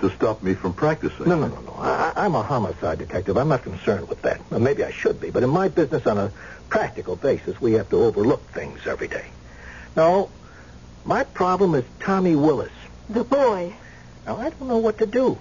to 0.00 0.10
stop 0.10 0.42
me 0.42 0.54
from 0.54 0.72
practicing? 0.72 1.28
No, 1.28 1.38
no, 1.38 1.46
no, 1.46 1.60
no. 1.60 1.74
I, 1.78 2.12
I'm 2.16 2.34
a 2.34 2.42
homicide 2.42 2.98
detective. 2.98 3.36
I'm 3.36 3.48
not 3.48 3.62
concerned 3.62 4.08
with 4.08 4.22
that. 4.22 4.40
Well, 4.50 4.58
maybe 4.60 4.84
I 4.84 4.90
should 4.90 5.20
be, 5.20 5.30
but 5.30 5.42
in 5.42 5.50
my 5.50 5.68
business, 5.68 6.06
on 6.06 6.18
a 6.18 6.32
practical 6.68 7.14
basis, 7.14 7.60
we 7.60 7.72
have 7.74 7.88
to 7.90 8.02
overlook 8.02 8.50
things 8.50 8.86
every 8.86 9.08
day. 9.08 9.26
No, 9.94 10.30
my 11.04 11.24
problem 11.24 11.74
is 11.74 11.84
Tommy 12.00 12.36
Willis. 12.36 12.72
The 13.08 13.24
boy. 13.24 13.74
Now, 14.26 14.36
I 14.36 14.50
don't 14.50 14.68
know 14.68 14.78
what 14.78 14.98
to 14.98 15.06
do. 15.06 15.38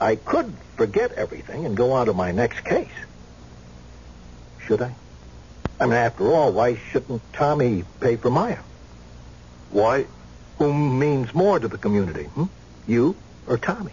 I 0.00 0.16
could 0.16 0.52
forget 0.76 1.12
everything 1.12 1.66
and 1.66 1.76
go 1.76 1.92
on 1.92 2.06
to 2.06 2.12
my 2.12 2.32
next 2.32 2.64
case. 2.64 2.88
Should 4.66 4.82
I? 4.82 4.94
I 5.80 5.84
mean, 5.84 5.94
after 5.94 6.32
all, 6.32 6.52
why 6.52 6.76
shouldn't 6.90 7.22
Tommy 7.32 7.84
pay 8.00 8.16
for 8.16 8.30
Meyer? 8.30 8.62
Why? 9.70 10.06
Whom 10.58 10.98
means 10.98 11.32
more 11.34 11.58
to 11.58 11.68
the 11.68 11.78
community? 11.78 12.24
Hmm? 12.24 12.44
You 12.86 13.14
or 13.46 13.58
Tommy? 13.58 13.92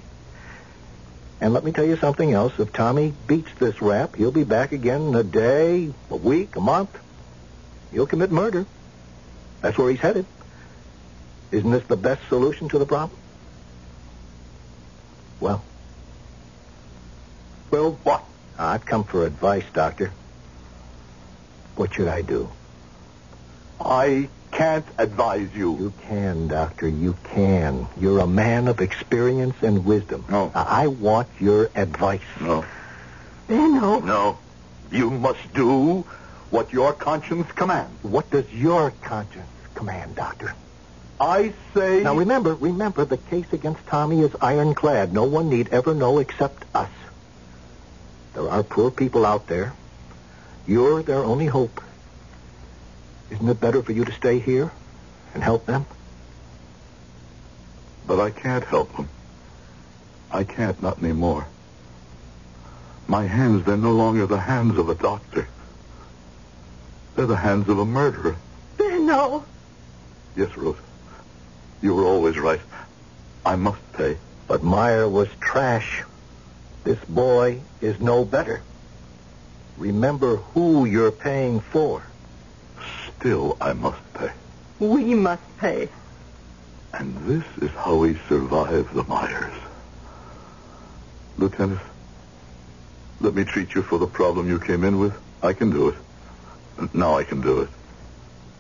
And 1.40 1.54
let 1.54 1.64
me 1.64 1.72
tell 1.72 1.86
you 1.86 1.98
something 1.98 2.32
else. 2.32 2.60
If 2.60 2.74
Tommy 2.74 3.14
beats 3.28 3.52
this 3.60 3.82
rap, 3.82 4.16
he'll 4.16 4.32
be 4.32 4.44
back 4.44 4.72
again 4.72 5.02
in 5.02 5.16
a 5.16 5.24
day, 5.24 5.94
a 6.10 6.16
week, 6.16 6.56
a 6.56 6.62
month. 6.62 6.98
He'll 7.92 8.08
commit 8.08 8.32
murder. 8.32 8.66
That's 9.62 9.78
where 9.78 9.90
he's 9.90 10.00
headed. 10.00 10.26
Isn't 11.52 11.72
this 11.72 11.84
the 11.86 11.98
best 11.98 12.28
solution 12.28 12.70
to 12.70 12.80
the 12.80 12.86
problem? 12.86 13.20
Well. 15.40 15.64
Well, 17.72 18.00
what? 18.04 18.24
I've 18.58 18.86
come 18.86 19.04
for 19.04 19.26
advice, 19.26 19.66
Doctor. 19.74 20.12
What 21.76 21.94
should 21.94 22.08
I 22.08 22.22
do? 22.22 22.50
I 23.80 24.30
can't 24.52 24.86
advise 24.98 25.54
you. 25.54 25.78
You 25.78 25.94
can, 26.04 26.48
Doctor. 26.48 26.88
You 26.88 27.18
can. 27.26 27.88
You're 27.98 28.20
a 28.20 28.28
man 28.28 28.68
of 28.70 28.80
experience 28.80 29.56
and 29.62 29.86
wisdom. 29.86 30.24
No. 30.30 30.52
I 30.56 30.88
want 30.88 31.28
your 31.40 31.70
advice. 31.76 32.22
No. 32.40 32.64
Benno. 33.48 34.00
No. 34.00 34.38
You 34.92 35.10
must 35.10 35.54
do 35.54 36.06
what 36.56 36.72
your 36.72 36.94
conscience 36.94 37.52
commands. 37.52 38.02
What 38.02 38.30
does 38.30 38.52
your 38.54 38.92
conscience 39.02 39.46
command, 39.74 40.16
Doctor? 40.16 40.56
I 41.20 41.54
say. 41.74 42.02
Now 42.02 42.16
remember, 42.16 42.56
remember, 42.56 43.04
the 43.04 43.18
case 43.18 43.52
against 43.52 43.86
Tommy 43.88 44.22
is 44.22 44.34
ironclad. 44.42 45.14
No 45.14 45.26
one 45.26 45.50
need 45.50 45.70
ever 45.70 45.94
know 45.94 46.20
except 46.20 46.64
us. 46.74 46.90
There 48.34 48.50
are 48.50 48.64
poor 48.64 48.90
people 48.90 49.26
out 49.26 49.48
there. 49.48 49.74
You're 50.66 51.04
their 51.04 51.24
only 51.24 51.46
hope. 51.46 51.82
Isn't 53.30 53.50
it 53.50 53.60
better 53.60 53.84
for 53.84 53.92
you 53.92 54.06
to 54.06 54.12
stay 54.14 54.40
here 54.40 54.72
and 55.34 55.44
help 55.44 55.66
them? 55.66 55.86
But 58.08 58.22
I 58.22 58.32
can't 58.32 58.64
help 58.64 58.96
them. 58.96 59.10
I 60.32 60.44
can't, 60.44 60.82
not 60.82 61.00
anymore. 61.00 61.48
My 63.08 63.26
hands, 63.26 63.66
they're 63.66 63.78
no 63.78 63.92
longer 63.92 64.26
the 64.26 64.40
hands 64.40 64.78
of 64.78 64.90
a 64.90 64.96
doctor. 64.96 65.48
They're 67.16 67.26
the 67.26 67.36
hands 67.36 67.70
of 67.70 67.80
a 67.80 67.86
murderer. 67.86 68.36
Benno. 68.78 69.46
Yes, 70.36 70.56
Ruth. 70.58 70.80
You 71.82 71.96
were 71.96 72.04
always 72.04 72.38
right. 72.38 72.60
I 73.46 73.56
must 73.56 73.80
pay. 73.94 74.18
But 74.48 74.64
Meyer 74.64 75.08
was 75.08 75.30
trash. 75.40 76.04
This 76.84 77.00
boy 77.06 77.62
is 77.82 78.00
no 78.00 78.26
better. 78.26 78.62
Remember 79.78 80.38
who 80.38 80.86
you're 80.86 81.12
paying 81.12 81.60
for. 81.60 82.04
Still, 83.18 83.58
I 83.62 83.74
must 83.74 84.02
pay. 84.14 84.32
We 84.80 85.16
must 85.16 85.44
pay. 85.58 85.90
And 86.94 87.18
this 87.28 87.44
is 87.62 87.72
how 87.72 87.96
we 87.96 88.20
survive 88.28 88.94
the 88.94 89.04
Meyers. 89.04 89.54
Lieutenant, 91.38 91.82
let 93.20 93.34
me 93.34 93.44
treat 93.44 93.74
you 93.74 93.82
for 93.82 93.98
the 93.98 94.08
problem 94.08 94.48
you 94.48 94.60
came 94.60 94.84
in 94.84 95.00
with. 95.00 95.14
I 95.42 95.54
can 95.54 95.72
do 95.72 95.90
it. 95.90 95.96
Now 96.94 97.18
I 97.18 97.24
can 97.24 97.42
do 97.42 97.62
it. 97.62 97.70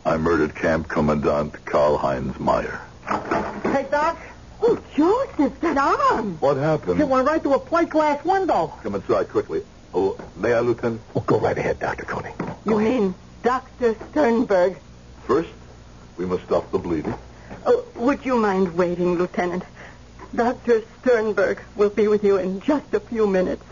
I 0.06 0.18
murdered 0.18 0.56
Camp 0.56 0.88
Commandant 0.88 1.66
Karl 1.66 1.98
Heinz 1.98 2.40
Meyer. 2.40 2.80
Hey, 3.64 3.88
Doc. 3.90 4.18
Oh, 4.62 4.82
Joseph, 4.96 5.60
get 5.62 5.78
on. 5.78 6.38
What 6.40 6.58
happened? 6.58 7.02
It 7.02 7.08
went 7.08 7.28
right 7.28 7.42
through 7.42 7.56
a 7.56 7.60
plate 7.60 7.90
glass 7.90 8.24
window. 8.24 8.74
Come 8.84 8.96
inside 8.96 9.30
quickly. 9.30 9.64
Oh, 9.94 10.18
may 10.36 10.54
I, 10.54 10.60
Lieutenant? 10.60 11.02
Well, 11.14 11.24
go 11.26 11.40
right 11.40 11.58
ahead, 11.58 11.80
Dr. 11.80 12.06
Koenig. 12.06 12.34
You 12.66 12.80
mean 12.80 13.16
Dr. 13.44 13.96
Sternberg? 14.12 14.78
First, 15.26 15.50
we 16.18 16.26
must 16.26 16.44
stop 16.46 16.72
the 16.72 16.80
bleeding. 16.80 17.16
Oh, 17.66 17.84
would 17.96 18.26
you 18.26 18.38
mind 18.38 18.76
waiting, 18.76 19.18
Lieutenant? 19.18 19.64
Dr. 20.34 20.84
Sternberg 21.02 21.62
will 21.76 21.90
be 21.90 22.08
with 22.08 22.24
you 22.24 22.38
in 22.38 22.60
just 22.62 22.94
a 22.94 23.00
few 23.00 23.28
minutes. 23.28 23.64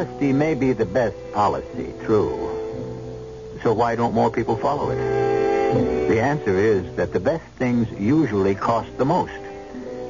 Honesty 0.00 0.32
may 0.32 0.54
be 0.54 0.72
the 0.72 0.86
best 0.86 1.14
policy, 1.34 1.92
true. 2.06 3.58
So 3.62 3.74
why 3.74 3.96
don't 3.96 4.14
more 4.14 4.30
people 4.30 4.56
follow 4.56 4.88
it? 4.88 6.08
The 6.08 6.22
answer 6.22 6.56
is 6.56 6.96
that 6.96 7.12
the 7.12 7.20
best 7.20 7.44
things 7.58 7.86
usually 8.00 8.54
cost 8.54 8.96
the 8.96 9.04
most. 9.04 9.42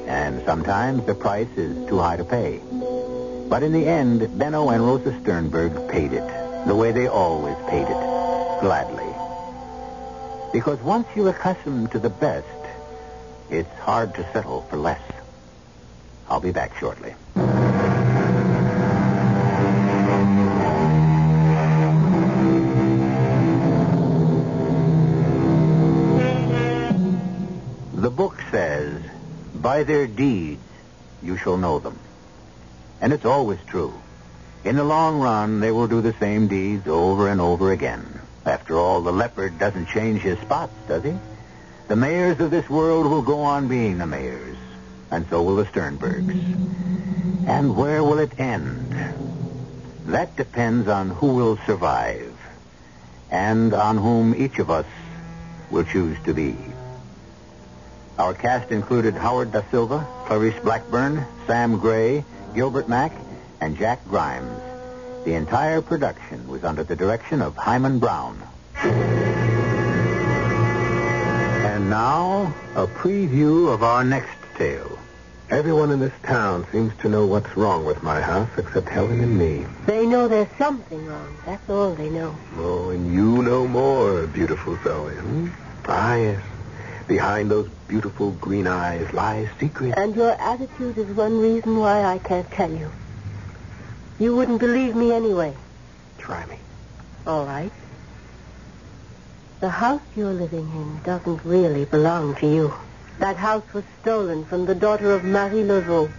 And 0.07 0.45
sometimes 0.45 1.05
the 1.05 1.13
price 1.13 1.49
is 1.57 1.89
too 1.89 1.99
high 1.99 2.15
to 2.15 2.23
pay. 2.23 2.61
But 3.49 3.63
in 3.63 3.73
the 3.73 3.85
end, 3.85 4.39
Benno 4.39 4.69
and 4.69 4.81
Rosa 4.81 5.11
Sternberg 5.19 5.89
paid 5.89 6.13
it, 6.13 6.65
the 6.65 6.75
way 6.75 6.93
they 6.93 7.07
always 7.07 7.57
paid 7.67 7.83
it, 7.83 8.61
gladly. 8.61 9.11
Because 10.53 10.79
once 10.79 11.05
you're 11.17 11.31
accustomed 11.31 11.91
to 11.91 11.99
the 11.99 12.09
best, 12.09 12.47
it's 13.49 13.77
hard 13.79 14.15
to 14.15 14.23
settle 14.31 14.61
for 14.69 14.77
less. 14.77 15.01
I'll 16.29 16.39
be 16.39 16.53
back 16.53 16.77
shortly. 16.77 17.13
By 29.71 29.83
their 29.83 30.05
deeds 30.05 30.67
you 31.23 31.37
shall 31.37 31.55
know 31.55 31.79
them. 31.79 31.97
And 32.99 33.13
it's 33.13 33.23
always 33.23 33.59
true. 33.67 33.93
In 34.65 34.75
the 34.75 34.83
long 34.83 35.21
run, 35.21 35.61
they 35.61 35.71
will 35.71 35.87
do 35.87 36.01
the 36.01 36.11
same 36.19 36.49
deeds 36.49 36.89
over 36.89 37.29
and 37.29 37.39
over 37.39 37.71
again. 37.71 38.19
After 38.45 38.77
all, 38.77 38.99
the 38.99 39.13
leopard 39.13 39.57
doesn't 39.59 39.87
change 39.87 40.23
his 40.23 40.37
spots, 40.39 40.73
does 40.89 41.05
he? 41.05 41.13
The 41.87 41.95
Meyers 41.95 42.41
of 42.41 42.51
this 42.51 42.69
world 42.69 43.05
will 43.05 43.21
go 43.21 43.39
on 43.43 43.69
being 43.69 43.97
the 43.97 44.05
Meyers, 44.05 44.57
and 45.09 45.25
so 45.29 45.41
will 45.41 45.55
the 45.55 45.65
Sternbergs. 45.67 46.35
And 47.47 47.77
where 47.77 48.03
will 48.03 48.19
it 48.19 48.37
end? 48.37 48.93
That 50.07 50.35
depends 50.35 50.89
on 50.89 51.11
who 51.11 51.27
will 51.27 51.55
survive 51.65 52.35
and 53.29 53.73
on 53.73 53.97
whom 53.97 54.35
each 54.35 54.59
of 54.59 54.69
us 54.69 54.87
will 55.69 55.85
choose 55.85 56.17
to 56.25 56.33
be. 56.33 56.57
Our 58.21 58.35
cast 58.35 58.69
included 58.71 59.15
Howard 59.15 59.51
Da 59.51 59.63
Silva, 59.71 60.05
Clarice 60.27 60.59
Blackburn, 60.61 61.25
Sam 61.47 61.79
Gray, 61.79 62.23
Gilbert 62.53 62.87
Mack, 62.87 63.11
and 63.59 63.75
Jack 63.75 64.07
Grimes. 64.07 64.61
The 65.25 65.33
entire 65.33 65.81
production 65.81 66.47
was 66.47 66.63
under 66.63 66.83
the 66.83 66.95
direction 66.95 67.41
of 67.41 67.57
Himan 67.57 67.97
Brown. 67.97 68.39
And 71.65 71.89
now, 71.89 72.53
a 72.75 72.85
preview 72.85 73.73
of 73.73 73.81
our 73.81 74.03
next 74.03 74.37
tale. 74.55 74.99
Everyone 75.49 75.89
in 75.89 75.99
this 75.99 76.13
town 76.21 76.67
seems 76.71 76.95
to 76.97 77.09
know 77.09 77.25
what's 77.25 77.57
wrong 77.57 77.85
with 77.85 78.03
my 78.03 78.21
house 78.21 78.51
except 78.55 78.87
Helen 78.87 79.19
and 79.21 79.35
me. 79.35 79.65
They 79.87 80.05
know 80.05 80.27
there's 80.27 80.55
something 80.59 81.03
wrong. 81.07 81.35
That's 81.47 81.67
all 81.67 81.95
they 81.95 82.11
know. 82.11 82.35
Oh, 82.57 82.91
and 82.91 83.11
you 83.11 83.41
know 83.41 83.67
more, 83.67 84.27
beautiful 84.27 84.77
Zoe. 84.83 85.15
Hmm? 85.15 85.47
Ah, 85.87 86.13
yes. 86.13 86.43
Behind 87.07 87.49
those 87.49 87.67
beautiful 87.91 88.31
green 88.39 88.67
eyes 88.67 89.11
lies 89.11 89.49
secret. 89.59 89.93
And 89.97 90.15
your 90.15 90.31
attitude 90.39 90.97
is 90.97 91.07
one 91.07 91.41
reason 91.41 91.77
why 91.77 92.05
I 92.05 92.19
can't 92.19 92.49
tell 92.49 92.71
you. 92.71 92.89
You 94.17 94.33
wouldn't 94.33 94.61
believe 94.61 94.95
me 94.95 95.11
anyway. 95.11 95.53
Try 96.17 96.45
me. 96.45 96.55
All 97.27 97.45
right. 97.45 97.73
The 99.59 99.69
house 99.69 100.01
you're 100.15 100.31
living 100.31 100.71
in 100.71 101.01
doesn't 101.03 101.43
really 101.43 101.83
belong 101.83 102.35
to 102.35 102.47
you. 102.47 102.73
That 103.19 103.35
house 103.35 103.73
was 103.73 103.83
stolen 104.01 104.45
from 104.45 104.65
the 104.67 104.73
daughter 104.73 105.11
of 105.11 105.25
Marie 105.25 105.63
Laveau. 105.63 106.09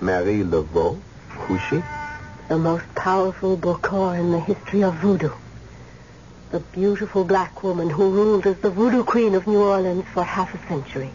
Marie 0.00 0.42
Laveau? 0.42 1.00
Who's 1.46 1.60
she? 1.70 1.84
The 2.48 2.58
most 2.58 2.92
powerful 2.96 3.56
Bokor 3.56 4.18
in 4.18 4.32
the 4.32 4.40
history 4.40 4.82
of 4.82 4.94
voodoo. 4.94 5.30
The 6.54 6.60
beautiful 6.60 7.24
black 7.24 7.64
woman 7.64 7.90
who 7.90 8.10
ruled 8.10 8.46
as 8.46 8.58
the 8.58 8.70
voodoo 8.70 9.02
queen 9.02 9.34
of 9.34 9.48
New 9.48 9.60
Orleans 9.60 10.04
for 10.14 10.22
half 10.22 10.54
a 10.54 10.68
century. 10.68 11.10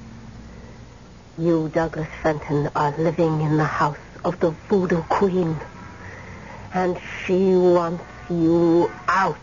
You, 1.38 1.70
Douglas 1.70 2.10
Fenton, 2.22 2.70
are 2.76 2.94
living 2.98 3.40
in 3.40 3.56
the 3.56 3.64
house 3.64 3.96
of 4.26 4.38
the 4.42 4.50
voodoo 4.68 5.02
queen. 5.04 5.56
And 6.74 7.00
she 7.24 7.56
wants 7.56 8.04
you 8.30 8.92
out. 9.08 9.38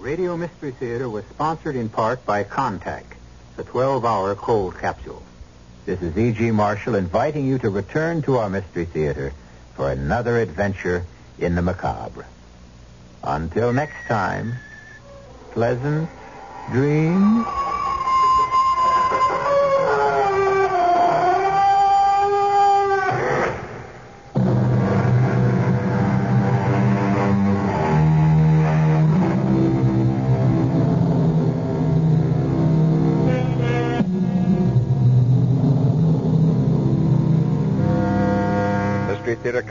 Radio 0.00 0.36
Mystery 0.36 0.72
Theater 0.72 1.08
was 1.08 1.24
sponsored 1.26 1.76
in 1.76 1.88
part 1.88 2.26
by 2.26 2.42
Contact, 2.42 3.14
the 3.56 3.62
12-hour 3.62 4.34
cold 4.34 4.76
capsule. 4.76 5.22
This 5.86 6.02
is 6.02 6.18
E.G. 6.18 6.50
Marshall 6.50 6.96
inviting 6.96 7.46
you 7.46 7.58
to 7.58 7.70
return 7.70 8.22
to 8.22 8.38
our 8.38 8.50
Mystery 8.50 8.86
Theater 8.86 9.32
for 9.76 9.88
another 9.88 10.38
adventure 10.38 11.06
in 11.38 11.54
the 11.54 11.62
macabre. 11.62 12.26
Until 13.22 13.72
next 13.72 14.08
time, 14.08 14.54
pleasant 15.52 16.10
dreams. 16.70 17.61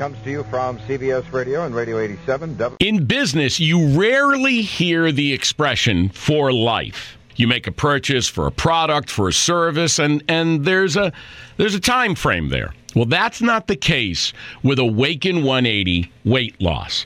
Comes 0.02 0.18
to 0.24 0.32
you 0.32 0.44
from 0.46 0.80
CBS 0.80 1.32
Radio 1.32 1.64
and 1.64 1.76
Radio 1.76 2.00
87. 2.00 2.58
W- 2.58 2.76
In 2.80 3.06
business, 3.06 3.60
you 3.60 3.90
rarely 3.90 4.64
hear 4.64 5.12
the 5.12 5.32
expression 5.32 6.10
for 6.10 6.52
life. 6.52 7.20
You 7.36 7.48
make 7.48 7.68
a 7.68 7.72
purchase 7.72 8.28
for 8.28 8.48
a 8.48 8.52
product, 8.52 9.12
for 9.12 9.28
a 9.28 9.32
service, 9.32 10.00
and, 10.00 10.24
and 10.28 10.66
there's 10.66 10.98
a 10.98 11.14
there's 11.58 11.76
a 11.76 11.80
time 11.80 12.16
frame 12.16 12.50
there. 12.50 12.74
Well, 12.96 13.06
that's 13.06 13.44
not 13.44 13.68
the 13.68 13.76
case 13.76 14.34
with 14.64 14.80
Awaken 14.80 15.44
180 15.44 16.12
weight 16.26 16.60
loss. 16.60 17.06